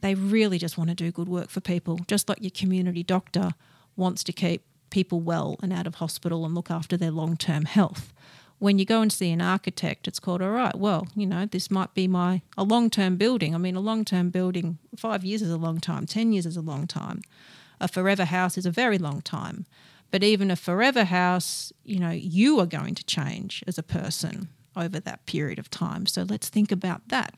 they 0.00 0.14
really 0.14 0.58
just 0.58 0.76
want 0.76 0.90
to 0.90 0.94
do 0.94 1.10
good 1.10 1.28
work 1.28 1.48
for 1.48 1.60
people, 1.60 2.00
just 2.06 2.28
like 2.28 2.42
your 2.42 2.50
community 2.50 3.02
doctor 3.02 3.54
wants 3.96 4.22
to 4.24 4.32
keep 4.32 4.62
people 4.90 5.20
well 5.20 5.56
and 5.62 5.72
out 5.72 5.86
of 5.86 5.96
hospital 5.96 6.44
and 6.44 6.54
look 6.54 6.70
after 6.70 6.96
their 6.96 7.10
long 7.10 7.36
term 7.36 7.64
health. 7.64 8.12
When 8.58 8.78
you 8.78 8.84
go 8.84 9.00
and 9.00 9.12
see 9.12 9.30
an 9.30 9.40
architect, 9.40 10.08
it's 10.08 10.18
called, 10.18 10.42
all 10.42 10.50
right, 10.50 10.74
well, 10.74 11.06
you 11.14 11.26
know, 11.26 11.46
this 11.46 11.70
might 11.70 11.94
be 11.94 12.08
my 12.08 12.42
a 12.56 12.64
long 12.64 12.90
term 12.90 13.16
building. 13.16 13.54
I 13.54 13.58
mean, 13.58 13.76
a 13.76 13.80
long 13.80 14.04
term 14.04 14.30
building, 14.30 14.78
five 14.96 15.24
years 15.24 15.42
is 15.42 15.50
a 15.50 15.56
long 15.56 15.80
time, 15.80 16.06
10 16.06 16.32
years 16.32 16.46
is 16.46 16.56
a 16.56 16.60
long 16.60 16.86
time. 16.86 17.22
A 17.80 17.86
forever 17.86 18.24
house 18.24 18.58
is 18.58 18.66
a 18.66 18.70
very 18.70 18.98
long 18.98 19.22
time. 19.22 19.66
But 20.10 20.24
even 20.24 20.50
a 20.50 20.56
forever 20.56 21.04
house, 21.04 21.72
you 21.84 22.00
know, 22.00 22.10
you 22.10 22.58
are 22.60 22.66
going 22.66 22.94
to 22.94 23.04
change 23.04 23.62
as 23.66 23.78
a 23.78 23.82
person 23.82 24.48
over 24.74 24.98
that 25.00 25.26
period 25.26 25.58
of 25.58 25.70
time. 25.70 26.06
So 26.06 26.22
let's 26.22 26.48
think 26.48 26.72
about 26.72 27.08
that. 27.08 27.34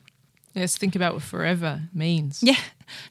Let's 0.55 0.79
think 0.79 0.97
about 0.97 1.15
what 1.15 1.23
forever 1.23 1.83
means. 1.93 2.43
Yeah, 2.43 2.59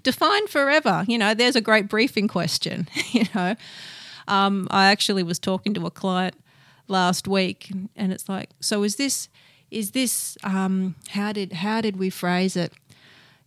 define 0.03 0.47
forever. 0.47 1.05
You 1.07 1.18
know, 1.18 1.34
there's 1.34 1.55
a 1.55 1.62
great 1.62 1.88
briefing 1.88 2.28
question. 2.28 2.88
you 3.12 3.26
know, 3.36 3.55
um, 4.28 4.68
I 4.72 4.88
actually 4.88 5.24
was 5.24 5.39
talking 5.39 5.74
to 5.76 5.86
a 5.86 5.91
client 5.91 6.36
last 6.89 7.27
week, 7.27 7.71
and 7.95 8.11
it's 8.11 8.27
like, 8.27 8.49
so 8.59 8.83
is 8.83 8.95
this, 8.95 9.29
is 9.71 9.91
this, 9.91 10.37
um, 10.43 10.95
how 11.09 11.31
did 11.31 11.53
how 11.53 11.81
did 11.81 11.97
we 11.97 12.09
phrase 12.09 12.55
it? 12.55 12.73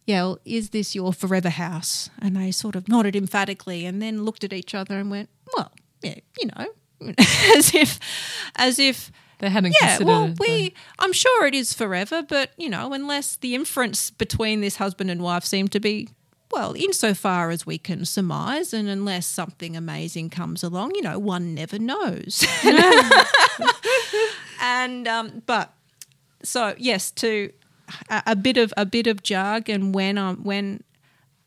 Yeah, 0.07 0.23
well, 0.23 0.39
is 0.45 0.71
this 0.71 0.95
your 0.95 1.13
forever 1.13 1.51
house? 1.51 2.11
And 2.21 2.37
they 2.37 2.51
sort 2.51 2.75
of 2.77 2.89
nodded 2.89 3.15
emphatically, 3.17 3.87
and 3.87 4.01
then 4.01 4.25
looked 4.25 4.45
at 4.45 4.53
each 4.53 4.75
other 4.75 4.99
and 4.99 5.11
went, 5.11 5.29
well, 5.55 5.73
yeah, 6.03 6.17
you 6.41 6.49
know, 6.57 6.67
as 7.57 7.75
if, 7.75 7.99
as 8.57 8.79
if 8.79 9.11
They 9.39 9.51
hadn't 9.51 9.75
yeah, 9.81 9.99
well, 10.03 10.33
we 10.39 10.73
I'm 11.01 11.13
sure 11.13 11.47
it 11.47 11.55
is 11.55 11.73
forever, 11.73 12.23
but 12.23 12.51
you 12.57 12.69
know, 12.69 12.93
unless 12.93 13.37
the 13.37 13.55
inference 13.57 14.11
between 14.11 14.61
this 14.61 14.77
husband 14.77 15.11
and 15.11 15.21
wife 15.21 15.45
seemed 15.45 15.73
to 15.73 15.81
be 15.81 16.09
well, 16.53 16.75
insofar 16.75 17.51
as 17.51 17.67
we 17.67 17.79
can 17.79 18.05
surmise, 18.05 18.75
and 18.75 18.89
unless 18.89 19.27
something 19.27 19.77
amazing 19.77 20.31
comes 20.31 20.63
along, 20.63 20.95
you 20.95 21.03
know, 21.03 21.19
one 21.19 21.55
never 21.55 21.79
knows. 21.79 22.47
and 24.61 25.09
um, 25.09 25.43
but 25.47 25.73
so 26.43 26.75
yes, 26.79 27.11
to 27.13 27.53
a, 28.11 28.23
a 28.29 28.37
bit 28.37 28.57
of 28.57 28.73
a 28.77 28.85
bit 28.85 29.07
of 29.07 29.23
jargon 29.23 29.93
when 29.93 30.19
um 30.19 30.37
when 30.45 30.83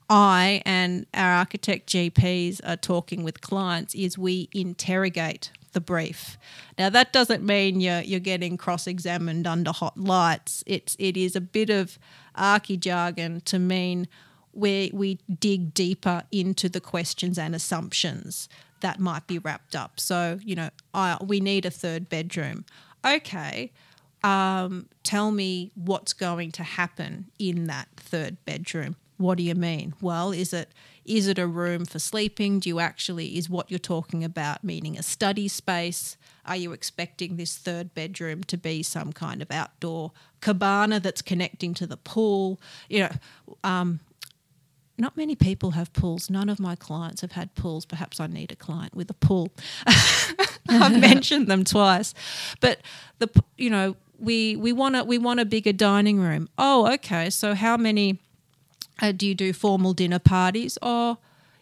I 0.09 0.61
and 0.65 1.05
our 1.13 1.31
architect 1.31 1.89
GPs 1.89 2.61
are 2.63 2.77
talking 2.77 3.23
with 3.23 3.41
clients 3.41 3.95
is 3.95 4.17
we 4.17 4.49
interrogate 4.53 5.51
the 5.73 5.81
brief. 5.81 6.37
Now 6.77 6.89
that 6.89 7.11
doesn't 7.11 7.43
mean 7.43 7.81
you're 7.81 8.01
you're 8.01 8.19
getting 8.19 8.57
cross-examined 8.57 9.45
under 9.45 9.71
hot 9.71 9.97
lights. 9.97 10.63
It's 10.65 10.95
it 10.99 11.17
is 11.17 11.35
a 11.35 11.41
bit 11.41 11.69
of 11.69 11.97
archy 12.35 12.77
jargon 12.77 13.41
to 13.41 13.59
mean 13.59 14.07
where 14.55 14.89
we 14.93 15.19
dig 15.39 15.73
deeper 15.73 16.23
into 16.31 16.69
the 16.69 16.81
questions 16.81 17.37
and 17.37 17.55
assumptions 17.55 18.49
that 18.81 18.99
might 18.99 19.27
be 19.27 19.39
wrapped 19.39 19.75
up. 19.75 19.99
So 19.99 20.39
you 20.43 20.55
know, 20.55 20.69
I, 20.93 21.17
we 21.23 21.39
need 21.39 21.65
a 21.65 21.71
third 21.71 22.09
bedroom. 22.09 22.65
Okay, 23.05 23.71
um, 24.23 24.87
tell 25.03 25.31
me 25.31 25.71
what's 25.75 26.13
going 26.13 26.51
to 26.53 26.63
happen 26.63 27.29
in 27.37 27.67
that 27.67 27.87
third 27.95 28.37
bedroom. 28.45 28.95
What 29.17 29.37
do 29.37 29.43
you 29.43 29.55
mean? 29.55 29.93
Well, 30.01 30.31
is 30.31 30.51
it 30.51 30.69
is 31.05 31.27
it 31.27 31.37
a 31.37 31.47
room 31.47 31.85
for 31.85 31.99
sleeping? 31.99 32.59
Do 32.59 32.67
you 32.67 32.79
actually 32.79 33.37
is 33.37 33.49
what 33.49 33.69
you're 33.69 33.79
talking 33.79 34.23
about 34.23 34.63
meaning 34.63 34.97
a 34.97 35.03
study 35.03 35.47
space? 35.47 36.17
Are 36.45 36.55
you 36.55 36.73
expecting 36.73 37.37
this 37.37 37.55
third 37.55 37.93
bedroom 37.93 38.43
to 38.45 38.57
be 38.57 38.83
some 38.83 39.13
kind 39.13 39.41
of 39.41 39.51
outdoor 39.51 40.11
cabana 40.41 40.99
that's 40.99 41.21
connecting 41.21 41.73
to 41.75 41.87
the 41.87 41.97
pool? 41.97 42.59
You 42.89 43.03
know, 43.03 43.11
um, 43.63 43.99
not 44.97 45.17
many 45.17 45.35
people 45.35 45.71
have 45.71 45.91
pools. 45.93 46.29
None 46.29 46.49
of 46.49 46.59
my 46.59 46.75
clients 46.75 47.21
have 47.21 47.33
had 47.33 47.53
pools. 47.55 47.85
Perhaps 47.85 48.19
I 48.19 48.27
need 48.27 48.51
a 48.51 48.55
client 48.55 48.95
with 48.95 49.09
a 49.09 49.13
pool. 49.13 49.51
I've 50.69 50.99
mentioned 50.99 51.47
them 51.47 51.63
twice, 51.63 52.13
but 52.61 52.79
the 53.19 53.29
you 53.57 53.69
know 53.69 53.95
we 54.19 54.55
we 54.55 54.71
want 54.71 54.95
a 54.95 55.03
we 55.03 55.17
want 55.17 55.39
a 55.39 55.45
bigger 55.45 55.73
dining 55.73 56.19
room. 56.19 56.49
Oh, 56.57 56.91
okay. 56.93 57.29
So 57.29 57.53
how 57.53 57.77
many 57.77 58.19
uh, 59.01 59.11
do 59.11 59.27
you 59.27 59.35
do 59.35 59.53
formal 59.53 59.93
dinner 59.93 60.19
parties? 60.19 60.77
Oh, 60.81 61.17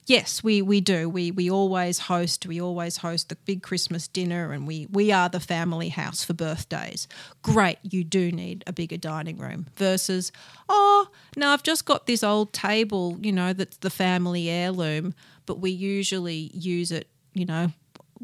yes, 0.06 0.44
we 0.44 0.62
we 0.62 0.82
do. 0.82 1.10
We 1.10 1.32
we 1.32 1.50
always 1.50 2.00
host. 2.00 2.46
We 2.46 2.62
always 2.62 2.98
host 2.98 3.30
the 3.30 3.36
big 3.36 3.64
Christmas 3.64 4.08
dinner, 4.08 4.52
and 4.52 4.68
we 4.68 4.88
we 4.92 5.12
are 5.12 5.30
the 5.30 5.40
family 5.40 5.90
house 5.90 6.24
for 6.24 6.34
birthdays. 6.34 7.08
Great, 7.42 7.78
you 7.84 8.04
do 8.04 8.32
need 8.32 8.64
a 8.68 8.74
bigger 8.74 8.98
dining 8.98 9.38
room. 9.38 9.68
Versus, 9.76 10.32
oh 10.70 11.08
no, 11.36 11.50
I've 11.50 11.64
just 11.64 11.86
got 11.86 12.06
this 12.08 12.24
old 12.24 12.54
table. 12.54 13.18
You 13.22 13.32
know 13.32 13.54
that's 13.54 13.78
the 13.78 13.90
family 13.90 14.50
heirloom, 14.50 15.14
but 15.46 15.60
we 15.60 15.72
usually 15.72 16.52
use 16.54 16.92
it. 16.92 17.08
You 17.34 17.46
know 17.46 17.72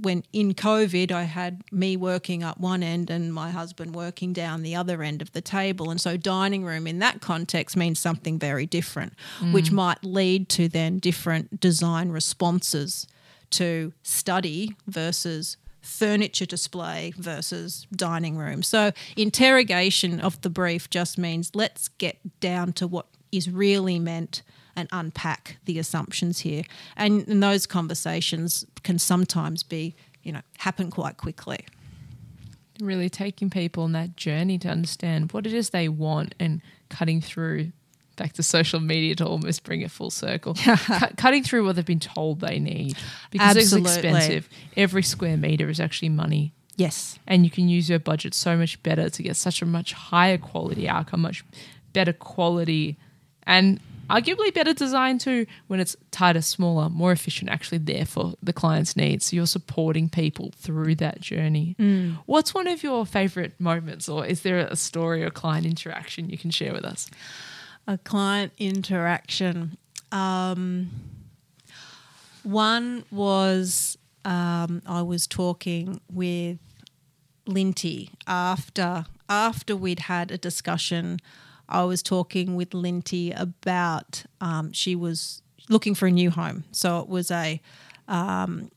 when 0.02 0.24
in 0.34 0.54
COVID, 0.54 1.12
I 1.12 1.24
had 1.24 1.64
me 1.72 1.98
working 1.98 2.44
up 2.44 2.60
one 2.60 2.84
end 2.84 3.10
and 3.10 3.34
my 3.34 3.52
husband 3.52 3.96
working 3.96 4.34
down 4.34 4.64
the 4.64 4.76
other 4.76 5.04
end 5.04 5.22
of 5.22 5.32
the 5.32 5.42
table. 5.42 5.90
And 5.90 6.00
so, 6.00 6.18
dining 6.18 6.64
room 6.64 6.88
in 6.88 7.00
that 7.00 7.22
context 7.22 7.76
means 7.76 8.00
something 8.00 8.40
very 8.40 8.66
different, 8.66 9.14
mm. 9.40 9.54
which 9.54 9.72
might 9.72 10.04
lead 10.04 10.50
to 10.50 10.68
then 10.68 11.00
different 11.00 11.60
design 11.60 12.10
responses 12.10 13.08
to 13.52 13.94
study 14.04 14.76
versus 14.88 15.58
furniture 15.82 16.46
display 16.46 17.14
versus 17.18 17.88
dining 17.96 18.38
room. 18.38 18.64
So, 18.64 18.92
interrogation 19.16 20.20
of 20.20 20.40
the 20.42 20.50
brief 20.50 20.90
just 20.90 21.18
means 21.18 21.52
let's 21.56 21.88
get 21.88 22.40
down 22.40 22.74
to 22.74 22.88
what 22.88 23.08
is 23.32 23.50
really 23.50 24.00
meant 24.00 24.42
and 24.80 24.90
unpack 24.92 25.58
the 25.66 25.78
assumptions 25.80 26.40
here. 26.40 26.64
And, 26.98 27.28
and 27.28 27.44
those 27.44 27.66
conversations 27.68 28.66
can 28.84 28.98
sometimes 29.00 29.62
be, 29.64 29.96
you 30.24 30.32
know, 30.32 30.42
happen 30.58 30.90
quite 30.90 31.18
quickly. 31.18 31.66
really 32.82 33.10
taking 33.10 33.50
people 33.50 33.84
on 33.84 33.92
that 33.92 34.16
journey 34.16 34.58
to 34.60 34.70
understand 34.70 35.32
what 35.34 35.46
it 35.46 35.54
is 35.54 35.70
they 35.72 35.90
want 35.90 36.34
and 36.40 36.62
cutting 36.90 37.20
through 37.22 37.72
back 38.16 38.34
to 38.34 38.44
social 38.44 38.80
media 38.80 39.16
to 39.16 39.26
almost 39.26 39.64
bring 39.64 39.82
it 39.82 39.90
full 39.92 40.10
circle 40.10 40.54
Cut- 40.64 41.16
cutting 41.18 41.44
through 41.44 41.66
what 41.66 41.76
they've 41.78 41.86
been 41.86 42.00
told 42.02 42.42
they 42.42 42.60
need 42.60 42.98
because 43.32 43.56
Absolutely. 43.58 43.90
it's 43.90 43.98
expensive 43.98 44.50
every 44.76 45.04
square 45.04 45.38
meter 45.38 45.70
is 45.70 45.80
actually 45.80 46.10
money 46.10 46.54
Yes. 46.76 47.18
and 47.28 47.44
you 47.46 47.50
can 47.52 47.68
use 47.70 47.90
your 47.90 48.00
budget 48.00 48.34
so 48.34 48.56
much 48.58 48.82
better 48.84 49.10
to 49.10 49.24
get 49.24 49.36
such 49.38 49.62
a 49.62 49.66
much 49.66 49.94
higher 49.94 50.38
quality 50.38 50.88
outcome 50.90 51.22
much 51.22 51.44
better 51.94 52.12
quality 52.14 52.98
and 53.44 53.80
arguably 54.10 54.54
better 54.54 54.74
design 54.74 55.18
too 55.18 55.46
when 55.68 55.80
it's 55.80 55.96
tighter 56.12 56.42
smaller 56.42 56.90
more 56.90 57.12
efficient 57.12 57.50
actually 57.50 57.78
there 57.78 58.06
for 58.06 58.34
the 58.42 58.54
client's 58.54 58.96
needs 58.96 59.26
so 59.26 59.36
you're 59.36 59.46
supporting 59.46 60.10
people 60.10 60.52
through 60.58 60.96
that 60.96 61.22
journey 61.22 61.76
what's 62.26 62.54
one 62.54 62.68
of 62.68 62.84
your 62.84 63.06
favorite 63.06 63.60
moments 63.60 64.10
or 64.10 64.26
is 64.26 64.42
there 64.42 64.58
a 64.58 64.76
story 64.76 65.24
or 65.24 65.30
client 65.30 65.66
interaction 65.66 66.30
you 66.30 66.38
can 66.38 66.52
share 66.52 66.74
with 66.74 66.86
us 66.86 67.10
a 67.90 67.98
client 67.98 68.54
interaction. 68.60 69.76
Um, 70.12 70.92
one 72.44 73.04
was 73.10 73.98
um, 74.24 74.84
I 74.86 75.02
was 75.02 75.26
talking 75.26 76.00
with 76.12 76.60
Linty 77.48 78.12
after 78.28 79.06
after 79.28 79.76
we'd 79.76 80.02
had 80.02 80.30
a 80.30 80.38
discussion. 80.38 81.20
I 81.70 81.84
was 81.84 82.02
talking 82.04 82.56
with 82.56 82.74
Linty 82.74 83.32
about 83.32 84.24
um, 84.42 84.74
she 84.74 84.96
was 84.96 85.42
looking 85.70 85.96
for 85.96 86.08
a 86.08 86.12
new 86.12 86.32
home, 86.32 86.64
so 86.72 87.00
it 87.00 87.08
was 87.08 87.32
a 87.32 87.62
um, 88.08 88.72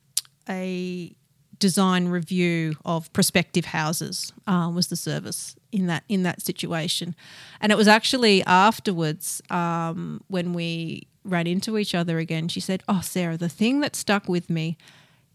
a 0.49 1.15
design 1.59 2.09
review 2.09 2.75
of 2.85 3.13
prospective 3.13 3.67
houses 3.67 4.33
um, 4.47 4.75
was 4.75 4.89
the 4.89 4.97
service 4.97 5.55
in 5.71 5.87
that 5.87 6.05
in 6.09 6.23
that 6.23 6.43
situation, 6.43 7.17
and 7.61 7.73
it 7.73 7.79
was 7.79 7.89
actually 7.89 8.45
afterwards 8.45 9.43
um, 9.51 10.23
when 10.29 10.53
we 10.53 11.07
ran 11.25 11.47
into 11.47 11.79
each 11.79 11.95
other 11.95 12.19
again. 12.19 12.49
She 12.49 12.61
said, 12.61 12.83
"Oh, 12.89 13.01
Sarah, 13.01 13.37
the 13.37 13.49
thing 13.49 13.81
that 13.81 13.97
stuck 13.97 14.29
with 14.29 14.51
me 14.51 14.77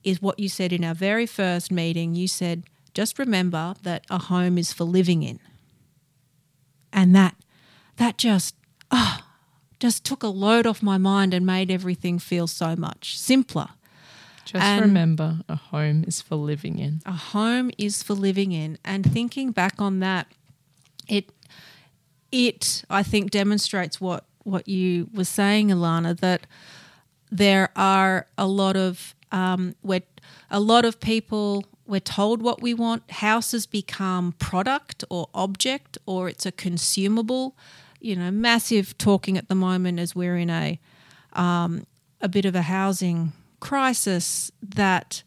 is 0.03 0.21
what 0.21 0.39
you 0.39 0.47
said 0.47 0.71
in 0.71 0.83
our 0.83 0.93
very 0.93 1.25
first 1.25 1.71
meeting. 1.71 2.15
You 2.15 2.27
said." 2.27 2.63
Just 2.93 3.19
remember 3.19 3.75
that 3.83 4.05
a 4.09 4.17
home 4.17 4.57
is 4.57 4.73
for 4.73 4.83
living 4.83 5.21
in. 5.21 5.39
And 6.91 7.15
that 7.15 7.35
that 7.97 8.17
just 8.17 8.55
oh, 8.91 9.19
just 9.79 10.03
took 10.03 10.23
a 10.23 10.27
load 10.27 10.65
off 10.65 10.81
my 10.81 10.97
mind 10.97 11.33
and 11.33 11.45
made 11.45 11.69
everything 11.69 12.19
feel 12.19 12.47
so 12.47 12.75
much 12.75 13.17
simpler. 13.19 13.69
just 14.45 14.63
And- 14.63 14.81
remember 14.81 15.41
a 15.49 15.55
home 15.55 16.03
is 16.07 16.21
for 16.21 16.35
living 16.35 16.79
in 16.79 17.01
A 17.05 17.11
home 17.11 17.71
is 17.77 18.01
for 18.01 18.13
living 18.13 18.51
in. 18.51 18.77
And 18.83 19.11
thinking 19.11 19.51
back 19.51 19.81
on 19.81 19.99
that, 19.99 20.27
it 21.07 21.31
it 22.31 22.83
I 22.89 23.03
think 23.03 23.31
demonstrates 23.31 23.99
what 24.01 24.23
what 24.43 24.67
you 24.67 25.09
were 25.13 25.25
saying, 25.25 25.67
Ilana, 25.69 26.17
that 26.19 26.47
there 27.29 27.69
are 27.75 28.27
a 28.37 28.47
lot 28.47 28.77
of 28.77 29.13
um, 29.31 29.75
we're, 29.83 30.03
a 30.49 30.59
lot 30.59 30.85
of 30.85 30.99
people 31.01 31.65
we're 31.85 31.99
told 31.99 32.41
what 32.41 32.61
we 32.61 32.73
want. 32.73 33.09
Houses 33.11 33.65
become 33.65 34.33
product 34.39 35.03
or 35.09 35.27
object, 35.33 35.97
or 36.05 36.29
it's 36.29 36.45
a 36.45 36.51
consumable. 36.51 37.55
You 37.99 38.15
know, 38.15 38.31
massive 38.31 38.97
talking 38.97 39.37
at 39.37 39.47
the 39.47 39.55
moment 39.55 39.99
as 39.99 40.15
we're 40.15 40.37
in 40.37 40.49
a 40.49 40.79
um, 41.33 41.85
a 42.21 42.29
bit 42.29 42.45
of 42.45 42.55
a 42.55 42.63
housing 42.63 43.33
crisis 43.59 44.51
that 44.61 45.23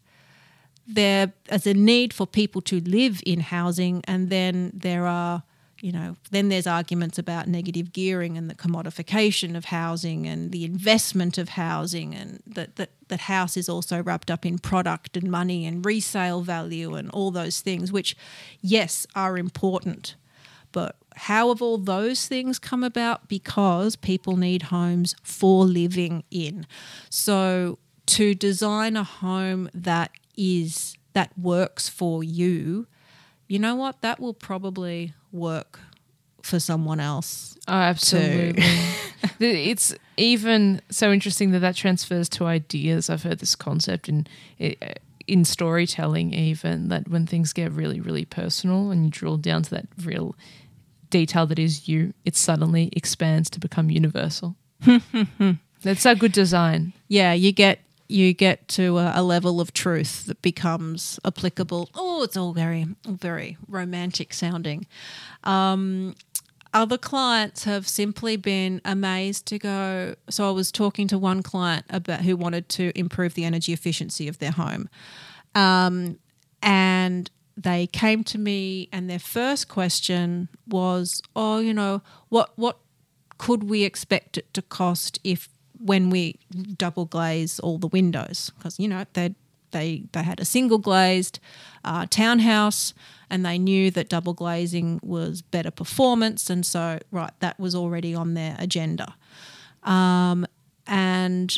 there 0.87 1.33
is 1.49 1.67
a 1.67 1.73
need 1.73 2.13
for 2.13 2.27
people 2.27 2.61
to 2.61 2.79
live 2.81 3.21
in 3.25 3.39
housing, 3.39 4.03
and 4.07 4.29
then 4.29 4.71
there 4.73 5.05
are 5.05 5.43
you 5.81 5.91
know, 5.91 6.15
then 6.29 6.49
there's 6.49 6.67
arguments 6.67 7.17
about 7.17 7.47
negative 7.47 7.91
gearing 7.91 8.37
and 8.37 8.49
the 8.49 8.55
commodification 8.55 9.57
of 9.57 9.65
housing 9.65 10.27
and 10.27 10.51
the 10.51 10.63
investment 10.63 11.37
of 11.37 11.49
housing, 11.49 12.13
and 12.13 12.41
that, 12.45 12.75
that, 12.75 12.91
that 13.07 13.21
house 13.21 13.57
is 13.57 13.67
also 13.67 14.01
wrapped 14.03 14.29
up 14.29 14.45
in 14.45 14.59
product 14.59 15.17
and 15.17 15.31
money 15.31 15.65
and 15.65 15.85
resale 15.85 16.41
value 16.41 16.93
and 16.93 17.09
all 17.11 17.31
those 17.31 17.61
things, 17.61 17.91
which, 17.91 18.15
yes, 18.61 19.07
are 19.15 19.37
important. 19.37 20.15
But 20.71 20.95
how 21.25 21.49
have 21.49 21.61
all 21.61 21.77
those 21.77 22.27
things 22.27 22.57
come 22.57 22.83
about? 22.83 23.27
Because 23.27 23.95
people 23.95 24.37
need 24.37 24.63
homes 24.63 25.15
for 25.21 25.65
living 25.65 26.23
in. 26.31 26.65
So 27.11 27.77
to 28.07 28.33
design 28.33 28.97
a 28.97 29.03
home 29.03 29.69
that 29.71 30.09
is 30.35 30.97
that 31.13 31.37
works 31.37 31.87
for 31.87 32.23
you, 32.23 32.87
you 33.47 33.59
know 33.59 33.75
what? 33.75 34.01
That 34.01 34.19
will 34.19 34.33
probably 34.33 35.13
work 35.31 35.79
for 36.41 36.59
someone 36.59 36.99
else. 36.99 37.55
Oh, 37.67 37.73
absolutely. 37.73 38.63
it's 39.39 39.93
even 40.17 40.81
so 40.89 41.11
interesting 41.11 41.51
that 41.51 41.59
that 41.59 41.75
transfers 41.75 42.29
to 42.29 42.45
ideas. 42.45 43.11
I've 43.11 43.21
heard 43.21 43.37
this 43.37 43.53
concept 43.53 44.09
in 44.09 44.25
uh, 44.59 44.71
in 45.27 45.45
storytelling, 45.45 46.33
even 46.33 46.87
that 46.87 47.07
when 47.07 47.27
things 47.27 47.53
get 47.53 47.71
really, 47.71 48.01
really 48.01 48.25
personal 48.25 48.89
and 48.89 49.05
you 49.05 49.11
drill 49.11 49.37
down 49.37 49.61
to 49.61 49.69
that 49.69 49.85
real 50.03 50.35
detail 51.11 51.45
that 51.45 51.59
is 51.59 51.87
you, 51.87 52.13
it 52.25 52.35
suddenly 52.35 52.89
expands 52.93 53.49
to 53.51 53.59
become 53.59 53.91
universal. 53.91 54.55
That's 55.83 56.05
a 56.05 56.15
good 56.15 56.31
design. 56.31 56.93
Yeah, 57.07 57.33
you 57.33 57.51
get 57.51 57.79
you 58.07 58.33
get 58.33 58.67
to 58.67 58.97
a, 58.97 59.13
a, 59.15 59.23
level 59.23 59.61
of 59.61 59.71
truth 59.71 60.25
that 60.25 60.41
becomes 60.41 61.17
applicable. 61.23 61.89
Oh, 61.95 62.23
it's 62.23 62.35
all 62.35 62.51
very, 62.51 62.87
very 63.05 63.57
romantic 63.69 64.33
sounding. 64.33 64.85
Um, 65.45 66.15
other 66.73 66.97
clients 66.97 67.63
have 67.63 67.87
simply 67.87 68.35
been 68.35 68.81
amazed 68.83 69.45
to 69.47 69.59
go. 69.59 70.15
So 70.29 70.47
I 70.47 70.51
was 70.51 70.71
talking 70.71 71.07
to 71.07 71.17
one 71.17 71.41
client 71.41 71.85
about 71.89 72.21
who 72.21 72.35
wanted 72.35 72.69
to 72.69 72.91
improve 72.95 73.33
the 73.33 73.45
energy 73.45 73.73
efficiency 73.73 74.27
of 74.27 74.39
their 74.39 74.51
home, 74.51 74.89
um, 75.55 76.19
and 76.61 77.29
they 77.57 77.87
came 77.87 78.23
to 78.25 78.37
me, 78.37 78.89
and 78.91 79.09
their 79.09 79.19
first 79.19 79.67
question 79.67 80.49
was, 80.67 81.21
"Oh, 81.35 81.59
you 81.59 81.73
know, 81.73 82.01
what 82.29 82.51
what 82.55 82.77
could 83.37 83.63
we 83.63 83.83
expect 83.83 84.37
it 84.37 84.53
to 84.53 84.61
cost 84.61 85.19
if 85.23 85.49
when 85.79 86.09
we 86.09 86.39
double 86.77 87.05
glaze 87.05 87.59
all 87.59 87.77
the 87.77 87.87
windows? 87.87 88.51
Because 88.57 88.79
you 88.79 88.87
know 88.87 89.05
they 89.13 89.35
they 89.71 90.03
they 90.11 90.23
had 90.23 90.39
a 90.39 90.45
single 90.45 90.77
glazed 90.77 91.39
uh, 91.83 92.05
townhouse 92.09 92.93
and 93.29 93.45
they 93.45 93.57
knew 93.57 93.89
that 93.91 94.09
double 94.09 94.33
glazing 94.33 94.99
was 95.01 95.41
better 95.41 95.71
performance 95.71 96.49
and 96.49 96.65
so 96.65 96.99
right 97.09 97.31
that 97.39 97.59
was 97.59 97.73
already 97.73 98.13
on 98.13 98.33
their 98.33 98.55
agenda. 98.59 99.15
Um, 99.83 100.45
and 100.85 101.57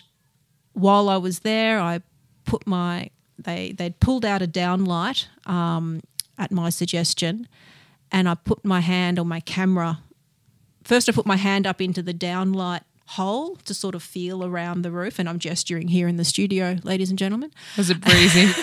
while 0.74 1.10
I 1.10 1.18
was 1.18 1.39
there 1.39 1.80
I 1.80 2.02
put 2.46 2.66
my 2.66 3.10
they 3.38 3.72
they'd 3.72 4.00
pulled 4.00 4.26
out 4.26 4.42
a 4.42 4.48
downlight 4.48 5.28
um, 5.46 6.02
at 6.38 6.52
my 6.52 6.70
suggestion 6.70 7.48
and 8.12 8.30
I 8.30 8.36
put 8.36 8.64
my 8.64 8.80
hand 8.80 9.20
on 9.20 9.28
my 9.28 9.40
camera 9.40 10.00
first 10.84 11.10
I 11.10 11.12
put 11.12 11.26
my 11.26 11.38
hand 11.38 11.66
up 11.66 11.82
into 11.82 12.02
the 12.02 12.14
downlight 12.14 12.82
hole 13.06 13.58
to 13.58 13.74
sort 13.74 13.96
of 13.96 14.04
feel 14.04 14.44
around 14.44 14.82
the 14.82 14.92
roof. 14.92 15.20
And 15.20 15.28
I'm 15.28 15.40
gesturing 15.40 15.88
here 15.90 16.08
in 16.08 16.18
the 16.18 16.26
studio, 16.26 16.78
ladies 16.84 17.10
and 17.10 17.20
gentlemen. 17.20 17.52
Was 17.78 17.90
it 17.90 18.02
breezy? 18.02 18.52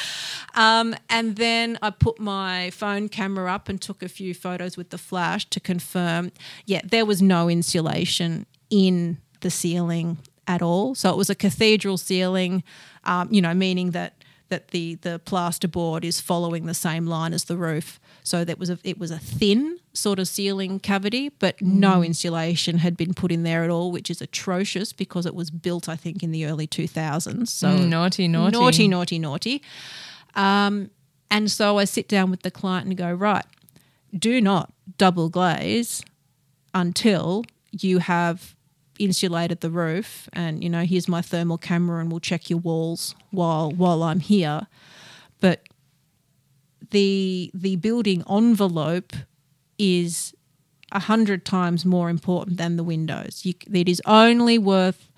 um, 0.54 0.94
and 1.08 1.36
then 1.36 1.78
I 1.82 1.90
put 1.90 2.18
my 2.18 2.70
phone 2.70 3.08
camera 3.08 3.52
up 3.52 3.68
and 3.68 3.80
took 3.80 4.02
a 4.02 4.08
few 4.08 4.34
photos 4.34 4.76
with 4.76 4.90
the 4.90 4.98
flash 4.98 5.48
to 5.50 5.60
confirm, 5.60 6.32
yeah, 6.66 6.80
there 6.84 7.06
was 7.06 7.20
no 7.20 7.48
insulation 7.48 8.46
in 8.70 9.18
the 9.40 9.50
ceiling 9.50 10.18
at 10.46 10.62
all. 10.62 10.94
So 10.94 11.10
it 11.10 11.16
was 11.16 11.30
a 11.30 11.34
cathedral 11.34 11.98
ceiling, 11.98 12.64
um, 13.04 13.28
you 13.30 13.42
know, 13.42 13.54
meaning 13.54 13.90
that 13.92 14.14
that 14.48 14.68
the 14.68 14.96
the 14.96 15.20
plasterboard 15.24 16.04
is 16.04 16.20
following 16.20 16.66
the 16.66 16.74
same 16.74 17.06
line 17.06 17.32
as 17.32 17.44
the 17.44 17.56
roof. 17.56 17.98
So 18.22 18.44
that 18.44 18.58
was 18.58 18.68
a 18.68 18.78
it 18.84 18.98
was 18.98 19.10
a 19.10 19.18
thin 19.18 19.78
sort 19.94 20.18
of 20.18 20.28
ceiling 20.28 20.78
cavity, 20.78 21.30
but 21.30 21.56
mm. 21.58 21.72
no 21.72 22.02
insulation 22.02 22.78
had 22.78 22.96
been 22.96 23.14
put 23.14 23.32
in 23.32 23.42
there 23.44 23.64
at 23.64 23.70
all, 23.70 23.90
which 23.90 24.10
is 24.10 24.20
atrocious 24.20 24.92
because 24.92 25.26
it 25.26 25.34
was 25.34 25.50
built, 25.50 25.88
I 25.88 25.96
think, 25.96 26.22
in 26.22 26.32
the 26.32 26.46
early 26.46 26.66
two 26.66 26.86
thousands. 26.86 27.50
So 27.50 27.68
mm, 27.68 27.88
naughty, 27.88 28.28
naughty, 28.28 28.58
naughty, 28.58 28.88
naughty, 28.88 29.18
naughty. 29.18 29.62
Um, 30.34 30.90
and 31.30 31.50
so 31.50 31.78
I 31.78 31.84
sit 31.84 32.08
down 32.08 32.30
with 32.30 32.42
the 32.42 32.50
client 32.50 32.86
and 32.86 32.96
go, 32.96 33.10
right, 33.10 33.46
do 34.16 34.40
not 34.40 34.70
double 34.98 35.30
glaze 35.30 36.02
until 36.74 37.44
you 37.70 37.98
have 37.98 38.54
insulated 38.98 39.60
the 39.60 39.70
roof 39.70 40.28
and 40.32 40.62
you 40.62 40.70
know 40.70 40.84
here's 40.84 41.08
my 41.08 41.22
thermal 41.22 41.58
camera 41.58 42.00
and 42.00 42.10
we'll 42.10 42.20
check 42.20 42.50
your 42.50 42.58
walls 42.58 43.14
while 43.30 43.70
while 43.70 44.02
I'm 44.02 44.20
here 44.20 44.66
but 45.40 45.62
the 46.90 47.50
the 47.54 47.76
building 47.76 48.22
envelope 48.28 49.12
is 49.78 50.34
a 50.92 51.00
hundred 51.00 51.44
times 51.44 51.84
more 51.84 52.08
important 52.08 52.58
than 52.58 52.76
the 52.76 52.84
windows. 52.84 53.44
You, 53.44 53.54
it 53.72 53.88
is 53.88 54.00
only 54.06 54.58
worth 54.58 55.10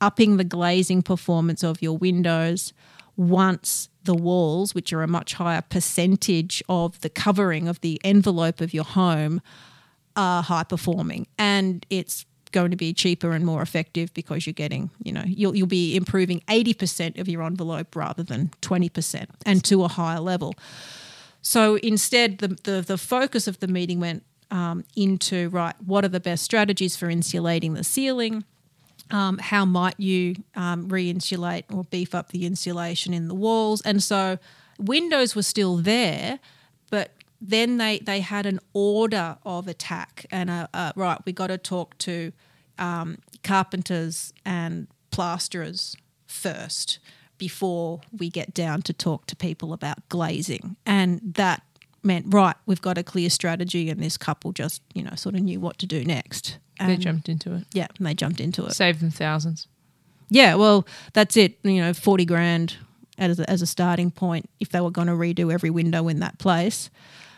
upping 0.00 0.36
the 0.36 0.44
glazing 0.44 1.02
performance 1.02 1.64
of 1.64 1.82
your 1.82 1.96
windows 1.96 2.72
once 3.16 3.88
the 4.04 4.14
walls, 4.14 4.74
which 4.74 4.92
are 4.92 5.02
a 5.02 5.08
much 5.08 5.34
higher 5.34 5.62
percentage 5.62 6.62
of 6.68 7.00
the 7.00 7.08
covering 7.08 7.68
of 7.68 7.80
the 7.80 8.00
envelope 8.04 8.60
of 8.60 8.74
your 8.74 8.84
home, 8.84 9.40
are 10.16 10.42
high 10.42 10.64
performing. 10.64 11.26
And 11.38 11.86
it's 11.88 12.26
going 12.52 12.70
to 12.70 12.76
be 12.76 12.92
cheaper 12.92 13.32
and 13.32 13.44
more 13.44 13.62
effective 13.62 14.12
because 14.14 14.46
you're 14.46 14.52
getting, 14.52 14.90
you 15.02 15.12
know, 15.12 15.24
you'll, 15.26 15.56
you'll 15.56 15.66
be 15.66 15.96
improving 15.96 16.40
80% 16.48 17.18
of 17.18 17.28
your 17.28 17.42
envelope 17.42 17.96
rather 17.96 18.22
than 18.22 18.50
20% 18.62 19.26
and 19.44 19.64
to 19.64 19.84
a 19.84 19.88
higher 19.88 20.20
level. 20.20 20.54
So 21.42 21.76
instead, 21.76 22.38
the, 22.38 22.48
the, 22.48 22.84
the 22.86 22.98
focus 22.98 23.48
of 23.48 23.58
the 23.60 23.66
meeting 23.66 23.98
went 23.98 24.22
um, 24.50 24.84
into 24.94 25.48
right, 25.48 25.74
what 25.84 26.04
are 26.04 26.08
the 26.08 26.20
best 26.20 26.44
strategies 26.44 26.94
for 26.94 27.10
insulating 27.10 27.74
the 27.74 27.82
ceiling? 27.82 28.44
Um, 29.10 29.38
how 29.38 29.64
might 29.64 29.98
you 29.98 30.36
um, 30.54 30.88
re 30.88 31.10
insulate 31.10 31.64
or 31.72 31.84
beef 31.84 32.14
up 32.14 32.28
the 32.28 32.46
insulation 32.46 33.12
in 33.12 33.28
the 33.28 33.34
walls? 33.34 33.82
And 33.82 34.02
so 34.02 34.38
windows 34.78 35.34
were 35.34 35.42
still 35.42 35.76
there, 35.76 36.38
then 37.42 37.76
they, 37.76 37.98
they 37.98 38.20
had 38.20 38.46
an 38.46 38.60
order 38.72 39.36
of 39.44 39.66
attack 39.66 40.24
and 40.30 40.48
a, 40.48 40.68
a 40.72 40.92
right 40.94 41.18
we 41.26 41.32
got 41.32 41.48
to 41.48 41.58
talk 41.58 41.98
to 41.98 42.32
um, 42.78 43.18
carpenters 43.42 44.32
and 44.46 44.86
plasterers 45.10 45.96
first 46.26 47.00
before 47.36 48.00
we 48.16 48.30
get 48.30 48.54
down 48.54 48.80
to 48.82 48.92
talk 48.92 49.26
to 49.26 49.34
people 49.34 49.72
about 49.72 50.08
glazing. 50.08 50.76
And 50.86 51.34
that 51.34 51.62
meant 52.04 52.26
right 52.28 52.56
we've 52.66 52.80
got 52.80 52.98
a 52.98 53.02
clear 53.02 53.30
strategy 53.30 53.88
and 53.88 54.02
this 54.02 54.16
couple 54.16 54.50
just 54.50 54.82
you 54.92 55.04
know 55.04 55.14
sort 55.14 55.36
of 55.36 55.40
knew 55.40 55.58
what 55.58 55.78
to 55.78 55.86
do 55.86 56.04
next. 56.04 56.58
And 56.78 56.90
they 56.90 56.96
jumped 56.96 57.28
into 57.28 57.54
it. 57.54 57.64
Yeah 57.72 57.88
and 57.98 58.06
they 58.06 58.14
jumped 58.14 58.40
into 58.40 58.64
it. 58.66 58.72
Saved 58.72 59.00
them 59.00 59.10
thousands. 59.10 59.66
Yeah 60.28 60.54
well 60.54 60.86
that's 61.12 61.36
it. 61.36 61.58
You 61.64 61.80
know 61.80 61.92
40 61.92 62.24
grand 62.24 62.76
as 63.18 63.40
a, 63.40 63.50
as 63.50 63.62
a 63.62 63.66
starting 63.66 64.12
point 64.12 64.48
if 64.60 64.70
they 64.70 64.80
were 64.80 64.90
going 64.90 65.08
to 65.08 65.14
redo 65.14 65.52
every 65.52 65.70
window 65.70 66.06
in 66.06 66.20
that 66.20 66.38
place 66.38 66.90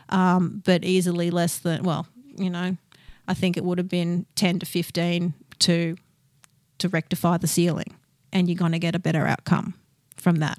um, 0.08 0.62
but 0.64 0.84
easily 0.84 1.30
less 1.30 1.58
than 1.58 1.82
well, 1.82 2.06
you 2.36 2.50
know, 2.50 2.76
I 3.26 3.34
think 3.34 3.56
it 3.56 3.64
would 3.64 3.78
have 3.78 3.88
been 3.88 4.26
ten 4.34 4.58
to 4.58 4.66
fifteen 4.66 5.34
to 5.60 5.96
to 6.78 6.88
rectify 6.88 7.36
the 7.36 7.46
ceiling, 7.46 7.96
and 8.32 8.48
you're 8.48 8.58
going 8.58 8.72
to 8.72 8.78
get 8.78 8.94
a 8.94 8.98
better 8.98 9.26
outcome 9.26 9.74
from 10.16 10.36
that. 10.36 10.58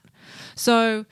So 0.55 1.05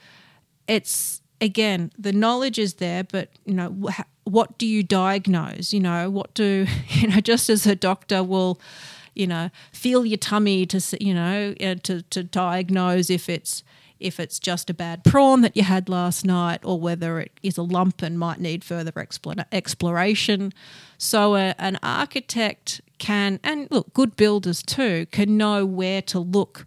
it's 0.66 1.22
again 1.40 1.92
the 1.98 2.12
knowledge 2.12 2.58
is 2.58 2.74
there, 2.74 3.04
but 3.04 3.30
you 3.44 3.54
know 3.54 3.70
wh- 3.70 4.00
what 4.24 4.58
do 4.58 4.66
you 4.66 4.82
diagnose? 4.82 5.72
You 5.72 5.80
know 5.80 6.10
what 6.10 6.34
do 6.34 6.66
you 6.88 7.08
know? 7.08 7.20
Just 7.20 7.48
as 7.50 7.66
a 7.66 7.74
doctor 7.74 8.22
will 8.22 8.60
you 9.14 9.26
know, 9.28 9.50
feel 9.72 10.04
your 10.04 10.18
tummy 10.18 10.66
to 10.66 10.80
you 11.00 11.14
know 11.14 11.54
uh, 11.60 11.76
to 11.84 12.02
to 12.02 12.24
diagnose 12.24 13.10
if 13.10 13.28
it's 13.28 13.62
if 14.04 14.20
it's 14.20 14.38
just 14.38 14.68
a 14.68 14.74
bad 14.74 15.02
prawn 15.02 15.40
that 15.40 15.56
you 15.56 15.62
had 15.62 15.88
last 15.88 16.26
night 16.26 16.60
or 16.62 16.78
whether 16.78 17.18
it 17.18 17.32
is 17.42 17.56
a 17.56 17.62
lump 17.62 18.02
and 18.02 18.18
might 18.18 18.38
need 18.38 18.62
further 18.62 18.92
exploration. 19.50 20.52
So, 20.98 21.36
a, 21.36 21.54
an 21.58 21.78
architect 21.82 22.82
can, 22.98 23.40
and 23.42 23.66
look, 23.70 23.94
good 23.94 24.14
builders 24.14 24.62
too, 24.62 25.06
can 25.06 25.38
know 25.38 25.64
where 25.64 26.02
to 26.02 26.18
look 26.18 26.66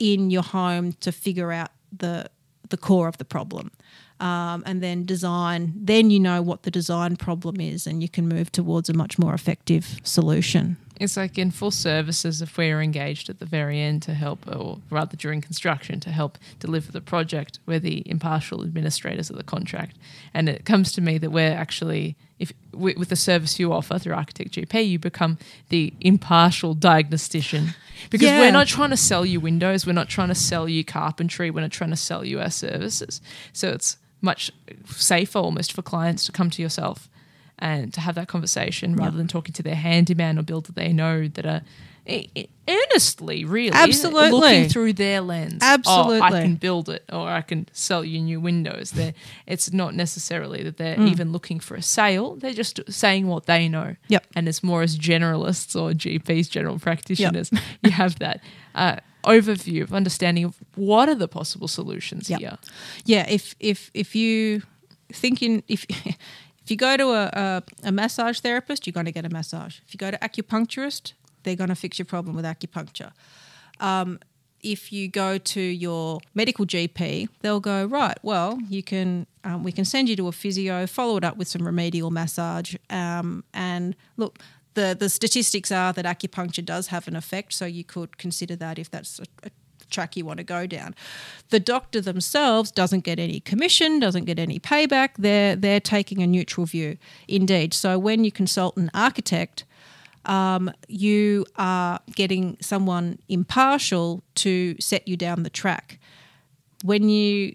in 0.00 0.30
your 0.30 0.42
home 0.42 0.94
to 0.94 1.12
figure 1.12 1.52
out 1.52 1.70
the, 1.96 2.28
the 2.70 2.76
core 2.76 3.06
of 3.06 3.18
the 3.18 3.24
problem. 3.24 3.70
Um, 4.18 4.64
and 4.66 4.82
then 4.82 5.04
design, 5.04 5.72
then 5.76 6.10
you 6.10 6.18
know 6.18 6.42
what 6.42 6.64
the 6.64 6.70
design 6.70 7.16
problem 7.16 7.60
is 7.60 7.86
and 7.86 8.02
you 8.02 8.08
can 8.08 8.28
move 8.28 8.50
towards 8.52 8.88
a 8.88 8.92
much 8.92 9.18
more 9.18 9.34
effective 9.34 10.00
solution. 10.02 10.76
It's 11.02 11.16
like 11.16 11.36
in 11.36 11.50
full 11.50 11.70
services, 11.70 12.40
if 12.42 12.56
we're 12.56 12.80
engaged 12.80 13.28
at 13.28 13.38
the 13.38 13.44
very 13.46 13.80
end 13.80 14.02
to 14.02 14.14
help, 14.14 14.46
or 14.46 14.78
rather 14.90 15.16
during 15.16 15.40
construction 15.40 16.00
to 16.00 16.10
help 16.10 16.38
deliver 16.60 16.92
the 16.92 17.00
project, 17.00 17.58
we're 17.66 17.80
the 17.80 18.02
impartial 18.06 18.62
administrators 18.62 19.28
of 19.30 19.36
the 19.36 19.42
contract. 19.42 19.96
And 20.32 20.48
it 20.48 20.64
comes 20.64 20.92
to 20.92 21.00
me 21.00 21.18
that 21.18 21.30
we're 21.30 21.52
actually, 21.52 22.16
if 22.38 22.52
with 22.72 23.08
the 23.08 23.16
service 23.16 23.58
you 23.58 23.72
offer 23.72 23.98
through 23.98 24.14
Architect 24.14 24.52
GP, 24.52 24.88
you 24.88 24.98
become 24.98 25.38
the 25.68 25.92
impartial 26.00 26.74
diagnostician. 26.74 27.74
Because 28.10 28.26
Yeah. 28.28 28.40
we're 28.40 28.50
not 28.50 28.66
trying 28.66 28.90
to 28.90 28.96
sell 28.96 29.24
you 29.24 29.38
windows, 29.38 29.86
we're 29.86 29.92
not 29.92 30.08
trying 30.08 30.26
to 30.28 30.34
sell 30.34 30.68
you 30.68 30.82
carpentry, 30.84 31.52
we're 31.52 31.60
not 31.60 31.70
trying 31.70 31.90
to 31.90 31.96
sell 31.96 32.24
you 32.24 32.40
our 32.40 32.50
services. 32.50 33.20
So 33.52 33.68
it's 33.68 33.96
much 34.20 34.50
safer 34.86 35.38
almost 35.38 35.72
for 35.72 35.82
clients 35.82 36.24
to 36.26 36.32
come 36.32 36.50
to 36.50 36.62
yourself 36.62 37.08
and 37.62 37.94
to 37.94 38.00
have 38.00 38.14
that 38.16 38.26
conversation 38.28 38.96
rather 38.96 39.16
than 39.16 39.28
talking 39.28 39.52
to 39.54 39.62
their 39.62 39.76
handyman 39.76 40.38
or 40.38 40.42
builder 40.42 40.72
they 40.72 40.92
know 40.92 41.28
that 41.28 41.46
are 41.46 41.62
earnestly 42.68 43.44
really 43.44 43.70
Absolutely. 43.72 44.30
looking 44.30 44.68
through 44.68 44.92
their 44.94 45.20
lens. 45.20 45.60
Oh, 45.86 46.20
I 46.20 46.30
can 46.42 46.56
build 46.56 46.88
it 46.88 47.04
or 47.12 47.28
I 47.28 47.42
can 47.42 47.68
sell 47.72 48.04
you 48.04 48.20
new 48.20 48.40
windows. 48.40 48.90
They're, 48.92 49.14
it's 49.46 49.72
not 49.72 49.94
necessarily 49.94 50.62
that 50.64 50.76
they're 50.76 50.96
Mm. 50.96 51.08
even 51.10 51.32
looking 51.32 51.60
for 51.60 51.74
a 51.76 51.82
sale. 51.82 52.36
They're 52.36 52.52
just 52.52 52.80
saying 52.92 53.26
what 53.28 53.46
they 53.46 53.68
know. 53.68 53.96
Yep. 54.08 54.26
And 54.36 54.48
it's 54.48 54.62
more 54.62 54.82
as 54.82 54.98
generalists 54.98 55.80
or 55.80 55.92
GPs, 55.92 56.50
general 56.50 56.78
practitioners, 56.78 57.50
you 57.82 57.90
have 57.92 58.18
that 58.18 58.40
uh, 58.74 58.96
overview 59.24 59.82
of 59.82 59.92
understanding 59.94 60.44
of 60.44 60.56
what 60.74 61.08
are 61.08 61.14
the 61.14 61.28
possible 61.28 61.68
solutions 61.68 62.28
Yep. 62.28 62.40
here. 62.40 62.58
Yeah, 63.04 63.26
if 63.28 63.54
if 63.60 63.90
if 63.94 64.14
you 64.16 64.62
thinking 65.12 65.62
if 65.68 65.86
if 66.64 66.70
you 66.70 66.76
go 66.76 66.96
to 66.96 67.08
a, 67.08 67.24
a, 67.32 67.62
a 67.84 67.92
massage 67.92 68.40
therapist, 68.40 68.86
you're 68.86 68.92
going 68.92 69.06
to 69.06 69.12
get 69.12 69.24
a 69.24 69.30
massage. 69.30 69.80
If 69.86 69.94
you 69.94 69.98
go 69.98 70.10
to 70.10 70.18
acupuncturist, 70.18 71.12
they're 71.42 71.56
going 71.56 71.70
to 71.70 71.74
fix 71.74 71.98
your 71.98 72.06
problem 72.06 72.36
with 72.36 72.44
acupuncture. 72.44 73.12
Um, 73.80 74.20
if 74.62 74.92
you 74.92 75.08
go 75.08 75.38
to 75.38 75.60
your 75.60 76.20
medical 76.34 76.64
GP, 76.64 77.28
they'll 77.40 77.60
go 77.60 77.84
right. 77.84 78.16
Well, 78.22 78.60
you 78.68 78.82
can 78.82 79.26
um, 79.44 79.64
we 79.64 79.72
can 79.72 79.84
send 79.84 80.08
you 80.08 80.14
to 80.16 80.28
a 80.28 80.32
physio, 80.32 80.86
follow 80.86 81.16
it 81.16 81.24
up 81.24 81.36
with 81.36 81.48
some 81.48 81.66
remedial 81.66 82.10
massage, 82.10 82.76
um, 82.90 83.44
and 83.52 83.96
look. 84.16 84.38
The, 84.74 84.96
the 84.98 85.10
statistics 85.10 85.70
are 85.70 85.92
that 85.92 86.06
acupuncture 86.06 86.64
does 86.64 86.86
have 86.86 87.06
an 87.06 87.14
effect, 87.14 87.52
so 87.52 87.66
you 87.66 87.84
could 87.84 88.16
consider 88.16 88.56
that 88.56 88.78
if 88.78 88.90
that's 88.90 89.18
a, 89.18 89.24
a 89.42 89.50
track 89.92 90.16
you 90.16 90.24
want 90.24 90.38
to 90.38 90.44
go 90.44 90.66
down. 90.66 90.94
The 91.50 91.60
doctor 91.60 92.00
themselves 92.00 92.70
doesn't 92.70 93.04
get 93.04 93.18
any 93.18 93.40
commission, 93.40 94.00
doesn't 94.00 94.24
get 94.24 94.38
any 94.38 94.58
payback. 94.58 95.10
They're 95.18 95.54
they're 95.54 95.80
taking 95.80 96.22
a 96.22 96.26
neutral 96.26 96.66
view, 96.66 96.96
indeed. 97.28 97.74
So 97.74 97.98
when 97.98 98.24
you 98.24 98.32
consult 98.32 98.76
an 98.76 98.90
architect, 98.94 99.64
um, 100.24 100.70
you 100.88 101.46
are 101.56 102.00
getting 102.14 102.56
someone 102.60 103.18
impartial 103.28 104.22
to 104.36 104.76
set 104.80 105.06
you 105.06 105.16
down 105.16 105.42
the 105.42 105.50
track. 105.50 105.98
When 106.84 107.08
you 107.08 107.54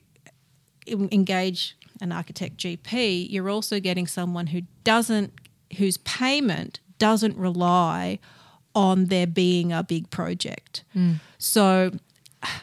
engage 0.87 1.75
an 2.01 2.11
architect 2.11 2.57
GP, 2.57 3.27
you're 3.29 3.49
also 3.49 3.79
getting 3.79 4.07
someone 4.07 4.47
who 4.47 4.61
doesn't, 4.83 5.33
whose 5.77 5.97
payment 5.97 6.79
doesn't 6.99 7.37
rely 7.37 8.19
on 8.75 9.05
there 9.05 9.27
being 9.27 9.71
a 9.73 9.83
big 9.83 10.09
project. 10.09 10.83
So, 11.37 11.91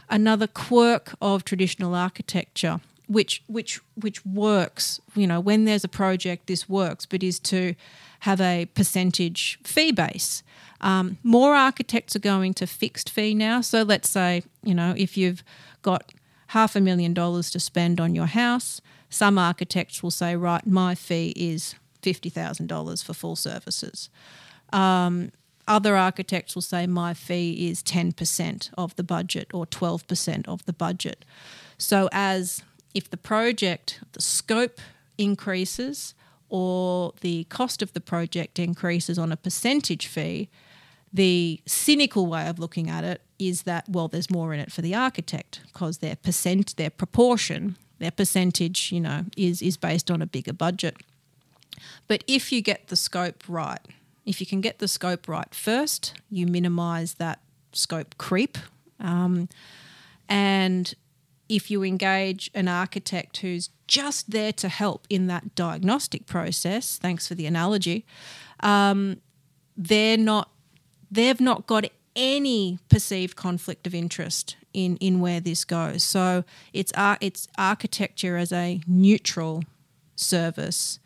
another 0.09 0.47
quirk 0.47 1.15
of 1.21 1.45
traditional 1.45 1.95
architecture, 1.95 2.81
which 3.07 3.43
which 3.47 3.81
which 3.95 4.25
works, 4.25 5.01
you 5.15 5.27
know, 5.27 5.41
when 5.41 5.65
there's 5.65 5.85
a 5.85 5.89
project, 5.89 6.47
this 6.47 6.69
works, 6.69 7.07
but 7.07 7.23
is 7.23 7.39
to 7.41 7.75
have 8.21 8.41
a 8.41 8.67
percentage 8.75 9.59
fee 9.65 9.93
base. 9.93 10.43
Um, 10.81 11.19
more 11.23 11.55
architects 11.55 12.17
are 12.17 12.21
going 12.21 12.55
to 12.55 12.67
fixed 12.67 13.11
fee 13.11 13.35
now. 13.35 13.61
So 13.61 13.83
let's 13.83 14.09
say, 14.09 14.43
you 14.63 14.75
know, 14.75 14.95
if 14.97 15.17
you've 15.17 15.43
got 15.83 16.13
half 16.49 16.77
a 16.77 16.81
million 16.81 17.15
dollars 17.15 17.51
to 17.51 17.61
spend 17.61 18.01
on 18.01 18.15
your 18.15 18.27
house, 18.27 18.81
some 19.11 19.39
architects 19.39 20.03
will 20.03 20.11
say, 20.11 20.37
right, 20.37 20.67
my 20.67 20.95
fee 20.95 21.33
is 21.37 21.75
$50,000 22.03 23.05
for 23.05 23.15
full 23.15 23.37
services. 23.37 24.11
Um, 24.73 25.33
other 25.67 25.97
architects 25.97 26.55
will 26.55 26.63
say, 26.63 26.87
my 26.87 27.15
fee 27.15 27.69
is 27.69 27.83
10% 27.83 28.71
of 28.77 28.95
the 28.97 29.03
budget 29.03 29.53
or 29.53 29.67
12% 29.67 30.49
of 30.49 30.65
the 30.67 30.73
budget. 30.73 31.25
So, 31.79 32.09
as 32.13 32.63
if 32.95 33.11
the 33.11 33.17
project, 33.17 34.01
the 34.13 34.23
scope 34.23 34.81
increases 35.19 36.15
or 36.49 37.13
the 37.21 37.45
cost 37.45 37.83
of 37.83 37.93
the 37.93 38.01
project 38.01 38.59
increases 38.59 39.19
on 39.19 39.33
a 39.33 39.37
percentage 39.37 40.07
fee, 40.07 40.49
the 41.13 41.61
cynical 41.65 42.27
way 42.27 42.49
of 42.49 42.59
looking 42.59 42.91
at 42.91 43.05
it 43.05 43.23
is 43.39 43.63
that 43.63 43.89
well 43.89 44.09
there's 44.09 44.31
more 44.31 44.53
in 44.53 44.61
it 44.61 44.73
for 44.73 44.83
the 44.83 44.95
architect 44.95 45.61
because 45.73 45.99
their 45.99 46.17
percent 46.17 46.77
their 46.77 46.91
proportion 46.91 47.77
their 48.01 48.11
percentage 48.11 48.91
you 48.91 49.01
know 49.01 49.25
is 49.37 49.63
is 49.63 49.77
based 49.77 50.11
on 50.11 50.21
a 50.21 50.27
bigger 50.27 50.53
budget 50.53 50.97
but 52.09 52.25
if 52.27 52.51
you 52.51 52.61
get 52.61 52.89
the 52.89 52.97
scope 52.97 53.45
right 53.49 53.81
if 54.25 54.41
you 54.41 54.47
can 54.47 54.61
get 54.61 54.79
the 54.79 54.89
scope 54.89 55.29
right 55.29 55.55
first 55.55 56.15
you 56.31 56.47
minimize 56.47 57.15
that 57.15 57.41
scope 57.73 58.15
creep 58.19 58.59
um, 59.01 59.49
and 60.29 60.95
if 61.49 61.71
you 61.71 61.83
engage 61.83 62.51
an 62.55 62.69
architect 62.69 63.39
who's 63.39 63.69
just 63.87 64.31
there 64.31 64.53
to 64.53 64.69
help 64.69 65.07
in 65.11 65.27
that 65.27 65.55
diagnostic 65.55 66.27
process 66.27 66.99
thanks 66.99 67.29
for 67.29 67.35
the 67.35 67.47
analogy 67.47 68.05
um, 68.61 69.21
they're 69.77 70.17
not 70.17 70.51
they've 71.11 71.41
not 71.41 71.67
got 71.67 71.85
any 72.17 72.79
perceived 72.89 73.37
conflict 73.37 73.87
of 73.87 73.95
interest 73.95 74.57
in 74.73 74.97
in 74.97 75.21
where 75.21 75.41
this 75.41 75.65
goes. 75.65 76.03
So 76.03 76.45
it's 76.73 76.93
ar- 76.93 77.19
it's 77.21 77.49
architecture 77.57 78.37
as 78.37 78.53
a 78.53 78.81
neutral 78.87 79.65
service 80.17 80.99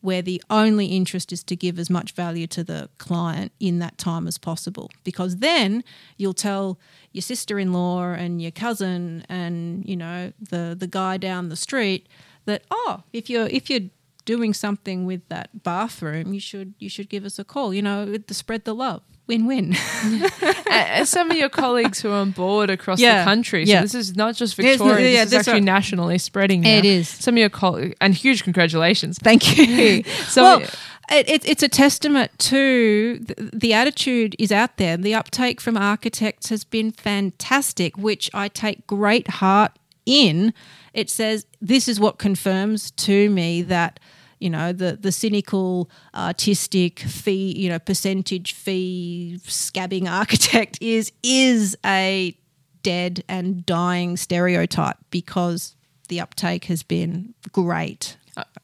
where 0.00 0.22
the 0.22 0.42
only 0.50 0.86
interest 0.86 1.32
is 1.32 1.42
to 1.44 1.56
give 1.56 1.78
as 1.78 1.90
much 1.90 2.12
value 2.12 2.46
to 2.46 2.62
the 2.62 2.88
client 2.98 3.52
in 3.58 3.78
that 3.80 3.98
time 3.98 4.26
as 4.26 4.38
possible. 4.38 4.90
Because 5.04 5.36
then 5.36 5.82
you'll 6.16 6.34
tell 6.34 6.78
your 7.12 7.22
sister-in-law 7.22 8.12
and 8.12 8.40
your 8.40 8.50
cousin 8.50 9.24
and 9.28 9.88
you 9.88 9.96
know 9.96 10.32
the 10.38 10.76
the 10.78 10.86
guy 10.86 11.16
down 11.16 11.48
the 11.48 11.56
street 11.56 12.08
that 12.44 12.62
oh 12.70 13.02
if 13.12 13.30
you're 13.30 13.46
if 13.46 13.70
you're 13.70 13.88
doing 14.24 14.52
something 14.52 15.06
with 15.06 15.26
that 15.28 15.62
bathroom 15.62 16.34
you 16.34 16.40
should 16.40 16.74
you 16.78 16.88
should 16.88 17.08
give 17.08 17.24
us 17.24 17.38
a 17.38 17.44
call 17.44 17.72
you 17.72 17.80
know 17.80 18.16
spread 18.28 18.64
the 18.64 18.74
love 18.74 19.02
win-win 19.26 19.74
and 20.70 21.06
some 21.08 21.30
of 21.30 21.36
your 21.36 21.48
colleagues 21.48 22.00
who 22.00 22.10
are 22.10 22.20
on 22.20 22.30
board 22.30 22.70
across 22.70 23.00
Yeah, 23.00 23.20
the 23.20 23.24
country. 23.24 23.66
So 23.66 23.72
yeah. 23.72 23.82
this 23.82 23.94
is 23.94 24.14
not 24.16 24.36
just 24.36 24.56
Yes, 24.58 24.78
Victoria. 24.78 25.08
yeah, 25.10 25.24
this 25.24 25.24
is 25.24 25.30
that's 25.30 25.48
actually 25.48 25.60
right. 25.60 25.64
nationally 25.64 26.18
spreading. 26.18 26.60
Now. 26.60 26.70
It 26.76 26.84
is. 26.84 27.08
Some 27.08 27.34
of 27.34 27.38
your 27.38 27.48
colleagues, 27.50 27.94
and 28.00 28.14
huge 28.14 28.44
congratulations. 28.44 29.18
Thank 29.18 29.58
you. 29.58 30.04
So- 30.28 30.42
well, 30.60 30.68
it, 31.10 31.28
it, 31.28 31.48
it's 31.48 31.62
a 31.62 31.68
testament 31.68 32.36
to 32.40 33.18
the, 33.20 33.50
the 33.52 33.72
attitude 33.72 34.34
is 34.38 34.50
out 34.50 34.76
there. 34.76 34.96
The 34.96 35.14
uptake 35.14 35.60
from 35.60 35.76
architects 35.76 36.48
has 36.48 36.64
been 36.64 36.90
fantastic, 36.90 37.96
which 37.96 38.28
I 38.34 38.48
take 38.48 38.86
great 38.88 39.28
heart 39.28 39.72
in. 40.04 40.52
It 40.94 41.08
says 41.10 41.46
this 41.60 41.88
is 41.88 42.00
what 42.00 42.18
confirms 42.18 42.90
to 42.92 43.30
me 43.30 43.62
that 43.62 44.00
you 44.38 44.50
know 44.50 44.72
the 44.72 44.96
the 44.96 45.12
cynical 45.12 45.90
artistic 46.14 47.00
fee 47.00 47.52
you 47.56 47.68
know 47.68 47.78
percentage 47.78 48.52
fee 48.52 49.38
scabbing 49.44 50.08
architect 50.20 50.78
is 50.80 51.12
is 51.22 51.76
a 51.84 52.36
dead 52.82 53.24
and 53.28 53.64
dying 53.66 54.16
stereotype 54.16 54.96
because 55.10 55.74
the 56.08 56.20
uptake 56.20 56.66
has 56.66 56.82
been 56.82 57.34
great 57.52 58.16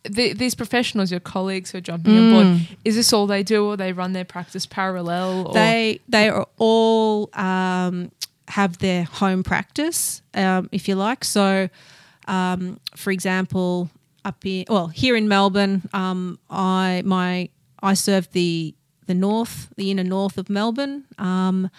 The, 0.05 0.35
these 0.35 0.55
professionals, 0.55 1.11
your 1.11 1.21
colleagues 1.21 1.71
who 1.71 1.79
are 1.79 1.81
jumping 1.81 2.19
on 2.19 2.31
board, 2.31 2.69
is 2.85 2.95
this 2.95 3.13
all 3.13 3.27
they 3.27 3.43
do, 3.43 3.65
or 3.67 3.77
they 3.77 3.93
run 3.93 4.13
their 4.13 4.25
practice 4.25 4.67
parallel? 4.67 5.47
Or 5.47 5.55
They 5.55 6.01
they 6.09 6.29
are 6.29 6.47
all 6.59 7.31
um, 7.33 8.11
have 8.49 8.79
their 8.79 9.05
home 9.05 9.43
practice, 9.43 10.21
um, 10.35 10.69
if 10.73 10.89
you 10.89 10.97
like. 10.97 11.25
So, 11.25 11.69
um, 12.29 12.81
for 12.97 13.13
example, 13.13 13.89
up 14.25 14.45
in 14.45 14.65
well 14.69 14.89
here 14.89 15.17
in 15.17 15.29
Melbourne, 15.29 15.89
um, 15.93 16.39
I 16.51 17.03
my 17.05 17.49
I 17.83 17.95
serve 17.95 18.31
the 18.33 18.75
the 19.07 19.15
north, 19.15 19.73
the 19.77 19.91
inner 19.91 20.05
north 20.05 20.39
of 20.39 20.49
Melbourne. 20.49 21.05
Um, 21.19 21.71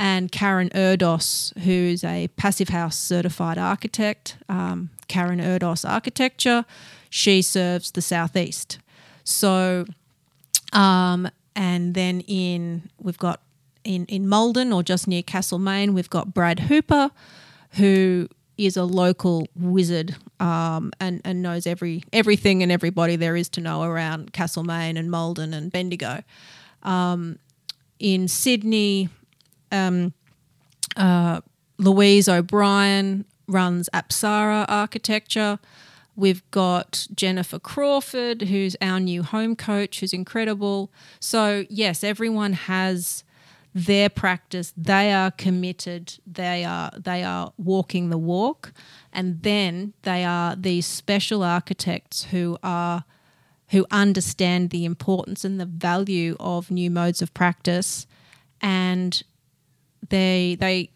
and 0.00 0.30
Karen 0.30 0.68
Erdos, 0.76 1.56
who's 1.58 2.04
a 2.04 2.28
Passive 2.36 2.68
House 2.68 2.96
certified 2.96 3.58
architect, 3.58 4.36
um, 4.48 4.90
Karen 5.08 5.40
Erdos 5.40 5.88
Architecture, 5.88 6.64
she 7.10 7.42
serves 7.42 7.90
the 7.90 8.00
southeast. 8.00 8.78
So 9.24 9.86
um, 10.72 11.28
and 11.56 11.94
then 11.94 12.20
in 12.20 12.90
we've 13.00 13.18
got 13.18 13.40
in 13.84 14.04
in 14.06 14.28
Maldon 14.28 14.72
or 14.72 14.82
just 14.82 15.08
near 15.08 15.22
Castlemaine, 15.22 15.94
we've 15.94 16.10
got 16.10 16.32
Brad 16.32 16.60
Hooper, 16.60 17.10
who 17.72 18.28
is 18.58 18.76
a 18.76 18.84
local 18.84 19.46
wizard 19.56 20.16
um, 20.40 20.92
and 21.00 21.22
and 21.24 21.40
knows 21.40 21.66
every 21.66 22.02
everything 22.12 22.62
and 22.62 22.70
everybody 22.70 23.16
there 23.16 23.36
is 23.36 23.48
to 23.50 23.60
know 23.60 23.82
around 23.84 24.32
Castlemaine 24.32 24.96
and 24.96 25.10
Maldon 25.10 25.54
and 25.54 25.72
Bendigo. 25.72 26.22
Um, 26.82 27.38
in 27.98 28.28
Sydney, 28.28 29.08
um, 29.72 30.12
uh, 30.96 31.40
Louise 31.78 32.28
O'Brien 32.28 33.24
runs 33.46 33.88
Apsara 33.94 34.64
Architecture. 34.68 35.58
We've 36.16 36.48
got 36.50 37.06
Jennifer 37.14 37.60
Crawford, 37.60 38.42
who's 38.42 38.76
our 38.80 38.98
new 38.98 39.22
home 39.22 39.54
coach, 39.54 40.00
who's 40.00 40.12
incredible. 40.12 40.90
So, 41.20 41.64
yes, 41.70 42.02
everyone 42.02 42.54
has 42.54 43.22
their 43.74 44.08
practice. 44.08 44.72
They 44.76 45.12
are 45.12 45.30
committed. 45.30 46.18
They 46.26 46.64
are 46.64 46.90
they 46.98 47.22
are 47.22 47.52
walking 47.56 48.10
the 48.10 48.18
walk, 48.18 48.72
and 49.12 49.42
then 49.42 49.92
they 50.02 50.24
are 50.24 50.56
these 50.56 50.86
special 50.86 51.42
architects 51.42 52.24
who 52.24 52.58
are 52.62 53.04
who 53.68 53.86
understand 53.90 54.70
the 54.70 54.84
importance 54.84 55.44
and 55.44 55.60
the 55.60 55.66
value 55.66 56.36
of 56.40 56.70
new 56.70 56.90
modes 56.90 57.22
of 57.22 57.32
practice, 57.34 58.06
and 58.60 59.22
they 60.08 60.56
they 60.58 60.90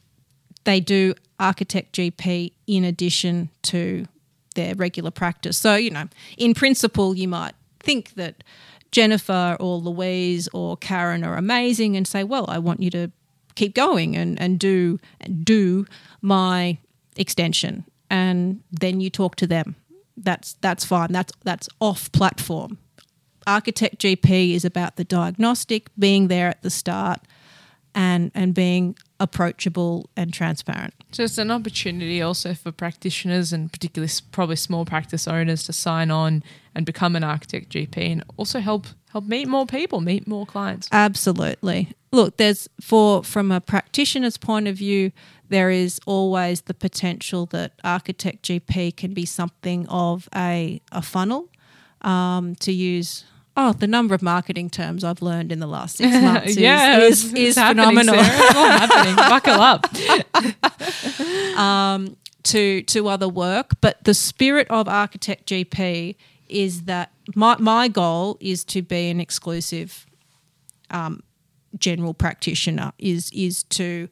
they 0.64 0.80
do 0.80 1.14
architect 1.38 1.94
GP 1.94 2.52
in 2.66 2.84
addition 2.84 3.50
to 3.62 4.06
their 4.54 4.74
regular 4.74 5.10
practice. 5.10 5.56
So, 5.56 5.74
you 5.74 5.90
know, 5.90 6.08
in 6.36 6.54
principle, 6.54 7.16
you 7.16 7.28
might 7.28 7.54
think 7.80 8.14
that 8.14 8.44
Jennifer 8.92 9.56
or 9.58 9.78
Louise 9.78 10.48
or 10.52 10.76
Karen 10.76 11.24
are 11.24 11.36
amazing 11.36 11.96
and 11.96 12.06
say, 12.06 12.22
well, 12.22 12.44
I 12.48 12.58
want 12.58 12.80
you 12.82 12.90
to 12.90 13.10
keep 13.54 13.74
going 13.74 14.16
and, 14.16 14.40
and 14.40 14.58
do 14.58 15.00
do 15.42 15.86
my 16.20 16.78
extension. 17.16 17.84
And 18.10 18.62
then 18.70 19.00
you 19.00 19.10
talk 19.10 19.36
to 19.36 19.46
them. 19.46 19.76
That's 20.16 20.54
that's 20.60 20.84
fine. 20.84 21.10
That's 21.10 21.32
that's 21.42 21.68
off 21.80 22.12
platform. 22.12 22.78
Architect 23.46 23.98
GP 23.98 24.54
is 24.54 24.64
about 24.64 24.96
the 24.96 25.04
diagnostic, 25.04 25.88
being 25.98 26.28
there 26.28 26.48
at 26.48 26.62
the 26.62 26.70
start 26.70 27.20
and 27.94 28.30
and 28.34 28.54
being 28.54 28.96
approachable 29.20 30.10
and 30.16 30.32
transparent. 30.32 30.94
So 31.12 31.22
it's 31.24 31.38
an 31.38 31.50
opportunity 31.50 32.20
also 32.20 32.54
for 32.54 32.72
practitioners 32.72 33.52
and 33.52 33.72
particularly 33.72 34.12
probably 34.32 34.56
small 34.56 34.84
practice 34.84 35.28
owners 35.28 35.64
to 35.64 35.72
sign 35.72 36.10
on 36.10 36.42
and 36.74 36.84
become 36.84 37.14
an 37.14 37.22
architect 37.22 37.70
GP 37.70 38.12
and 38.12 38.24
also 38.36 38.60
help 38.60 38.86
help 39.10 39.24
meet 39.24 39.46
more 39.46 39.66
people, 39.66 40.00
meet 40.00 40.26
more 40.26 40.46
clients. 40.46 40.88
Absolutely. 40.90 41.92
Look, 42.10 42.36
there's 42.36 42.68
for 42.80 43.22
from 43.22 43.52
a 43.52 43.60
practitioner's 43.60 44.36
point 44.36 44.68
of 44.68 44.76
view, 44.76 45.12
there 45.48 45.70
is 45.70 46.00
always 46.06 46.62
the 46.62 46.74
potential 46.74 47.46
that 47.46 47.72
architect 47.84 48.44
GP 48.44 48.96
can 48.96 49.14
be 49.14 49.26
something 49.26 49.86
of 49.88 50.28
a 50.34 50.80
a 50.90 51.02
funnel 51.02 51.48
um, 52.00 52.54
to 52.56 52.72
use. 52.72 53.24
Oh, 53.54 53.74
the 53.74 53.86
number 53.86 54.14
of 54.14 54.22
marketing 54.22 54.70
terms 54.70 55.04
I've 55.04 55.20
learned 55.20 55.52
in 55.52 55.60
the 55.60 55.66
last 55.66 55.98
six 55.98 56.10
months 56.22 56.46
is, 56.52 56.56
yeah, 56.56 57.00
is, 57.00 57.24
it's- 57.24 57.38
is 57.38 57.56
it's 57.56 57.66
phenomenal. 57.68 58.14
It's 58.16 58.56
all 58.56 58.64
happening. 58.66 59.14
Buckle 59.28 59.60
up. 59.60 59.86
to 62.44 62.82
to 62.82 63.08
other 63.08 63.28
work, 63.28 63.72
but 63.80 64.02
the 64.04 64.14
spirit 64.14 64.66
of 64.68 64.88
Architect 64.88 65.48
GP 65.48 66.16
is 66.48 66.82
that 66.82 67.12
my 67.34 67.56
my 67.58 67.88
goal 67.88 68.36
is 68.40 68.64
to 68.64 68.82
be 68.82 69.10
an 69.10 69.20
exclusive 69.20 70.06
um, 70.90 71.22
general 71.78 72.14
practitioner. 72.14 72.92
Is 72.98 73.30
is 73.32 73.62
to 73.64 74.08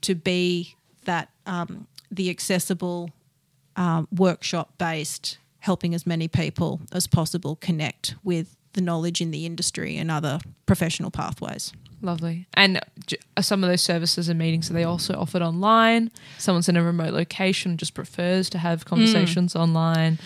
to 0.00 0.14
be 0.14 0.76
that 1.04 1.30
um, 1.46 1.86
the 2.10 2.30
accessible 2.30 3.10
um, 3.76 4.08
workshop 4.14 4.72
based, 4.78 5.38
helping 5.60 5.94
as 5.94 6.06
many 6.06 6.28
people 6.28 6.80
as 6.92 7.06
possible 7.06 7.56
connect 7.56 8.14
with 8.24 8.56
the 8.78 8.84
knowledge 8.84 9.20
in 9.20 9.32
the 9.32 9.44
industry 9.44 9.96
and 9.96 10.08
other 10.08 10.38
professional 10.66 11.10
pathways. 11.10 11.72
Lovely. 12.00 12.46
And 12.54 12.80
are 13.36 13.42
some 13.42 13.64
of 13.64 13.68
those 13.68 13.82
services 13.82 14.28
and 14.28 14.38
meetings 14.38 14.70
are 14.70 14.74
they 14.74 14.84
also 14.84 15.14
offered 15.14 15.42
online? 15.42 16.12
Someone's 16.38 16.68
in 16.68 16.76
a 16.76 16.82
remote 16.82 17.12
location 17.12 17.76
just 17.76 17.92
prefers 17.92 18.48
to 18.50 18.58
have 18.58 18.84
conversations 18.84 19.56
online. 19.56 20.20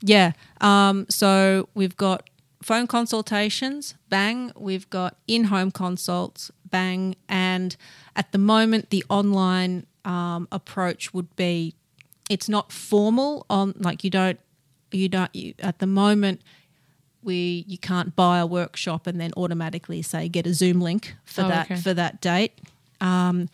Yeah. 0.00 0.32
Um, 0.60 1.06
so 1.08 1.68
we've 1.74 1.96
got 1.96 2.28
phone 2.64 2.88
consultations, 2.88 3.94
bang. 4.08 4.50
We've 4.56 4.90
got 4.90 5.16
in 5.28 5.44
home 5.44 5.70
consults, 5.70 6.50
bang. 6.68 7.14
And 7.28 7.76
at 8.16 8.32
the 8.32 8.38
moment, 8.38 8.90
the 8.90 9.04
online 9.08 9.86
um, 10.04 10.48
approach 10.50 11.14
would 11.14 11.34
be 11.36 11.76
it's 12.28 12.48
not 12.48 12.72
formal 12.72 13.46
on 13.48 13.74
like 13.78 14.02
you 14.02 14.10
don't 14.10 14.40
you 14.90 15.08
don't 15.08 15.34
you, 15.34 15.54
at 15.58 15.78
the 15.78 15.86
moment 15.86 16.40
we 17.24 17.64
you 17.66 17.78
can't 17.78 18.14
buy 18.14 18.38
a 18.38 18.46
workshop 18.46 19.06
and 19.06 19.20
then 19.20 19.32
automatically 19.36 20.02
say 20.02 20.28
get 20.28 20.46
a 20.46 20.54
Zoom 20.54 20.80
link 20.80 21.14
for 21.24 21.42
Oh, 21.44 21.48
that 21.48 21.70
okay. 21.70 21.80
for 21.80 21.94
that 21.94 22.20
date. 22.20 22.52
Um, 23.00 23.48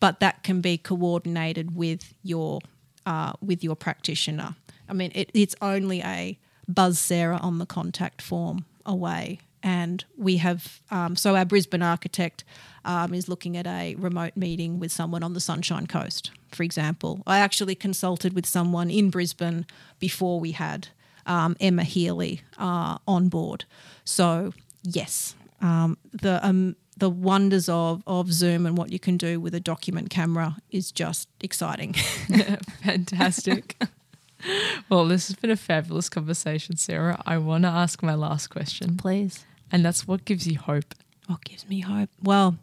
but 0.00 0.20
that 0.20 0.42
can 0.42 0.60
be 0.60 0.78
coordinated 0.78 1.76
with 1.76 2.14
your 2.22 2.60
uh, 3.06 3.32
with 3.40 3.62
your 3.62 3.76
practitioner. 3.76 4.56
I 4.88 4.92
mean, 4.92 5.12
it, 5.14 5.30
it's 5.34 5.54
only 5.62 6.00
a 6.02 6.38
buzz 6.66 6.98
Sarah 6.98 7.36
on 7.36 7.58
the 7.58 7.66
contact 7.66 8.22
form 8.22 8.64
away, 8.86 9.40
and 9.62 10.04
we 10.16 10.38
have 10.38 10.80
um, 10.90 11.16
so 11.16 11.36
our 11.36 11.44
Brisbane 11.44 11.82
architect 11.82 12.44
um, 12.84 13.12
is 13.14 13.28
looking 13.28 13.56
at 13.56 13.66
a 13.66 13.94
remote 13.96 14.36
meeting 14.36 14.80
with 14.80 14.90
someone 14.90 15.22
on 15.22 15.34
the 15.34 15.40
Sunshine 15.40 15.86
Coast, 15.86 16.30
for 16.50 16.62
example. 16.62 17.22
I 17.26 17.38
actually 17.38 17.74
consulted 17.74 18.32
with 18.32 18.46
someone 18.46 18.90
in 18.90 19.10
Brisbane 19.10 19.66
before 19.98 20.40
we 20.40 20.52
had 20.52 20.88
um, 21.26 21.56
Emma 21.60 21.84
Healy 21.84 22.42
uh, 22.58 22.98
on 23.06 23.28
board. 23.28 23.64
So 24.04 24.52
yes, 24.82 25.34
um, 25.60 25.98
the 26.12 26.44
um, 26.46 26.76
the 26.96 27.10
wonders 27.10 27.68
of 27.68 28.02
of 28.06 28.32
Zoom 28.32 28.66
and 28.66 28.76
what 28.76 28.90
you 28.92 28.98
can 28.98 29.16
do 29.16 29.40
with 29.40 29.54
a 29.54 29.60
document 29.60 30.10
camera 30.10 30.56
is 30.70 30.92
just 30.92 31.28
exciting. 31.40 31.94
Fantastic. 32.84 33.76
well, 34.88 35.06
this 35.06 35.28
has 35.28 35.36
been 35.36 35.50
a 35.50 35.56
fabulous 35.56 36.08
conversation, 36.08 36.76
Sarah. 36.76 37.22
I 37.26 37.38
want 37.38 37.64
to 37.64 37.68
ask 37.68 38.02
my 38.02 38.14
last 38.14 38.48
question, 38.48 38.96
Please, 38.96 39.44
and 39.70 39.84
that's 39.84 40.06
what 40.06 40.24
gives 40.24 40.46
you 40.46 40.58
hope? 40.58 40.94
what 41.30 41.44
gives 41.44 41.68
me 41.68 41.80
hope? 41.80 42.10
Well, 42.22 42.58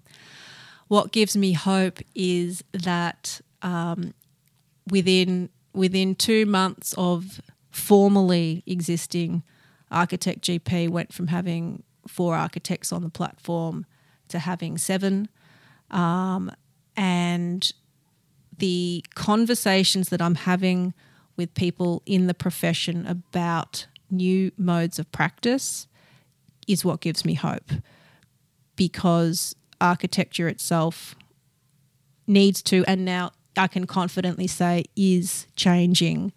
what 0.89 1.12
gives 1.12 1.38
me 1.38 1.53
hope 1.53 1.99
is 2.14 2.64
that 2.74 3.39
um, 3.62 4.14
within 4.89 5.49
within 5.74 6.16
two 6.16 6.45
months 6.45 6.93
of 6.97 7.39
formally 7.78 8.63
existing, 8.65 9.43
Architect 9.91 10.41
GP 10.41 10.89
went 10.89 11.13
from 11.13 11.28
having 11.28 11.84
four 12.07 12.36
architects 12.36 12.91
on 12.91 13.03
the 13.03 13.09
platform 13.09 13.86
to 14.30 14.39
having 14.39 14.78
seven, 14.78 15.30
um, 15.91 16.51
and 16.97 17.71
the 18.57 19.05
conversations 19.13 20.09
that 20.09 20.21
I'm 20.21 20.36
having 20.36 20.93
with 21.38 21.53
people 21.53 22.01
in 22.05 22.28
the 22.28 22.34
profession 22.34 23.05
about 23.05 23.86
new 24.09 24.51
modes 24.57 24.97
of 24.97 25.09
practice 25.11 25.88
is 26.67 26.84
what 26.84 26.99
gives 26.99 27.23
me 27.23 27.36
hope 27.36 27.71
because 28.75 29.55
architecture 29.80 30.47
itself 30.47 31.15
needs 32.25 32.61
to, 32.63 32.84
and 32.88 33.05
now 33.05 33.32
I 33.55 33.67
can 33.67 33.86
confidently 33.86 34.47
say 34.47 34.86
is 34.95 35.47
changing 35.55 36.34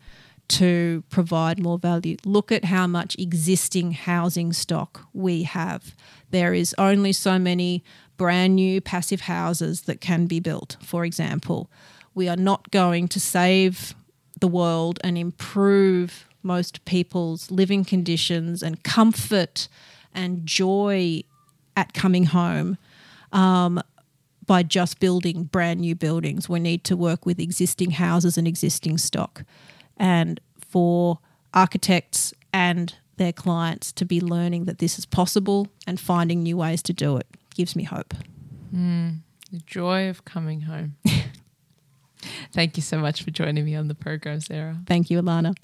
to 0.50 1.04
provide 1.10 1.60
more 1.60 1.78
value. 1.78 2.16
Look 2.24 2.50
at 2.50 2.64
how 2.64 2.86
much 2.86 3.16
existing 3.18 3.92
housing 3.92 4.52
stock 4.52 5.06
we 5.14 5.44
have. 5.44 5.94
There 6.30 6.52
is 6.52 6.74
only 6.76 7.12
so 7.12 7.38
many 7.38 7.84
brand 8.16 8.56
new 8.56 8.80
passive 8.80 9.22
houses 9.22 9.82
that 9.82 10.00
can 10.00 10.26
be 10.26 10.40
built, 10.40 10.76
for 10.82 11.04
example. 11.04 11.70
We 12.14 12.28
are 12.28 12.36
not 12.36 12.70
going 12.72 13.06
to 13.08 13.20
save 13.20 13.94
the 14.40 14.48
world 14.48 14.98
and 15.04 15.16
improve 15.16 16.26
most 16.42 16.84
people's 16.84 17.50
living 17.50 17.84
conditions 17.84 18.62
and 18.62 18.82
comfort 18.82 19.68
and 20.12 20.44
joy 20.44 21.22
at 21.76 21.94
coming 21.94 22.24
home 22.24 22.76
um, 23.32 23.80
by 24.46 24.64
just 24.64 24.98
building 24.98 25.44
brand 25.44 25.80
new 25.80 25.94
buildings. 25.94 26.48
We 26.48 26.58
need 26.58 26.82
to 26.84 26.96
work 26.96 27.24
with 27.24 27.38
existing 27.38 27.92
houses 27.92 28.36
and 28.36 28.48
existing 28.48 28.98
stock. 28.98 29.44
And 30.00 30.40
for 30.60 31.20
architects 31.54 32.34
and 32.52 32.94
their 33.16 33.32
clients 33.32 33.92
to 33.92 34.04
be 34.04 34.20
learning 34.20 34.64
that 34.64 34.78
this 34.78 34.98
is 34.98 35.04
possible 35.04 35.68
and 35.86 36.00
finding 36.00 36.42
new 36.42 36.56
ways 36.56 36.82
to 36.82 36.92
do 36.92 37.18
it 37.18 37.26
gives 37.54 37.76
me 37.76 37.84
hope. 37.84 38.14
Mm, 38.74 39.18
the 39.52 39.58
joy 39.66 40.08
of 40.08 40.24
coming 40.24 40.62
home. 40.62 40.96
Thank 42.52 42.76
you 42.76 42.82
so 42.82 42.98
much 42.98 43.22
for 43.22 43.30
joining 43.30 43.64
me 43.64 43.76
on 43.76 43.88
the 43.88 43.94
program, 43.94 44.40
Sarah. 44.40 44.78
Thank 44.86 45.10
you, 45.10 45.20
Ilana. 45.20 45.54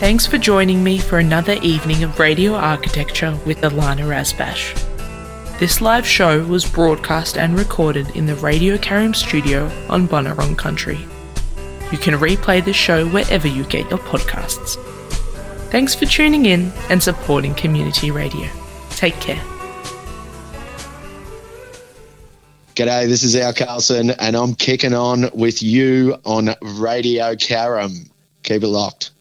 Thanks 0.00 0.26
for 0.26 0.36
joining 0.36 0.82
me 0.82 0.98
for 0.98 1.18
another 1.18 1.54
evening 1.62 2.02
of 2.02 2.18
radio 2.18 2.54
architecture 2.54 3.38
with 3.46 3.60
Ilana 3.60 4.00
Razbash. 4.00 4.83
This 5.60 5.80
live 5.80 6.04
show 6.04 6.44
was 6.44 6.68
broadcast 6.68 7.38
and 7.38 7.56
recorded 7.56 8.16
in 8.16 8.26
the 8.26 8.34
Radio 8.34 8.76
Carrum 8.76 9.14
studio 9.14 9.70
on 9.88 10.08
Bunurong 10.08 10.58
Country. 10.58 10.98
You 11.92 11.98
can 11.98 12.14
replay 12.14 12.62
the 12.62 12.72
show 12.72 13.06
wherever 13.06 13.46
you 13.46 13.62
get 13.62 13.88
your 13.88 14.00
podcasts. 14.00 14.74
Thanks 15.70 15.94
for 15.94 16.06
tuning 16.06 16.46
in 16.46 16.72
and 16.90 17.00
supporting 17.00 17.54
community 17.54 18.10
radio. 18.10 18.48
Take 18.90 19.14
care. 19.20 19.40
G'day, 22.74 23.06
this 23.06 23.22
is 23.22 23.36
Al 23.36 23.54
Carlson, 23.54 24.10
and 24.10 24.34
I'm 24.34 24.56
kicking 24.56 24.92
on 24.92 25.30
with 25.34 25.62
you 25.62 26.16
on 26.24 26.50
Radio 26.60 27.36
Carrum. 27.36 28.10
Keep 28.42 28.64
it 28.64 28.68
locked. 28.68 29.12